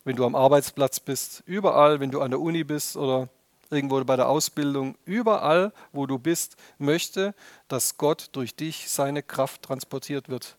wenn 0.04 0.14
du 0.14 0.24
am 0.24 0.36
Arbeitsplatz 0.36 1.00
bist, 1.00 1.42
überall, 1.46 1.98
wenn 1.98 2.12
du 2.12 2.20
an 2.20 2.30
der 2.30 2.40
Uni 2.40 2.62
bist 2.62 2.96
oder 2.96 3.28
irgendwo 3.70 4.04
bei 4.04 4.14
der 4.14 4.28
Ausbildung, 4.28 4.94
überall, 5.04 5.72
wo 5.92 6.06
du 6.06 6.18
bist, 6.18 6.56
möchte, 6.78 7.34
dass 7.66 7.96
Gott 7.96 8.28
durch 8.32 8.54
dich 8.54 8.88
seine 8.88 9.24
Kraft 9.24 9.62
transportiert 9.62 10.28
wird. 10.28 10.56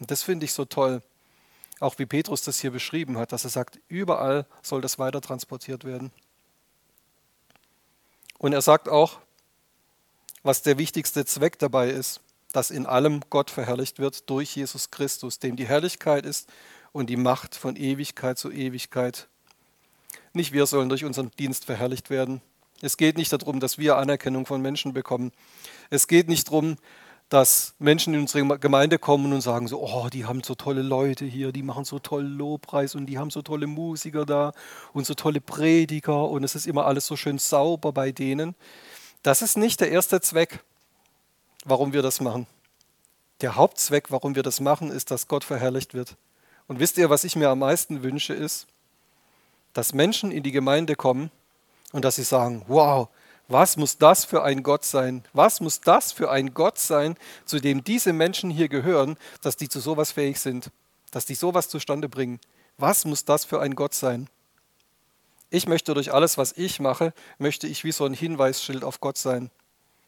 Und 0.00 0.10
das 0.10 0.22
finde 0.22 0.44
ich 0.44 0.52
so 0.52 0.64
toll. 0.64 1.02
Auch 1.78 1.98
wie 1.98 2.06
Petrus 2.06 2.42
das 2.42 2.58
hier 2.60 2.72
beschrieben 2.72 3.16
hat, 3.16 3.32
dass 3.32 3.44
er 3.44 3.50
sagt, 3.50 3.78
überall 3.88 4.46
soll 4.62 4.80
das 4.80 4.98
weiter 4.98 5.20
transportiert 5.20 5.84
werden. 5.84 6.10
Und 8.38 8.52
er 8.52 8.62
sagt 8.62 8.88
auch, 8.88 9.20
was 10.42 10.62
der 10.62 10.78
wichtigste 10.78 11.24
Zweck 11.24 11.58
dabei 11.58 11.90
ist, 11.90 12.20
dass 12.52 12.70
in 12.70 12.86
allem 12.86 13.20
Gott 13.30 13.50
verherrlicht 13.50 13.98
wird 13.98 14.28
durch 14.28 14.56
Jesus 14.56 14.90
Christus, 14.90 15.38
dem 15.38 15.56
die 15.56 15.66
Herrlichkeit 15.66 16.26
ist 16.26 16.48
und 16.92 17.08
die 17.08 17.16
Macht 17.16 17.54
von 17.54 17.76
Ewigkeit 17.76 18.38
zu 18.38 18.50
Ewigkeit. 18.50 19.28
Nicht 20.32 20.52
wir 20.52 20.66
sollen 20.66 20.88
durch 20.88 21.04
unseren 21.04 21.30
Dienst 21.38 21.66
verherrlicht 21.66 22.10
werden. 22.10 22.40
Es 22.82 22.96
geht 22.96 23.18
nicht 23.18 23.32
darum, 23.32 23.60
dass 23.60 23.78
wir 23.78 23.96
Anerkennung 23.96 24.46
von 24.46 24.62
Menschen 24.62 24.92
bekommen. 24.94 25.32
Es 25.90 26.08
geht 26.08 26.28
nicht 26.28 26.48
darum, 26.48 26.76
dass 27.30 27.74
Menschen 27.78 28.12
in 28.12 28.22
unsere 28.22 28.58
Gemeinde 28.58 28.98
kommen 28.98 29.32
und 29.32 29.40
sagen 29.40 29.68
so, 29.68 29.80
oh, 29.80 30.08
die 30.12 30.24
haben 30.26 30.42
so 30.42 30.56
tolle 30.56 30.82
Leute 30.82 31.24
hier, 31.24 31.52
die 31.52 31.62
machen 31.62 31.84
so 31.84 32.00
toll 32.00 32.24
Lobpreis 32.24 32.96
und 32.96 33.06
die 33.06 33.18
haben 33.18 33.30
so 33.30 33.40
tolle 33.40 33.68
Musiker 33.68 34.26
da 34.26 34.52
und 34.92 35.06
so 35.06 35.14
tolle 35.14 35.40
Prediger 35.40 36.28
und 36.28 36.42
es 36.42 36.56
ist 36.56 36.66
immer 36.66 36.86
alles 36.86 37.06
so 37.06 37.14
schön 37.14 37.38
sauber 37.38 37.92
bei 37.92 38.10
denen. 38.10 38.56
Das 39.22 39.42
ist 39.42 39.56
nicht 39.56 39.80
der 39.80 39.92
erste 39.92 40.20
Zweck, 40.20 40.58
warum 41.64 41.92
wir 41.92 42.02
das 42.02 42.20
machen. 42.20 42.48
Der 43.42 43.54
Hauptzweck, 43.54 44.10
warum 44.10 44.34
wir 44.34 44.42
das 44.42 44.58
machen, 44.58 44.90
ist, 44.90 45.12
dass 45.12 45.28
Gott 45.28 45.44
verherrlicht 45.44 45.94
wird. 45.94 46.16
Und 46.66 46.80
wisst 46.80 46.98
ihr, 46.98 47.10
was 47.10 47.22
ich 47.22 47.36
mir 47.36 47.48
am 47.48 47.60
meisten 47.60 48.02
wünsche, 48.02 48.34
ist, 48.34 48.66
dass 49.72 49.94
Menschen 49.94 50.32
in 50.32 50.42
die 50.42 50.52
Gemeinde 50.52 50.96
kommen 50.96 51.30
und 51.92 52.04
dass 52.04 52.16
sie 52.16 52.24
sagen, 52.24 52.64
wow, 52.66 53.08
was 53.50 53.76
muss 53.76 53.98
das 53.98 54.24
für 54.24 54.44
ein 54.44 54.62
Gott 54.62 54.84
sein? 54.84 55.24
Was 55.32 55.60
muss 55.60 55.80
das 55.80 56.12
für 56.12 56.30
ein 56.30 56.54
Gott 56.54 56.78
sein, 56.78 57.16
zu 57.44 57.58
dem 57.58 57.82
diese 57.82 58.12
Menschen 58.12 58.48
hier 58.48 58.68
gehören, 58.68 59.16
dass 59.42 59.56
die 59.56 59.68
zu 59.68 59.80
sowas 59.80 60.12
fähig 60.12 60.38
sind, 60.38 60.70
dass 61.10 61.26
die 61.26 61.34
sowas 61.34 61.68
zustande 61.68 62.08
bringen? 62.08 62.38
Was 62.78 63.04
muss 63.04 63.24
das 63.24 63.44
für 63.44 63.60
ein 63.60 63.74
Gott 63.74 63.92
sein? 63.92 64.28
Ich 65.50 65.66
möchte 65.66 65.94
durch 65.94 66.14
alles, 66.14 66.38
was 66.38 66.52
ich 66.52 66.78
mache, 66.78 67.12
möchte 67.38 67.66
ich 67.66 67.82
wie 67.82 67.90
so 67.90 68.04
ein 68.04 68.14
Hinweisschild 68.14 68.84
auf 68.84 69.00
Gott 69.00 69.18
sein. 69.18 69.50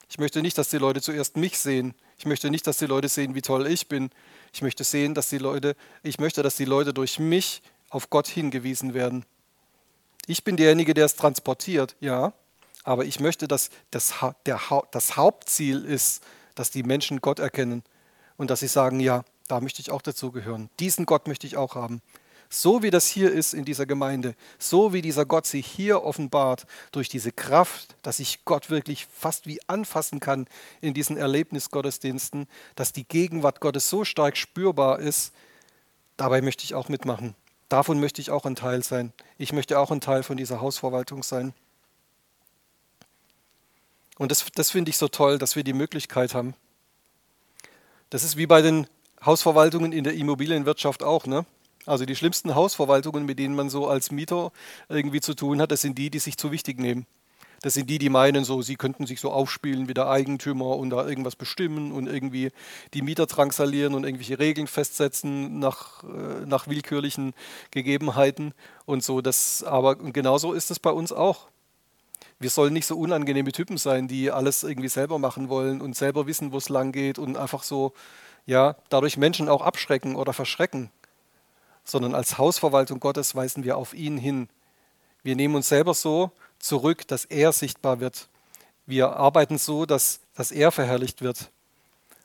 Ich 0.08 0.18
möchte 0.18 0.40
nicht, 0.40 0.56
dass 0.56 0.70
die 0.70 0.78
Leute 0.78 1.02
zuerst 1.02 1.36
mich 1.36 1.58
sehen. 1.58 1.94
Ich 2.18 2.26
möchte 2.26 2.48
nicht, 2.48 2.66
dass 2.68 2.78
die 2.78 2.86
Leute 2.86 3.08
sehen, 3.08 3.34
wie 3.34 3.42
toll 3.42 3.66
ich 3.66 3.88
bin. 3.88 4.10
Ich 4.52 4.62
möchte 4.62 4.84
sehen, 4.84 5.14
dass 5.14 5.30
die 5.30 5.38
Leute, 5.38 5.74
ich 6.04 6.20
möchte, 6.20 6.44
dass 6.44 6.54
die 6.54 6.64
Leute 6.64 6.94
durch 6.94 7.18
mich 7.18 7.62
auf 7.90 8.08
Gott 8.08 8.28
hingewiesen 8.28 8.94
werden. 8.94 9.24
Ich 10.26 10.44
bin 10.44 10.56
derjenige, 10.56 10.94
der 10.94 11.06
es 11.06 11.16
transportiert, 11.16 11.96
ja, 11.98 12.32
aber 12.84 13.04
ich 13.04 13.20
möchte, 13.20 13.48
dass 13.48 13.70
das, 13.90 14.14
der, 14.46 14.60
das 14.90 15.16
Hauptziel 15.16 15.84
ist, 15.84 16.22
dass 16.54 16.70
die 16.70 16.82
Menschen 16.82 17.20
Gott 17.20 17.38
erkennen 17.38 17.82
und 18.36 18.50
dass 18.50 18.60
sie 18.60 18.68
sagen, 18.68 19.00
ja, 19.00 19.24
da 19.48 19.60
möchte 19.60 19.80
ich 19.80 19.90
auch 19.90 20.02
dazugehören. 20.02 20.70
Diesen 20.80 21.06
Gott 21.06 21.28
möchte 21.28 21.46
ich 21.46 21.56
auch 21.56 21.74
haben. 21.74 22.00
So 22.48 22.82
wie 22.82 22.90
das 22.90 23.06
hier 23.06 23.32
ist 23.32 23.54
in 23.54 23.64
dieser 23.64 23.86
Gemeinde, 23.86 24.34
so 24.58 24.92
wie 24.92 25.00
dieser 25.00 25.24
Gott 25.24 25.46
sich 25.46 25.66
hier 25.66 26.02
offenbart, 26.02 26.66
durch 26.90 27.08
diese 27.08 27.32
Kraft, 27.32 27.96
dass 28.02 28.18
ich 28.18 28.44
Gott 28.44 28.68
wirklich 28.68 29.06
fast 29.06 29.46
wie 29.46 29.58
anfassen 29.68 30.20
kann 30.20 30.46
in 30.82 30.92
diesen 30.92 31.16
Erlebnisgottesdiensten, 31.16 32.46
dass 32.74 32.92
die 32.92 33.08
Gegenwart 33.08 33.60
Gottes 33.60 33.88
so 33.88 34.04
stark 34.04 34.36
spürbar 34.36 34.98
ist, 34.98 35.32
dabei 36.18 36.42
möchte 36.42 36.64
ich 36.64 36.74
auch 36.74 36.90
mitmachen. 36.90 37.34
Davon 37.70 38.00
möchte 38.00 38.20
ich 38.20 38.30
auch 38.30 38.44
ein 38.44 38.54
Teil 38.54 38.82
sein. 38.82 39.14
Ich 39.38 39.54
möchte 39.54 39.78
auch 39.78 39.90
ein 39.90 40.02
Teil 40.02 40.22
von 40.22 40.36
dieser 40.36 40.60
Hausverwaltung 40.60 41.22
sein. 41.22 41.54
Und 44.22 44.30
das, 44.30 44.46
das 44.54 44.70
finde 44.70 44.90
ich 44.90 44.98
so 44.98 45.08
toll, 45.08 45.36
dass 45.36 45.56
wir 45.56 45.64
die 45.64 45.72
Möglichkeit 45.72 46.32
haben. 46.32 46.54
Das 48.08 48.22
ist 48.22 48.36
wie 48.36 48.46
bei 48.46 48.62
den 48.62 48.86
Hausverwaltungen 49.26 49.90
in 49.90 50.04
der 50.04 50.14
Immobilienwirtschaft 50.14 51.02
auch. 51.02 51.26
Ne? 51.26 51.44
Also 51.86 52.04
die 52.04 52.14
schlimmsten 52.14 52.54
Hausverwaltungen, 52.54 53.26
mit 53.26 53.40
denen 53.40 53.56
man 53.56 53.68
so 53.68 53.88
als 53.88 54.12
Mieter 54.12 54.52
irgendwie 54.88 55.20
zu 55.20 55.34
tun 55.34 55.60
hat, 55.60 55.72
das 55.72 55.80
sind 55.80 55.98
die, 55.98 56.08
die 56.08 56.20
sich 56.20 56.36
zu 56.36 56.52
wichtig 56.52 56.78
nehmen. 56.78 57.04
Das 57.62 57.74
sind 57.74 57.90
die, 57.90 57.98
die 57.98 58.10
meinen, 58.10 58.44
so, 58.44 58.62
sie 58.62 58.76
könnten 58.76 59.06
sich 59.06 59.18
so 59.18 59.32
aufspielen 59.32 59.88
wie 59.88 59.94
der 59.94 60.08
Eigentümer 60.08 60.76
und 60.76 60.90
da 60.90 61.04
irgendwas 61.04 61.34
bestimmen 61.34 61.90
und 61.90 62.06
irgendwie 62.06 62.52
die 62.94 63.02
Mieter 63.02 63.26
drangsalieren 63.26 63.92
und 63.92 64.04
irgendwelche 64.04 64.38
Regeln 64.38 64.68
festsetzen 64.68 65.58
nach, 65.58 66.04
äh, 66.04 66.46
nach 66.46 66.68
willkürlichen 66.68 67.34
Gegebenheiten 67.72 68.54
und 68.84 69.02
so. 69.02 69.20
Das, 69.20 69.64
aber 69.64 69.96
genauso 69.96 70.52
ist 70.52 70.70
es 70.70 70.78
bei 70.78 70.90
uns 70.90 71.12
auch. 71.12 71.48
Wir 72.42 72.50
sollen 72.50 72.72
nicht 72.72 72.86
so 72.86 72.98
unangenehme 72.98 73.52
Typen 73.52 73.78
sein, 73.78 74.08
die 74.08 74.32
alles 74.32 74.64
irgendwie 74.64 74.88
selber 74.88 75.20
machen 75.20 75.48
wollen 75.48 75.80
und 75.80 75.94
selber 75.94 76.26
wissen, 76.26 76.50
wo 76.50 76.58
es 76.58 76.68
lang 76.68 76.90
geht 76.90 77.20
und 77.20 77.36
einfach 77.36 77.62
so, 77.62 77.92
ja, 78.46 78.74
dadurch 78.88 79.16
Menschen 79.16 79.48
auch 79.48 79.62
abschrecken 79.62 80.16
oder 80.16 80.32
verschrecken. 80.32 80.90
Sondern 81.84 82.16
als 82.16 82.38
Hausverwaltung 82.38 82.98
Gottes 82.98 83.36
weisen 83.36 83.62
wir 83.62 83.76
auf 83.76 83.94
ihn 83.94 84.18
hin. 84.18 84.48
Wir 85.22 85.36
nehmen 85.36 85.54
uns 85.54 85.68
selber 85.68 85.94
so 85.94 86.32
zurück, 86.58 87.06
dass 87.06 87.24
er 87.26 87.52
sichtbar 87.52 88.00
wird. 88.00 88.28
Wir 88.86 89.14
arbeiten 89.14 89.56
so, 89.56 89.86
dass, 89.86 90.18
dass 90.34 90.50
er 90.50 90.72
verherrlicht 90.72 91.22
wird. 91.22 91.48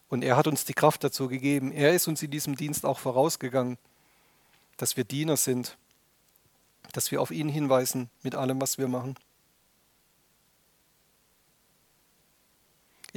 Und 0.09 0.24
er 0.24 0.36
hat 0.36 0.47
uns 0.47 0.65
die 0.65 0.74
Kraft 0.74 1.03
dazu 1.03 1.28
gegeben. 1.28 1.72
Er 1.72 1.93
ist 1.93 2.07
uns 2.07 2.24
in 2.24 2.32
diesem 2.32 2.55
Dienst 2.55 2.88
auch 2.88 2.97
vorausgegangen, 2.97 3.78
dass 4.78 4.97
wir 4.97 5.03
Diener 5.03 5.38
sind, 5.38 5.78
dass 6.93 7.11
wir 7.11 7.22
auf 7.22 7.30
ihn 7.30 7.49
hinweisen 7.49 8.09
mit 8.24 8.34
allem, 8.34 8.59
was 8.59 8.80
wir 8.80 8.88
machen. 8.88 9.15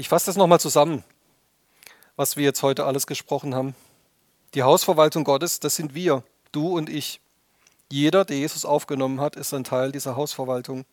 Ich 0.00 0.08
fasse 0.08 0.24
das 0.24 0.36
nochmal 0.36 0.60
zusammen, 0.60 1.04
was 2.16 2.38
wir 2.38 2.44
jetzt 2.44 2.62
heute 2.62 2.86
alles 2.86 3.06
gesprochen 3.06 3.54
haben. 3.54 3.74
Die 4.54 4.62
Hausverwaltung 4.62 5.24
Gottes, 5.24 5.60
das 5.60 5.76
sind 5.76 5.92
wir, 5.94 6.24
du 6.52 6.74
und 6.74 6.88
ich. 6.88 7.20
Jeder, 7.90 8.24
der 8.24 8.38
Jesus 8.38 8.64
aufgenommen 8.64 9.20
hat, 9.20 9.36
ist 9.36 9.52
ein 9.52 9.62
Teil 9.62 9.92
dieser 9.92 10.16
Hausverwaltung. 10.16 10.86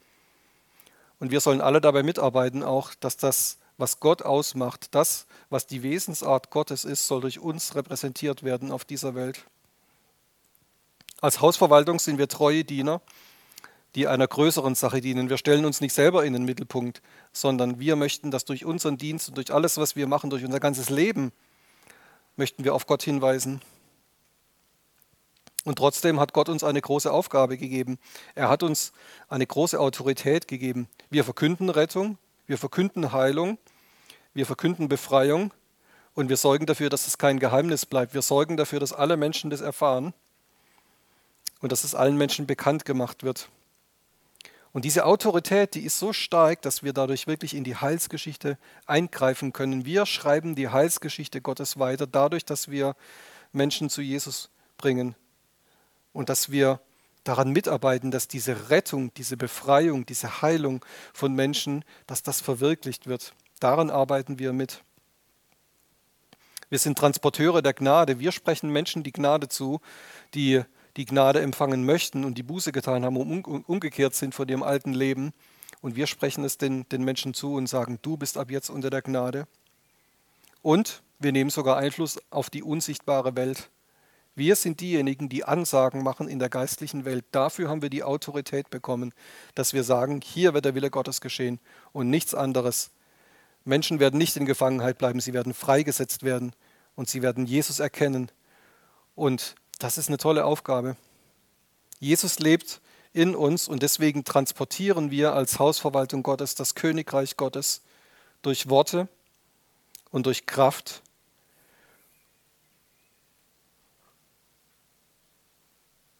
Und 1.21 1.31
wir 1.31 1.39
sollen 1.39 1.61
alle 1.61 1.79
dabei 1.79 2.03
mitarbeiten, 2.03 2.63
auch, 2.63 2.95
dass 2.95 3.15
das, 3.15 3.59
was 3.77 4.01
Gott 4.01 4.23
ausmacht, 4.23 4.93
das, 4.93 5.25
was 5.49 5.67
die 5.67 5.83
Wesensart 5.83 6.49
Gottes 6.49 6.83
ist, 6.83 7.07
soll 7.07 7.21
durch 7.21 7.39
uns 7.39 7.75
repräsentiert 7.75 8.43
werden 8.43 8.73
auf 8.73 8.83
dieser 8.83 9.15
Welt. 9.15 9.45
Als 11.21 11.39
Hausverwaltung 11.39 11.99
sind 11.99 12.17
wir 12.17 12.27
treue 12.27 12.65
Diener, 12.65 12.99
die 13.97 14.07
einer 14.07 14.27
größeren 14.27 14.75
Sache 14.75 15.01
dienen. 15.01 15.31
Wir 15.31 15.37
stellen 15.37 15.65
uns 15.65 15.81
nicht 15.81 15.91
selber 15.91 16.23
in 16.23 16.33
den 16.33 16.45
Mittelpunkt, 16.45 17.01
sondern 17.33 17.79
wir 17.79 17.95
möchten, 17.95 18.29
dass 18.29 18.45
durch 18.45 18.63
unseren 18.63 18.99
Dienst 18.99 19.27
und 19.27 19.37
durch 19.37 19.51
alles, 19.51 19.79
was 19.79 19.95
wir 19.95 20.05
machen, 20.05 20.29
durch 20.29 20.45
unser 20.45 20.59
ganzes 20.59 20.91
Leben, 20.91 21.31
möchten 22.35 22.63
wir 22.63 22.75
auf 22.75 22.85
Gott 22.85 23.01
hinweisen. 23.01 23.59
Und 25.63 25.79
trotzdem 25.79 26.19
hat 26.19 26.31
Gott 26.31 26.47
uns 26.47 26.63
eine 26.63 26.79
große 26.79 27.11
Aufgabe 27.11 27.57
gegeben. 27.57 27.97
Er 28.35 28.49
hat 28.49 28.61
uns 28.61 28.91
eine 29.29 29.47
große 29.47 29.79
Autorität 29.79 30.47
gegeben. 30.47 30.87
Wir 31.09 31.23
verkünden 31.23 31.71
Rettung, 31.71 32.19
wir 32.45 32.59
verkünden 32.59 33.13
Heilung, 33.13 33.57
wir 34.35 34.45
verkünden 34.45 34.89
Befreiung 34.89 35.51
und 36.13 36.29
wir 36.29 36.37
sorgen 36.37 36.67
dafür, 36.67 36.91
dass 36.91 37.07
es 37.07 37.17
kein 37.17 37.39
Geheimnis 37.39 37.87
bleibt. 37.87 38.13
Wir 38.13 38.21
sorgen 38.21 38.57
dafür, 38.57 38.79
dass 38.79 38.93
alle 38.93 39.17
Menschen 39.17 39.49
das 39.49 39.61
erfahren 39.61 40.13
und 41.61 41.71
dass 41.71 41.83
es 41.83 41.95
allen 41.95 42.15
Menschen 42.15 42.45
bekannt 42.45 42.85
gemacht 42.85 43.23
wird. 43.23 43.49
Und 44.77 44.85
diese 44.85 45.07
Autorität, 45.07 45.73
die 45.73 45.85
ist 45.85 45.97
so 45.97 46.13
stark, 46.13 46.61
dass 46.61 46.83
wir 46.83 46.93
dadurch 46.93 47.25
wirklich 47.25 47.55
in 47.55 47.63
die 47.63 47.77
Heilsgeschichte 47.77 48.59
eingreifen 48.85 49.51
können. 49.51 49.85
Wir 49.85 50.05
schreiben 50.05 50.53
die 50.53 50.69
Heilsgeschichte 50.69 51.41
Gottes 51.41 51.79
weiter, 51.79 52.05
dadurch, 52.05 52.45
dass 52.45 52.69
wir 52.69 52.95
Menschen 53.51 53.89
zu 53.89 54.03
Jesus 54.03 54.51
bringen 54.77 55.15
und 56.13 56.29
dass 56.29 56.51
wir 56.51 56.79
daran 57.23 57.53
mitarbeiten, 57.53 58.11
dass 58.11 58.27
diese 58.27 58.69
Rettung, 58.69 59.11
diese 59.15 59.35
Befreiung, 59.35 60.05
diese 60.05 60.43
Heilung 60.43 60.85
von 61.11 61.33
Menschen, 61.33 61.83
dass 62.05 62.21
das 62.21 62.39
verwirklicht 62.39 63.07
wird. 63.07 63.33
Daran 63.59 63.89
arbeiten 63.89 64.37
wir 64.37 64.53
mit. 64.53 64.83
Wir 66.69 66.77
sind 66.77 66.99
Transporteure 66.99 67.63
der 67.63 67.73
Gnade. 67.73 68.19
Wir 68.19 68.31
sprechen 68.31 68.69
Menschen 68.69 69.01
die 69.01 69.11
Gnade 69.11 69.49
zu, 69.49 69.81
die 70.35 70.61
die 70.97 71.05
Gnade 71.05 71.41
empfangen 71.41 71.85
möchten 71.85 72.25
und 72.25 72.37
die 72.37 72.43
Buße 72.43 72.71
getan 72.71 73.05
haben 73.05 73.17
und 73.17 73.45
umgekehrt 73.69 74.15
sind 74.15 74.35
von 74.35 74.47
ihrem 74.47 74.63
alten 74.63 74.93
Leben. 74.93 75.31
Und 75.81 75.95
wir 75.95 76.07
sprechen 76.07 76.43
es 76.43 76.57
den, 76.57 76.89
den 76.89 77.03
Menschen 77.03 77.33
zu 77.33 77.53
und 77.53 77.67
sagen, 77.67 77.99
du 78.01 78.17
bist 78.17 78.37
ab 78.37 78.49
jetzt 78.49 78.69
unter 78.69 78.89
der 78.89 79.03
Gnade. 79.03 79.47
Und 80.63 81.03
wir 81.19 81.31
nehmen 81.31 81.51
sogar 81.51 81.77
Einfluss 81.77 82.19
auf 82.31 82.49
die 82.49 82.63
unsichtbare 82.63 83.35
Welt. 83.35 83.69
Wir 84.35 84.55
sind 84.55 84.81
diejenigen, 84.81 85.29
die 85.29 85.43
Ansagen 85.45 86.03
machen 86.03 86.27
in 86.27 86.39
der 86.39 86.49
geistlichen 86.49 87.05
Welt. 87.05 87.25
Dafür 87.31 87.69
haben 87.69 87.81
wir 87.81 87.89
die 87.89 88.03
Autorität 88.03 88.69
bekommen, 88.69 89.13
dass 89.55 89.73
wir 89.73 89.83
sagen, 89.83 90.21
hier 90.21 90.53
wird 90.53 90.65
der 90.65 90.75
Wille 90.75 90.91
Gottes 90.91 91.21
geschehen 91.21 91.59
und 91.91 92.09
nichts 92.09 92.35
anderes. 92.35 92.91
Menschen 93.65 93.99
werden 93.99 94.17
nicht 94.17 94.37
in 94.37 94.45
Gefangenheit 94.45 94.97
bleiben, 94.97 95.19
sie 95.19 95.33
werden 95.33 95.53
freigesetzt 95.53 96.23
werden 96.23 96.53
und 96.95 97.09
sie 97.09 97.21
werden 97.21 97.45
Jesus 97.45 97.79
erkennen. 97.79 98.31
Und 99.15 99.55
das 99.77 99.97
ist 99.97 100.07
eine 100.07 100.17
tolle 100.17 100.45
Aufgabe. 100.45 100.95
Jesus 101.99 102.39
lebt 102.39 102.81
in 103.13 103.35
uns 103.35 103.67
und 103.67 103.81
deswegen 103.81 104.23
transportieren 104.23 105.11
wir 105.11 105.33
als 105.33 105.59
Hausverwaltung 105.59 106.23
Gottes 106.23 106.55
das 106.55 106.75
Königreich 106.75 107.37
Gottes 107.37 107.81
durch 108.41 108.69
Worte 108.69 109.07
und 110.11 110.25
durch 110.25 110.45
Kraft 110.45 111.01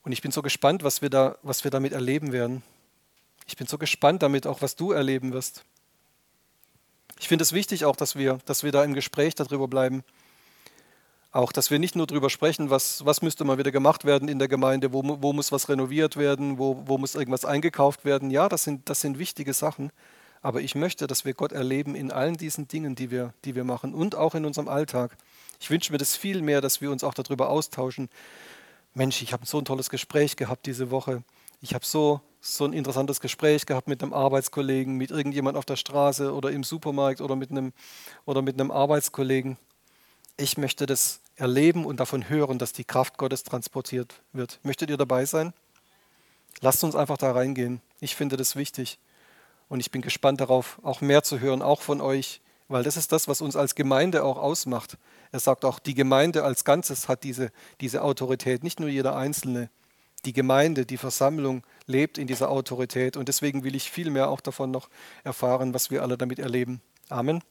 Und 0.07 0.13
ich 0.13 0.21
bin 0.21 0.31
so 0.31 0.41
gespannt, 0.41 0.85
was 0.85 1.01
wir, 1.01 1.09
da, 1.09 1.37
was 1.43 1.65
wir 1.65 1.71
damit 1.71 1.91
erleben 1.91 2.31
werden. 2.31 2.63
Ich 3.45 3.57
bin 3.57 3.67
so 3.67 3.77
gespannt 3.77 4.23
damit 4.23 4.47
auch, 4.47 4.61
was 4.61 4.77
du 4.77 4.93
erleben 4.93 5.33
wirst. 5.33 5.65
Ich 7.19 7.27
finde 7.27 7.43
es 7.43 7.51
wichtig 7.51 7.83
auch, 7.83 7.97
dass 7.97 8.15
wir, 8.15 8.39
dass 8.45 8.63
wir 8.63 8.71
da 8.71 8.85
im 8.85 8.93
Gespräch 8.93 9.35
darüber 9.35 9.67
bleiben. 9.67 10.05
Auch, 11.31 11.51
dass 11.51 11.69
wir 11.69 11.77
nicht 11.77 11.95
nur 11.95 12.07
darüber 12.07 12.29
sprechen, 12.29 12.69
was, 12.69 13.05
was 13.05 13.21
müsste 13.21 13.43
mal 13.43 13.57
wieder 13.57 13.71
gemacht 13.71 14.05
werden 14.05 14.29
in 14.29 14.39
der 14.39 14.47
Gemeinde, 14.47 14.93
wo, 14.93 15.03
wo 15.03 15.33
muss 15.33 15.51
was 15.51 15.69
renoviert 15.69 16.15
werden, 16.17 16.57
wo, 16.57 16.83
wo 16.85 16.97
muss 16.97 17.15
irgendwas 17.15 17.45
eingekauft 17.45 18.05
werden. 18.05 18.31
Ja, 18.31 18.49
das 18.49 18.63
sind, 18.63 18.89
das 18.89 19.01
sind 19.01 19.19
wichtige 19.19 19.53
Sachen. 19.53 19.91
Aber 20.41 20.61
ich 20.61 20.75
möchte, 20.75 21.07
dass 21.07 21.25
wir 21.25 21.33
Gott 21.33 21.51
erleben 21.51 21.95
in 21.95 22.11
allen 22.11 22.37
diesen 22.37 22.67
Dingen, 22.67 22.95
die 22.95 23.11
wir, 23.11 23.33
die 23.43 23.55
wir 23.55 23.63
machen 23.63 23.93
und 23.93 24.15
auch 24.15 24.35
in 24.35 24.45
unserem 24.45 24.67
Alltag. 24.67 25.17
Ich 25.59 25.69
wünsche 25.69 25.91
mir 25.91 25.97
das 25.97 26.15
viel 26.15 26.41
mehr, 26.41 26.61
dass 26.61 26.79
wir 26.79 26.91
uns 26.91 27.03
auch 27.03 27.13
darüber 27.13 27.49
austauschen, 27.49 28.09
Mensch, 28.97 29.21
ich 29.21 29.31
habe 29.31 29.45
so 29.45 29.59
ein 29.59 29.65
tolles 29.65 29.91
Gespräch 29.91 30.37
gehabt 30.37 30.65
diese 30.65 30.89
Woche. 30.89 31.23
Ich 31.61 31.75
habe 31.75 31.85
so, 31.85 32.19
so 32.41 32.65
ein 32.65 32.73
interessantes 32.73 33.21
Gespräch 33.21 33.67
gehabt 33.67 33.87
mit 33.87 34.01
einem 34.01 34.11
Arbeitskollegen, 34.11 34.95
mit 34.95 35.11
irgendjemand 35.11 35.55
auf 35.55 35.65
der 35.65 35.75
Straße 35.75 36.33
oder 36.33 36.49
im 36.49 36.63
Supermarkt 36.63 37.21
oder 37.21 37.35
mit 37.35 37.51
einem, 37.51 37.73
oder 38.25 38.41
mit 38.41 38.59
einem 38.59 38.71
Arbeitskollegen. 38.71 39.57
Ich 40.37 40.57
möchte 40.57 40.85
das 40.85 41.19
erleben 41.35 41.85
und 41.85 41.99
davon 41.99 42.29
hören, 42.29 42.59
dass 42.59 42.71
die 42.71 42.83
Kraft 42.83 43.17
Gottes 43.17 43.43
transportiert 43.43 44.21
wird. 44.33 44.59
Möchtet 44.63 44.89
ihr 44.89 44.97
dabei 44.97 45.25
sein? 45.25 45.53
Lasst 46.61 46.83
uns 46.83 46.95
einfach 46.95 47.17
da 47.17 47.31
reingehen. 47.31 47.81
Ich 47.99 48.15
finde 48.15 48.37
das 48.37 48.55
wichtig. 48.55 48.99
Und 49.67 49.79
ich 49.79 49.91
bin 49.91 50.01
gespannt 50.01 50.39
darauf, 50.39 50.79
auch 50.83 51.01
mehr 51.01 51.23
zu 51.23 51.39
hören, 51.39 51.61
auch 51.61 51.81
von 51.81 52.01
euch, 52.01 52.41
weil 52.67 52.83
das 52.83 52.97
ist 52.97 53.11
das, 53.11 53.27
was 53.27 53.41
uns 53.41 53.55
als 53.55 53.75
Gemeinde 53.75 54.23
auch 54.23 54.37
ausmacht. 54.37 54.97
Er 55.31 55.39
sagt 55.39 55.65
auch, 55.65 55.79
die 55.79 55.93
Gemeinde 55.93 56.43
als 56.43 56.63
Ganzes 56.63 57.07
hat 57.07 57.23
diese, 57.23 57.51
diese 57.81 58.03
Autorität, 58.03 58.63
nicht 58.63 58.79
nur 58.79 58.89
jeder 58.89 59.15
Einzelne. 59.15 59.69
Die 60.25 60.33
Gemeinde, 60.33 60.85
die 60.85 60.97
Versammlung 60.97 61.63
lebt 61.85 62.17
in 62.17 62.27
dieser 62.27 62.49
Autorität 62.49 63.17
und 63.17 63.27
deswegen 63.27 63.63
will 63.63 63.75
ich 63.75 63.91
viel 63.91 64.09
mehr 64.09 64.29
auch 64.29 64.41
davon 64.41 64.71
noch 64.71 64.89
erfahren, 65.23 65.73
was 65.73 65.91
wir 65.91 66.01
alle 66.01 66.17
damit 66.17 66.39
erleben. 66.39 66.81
Amen. 67.09 67.41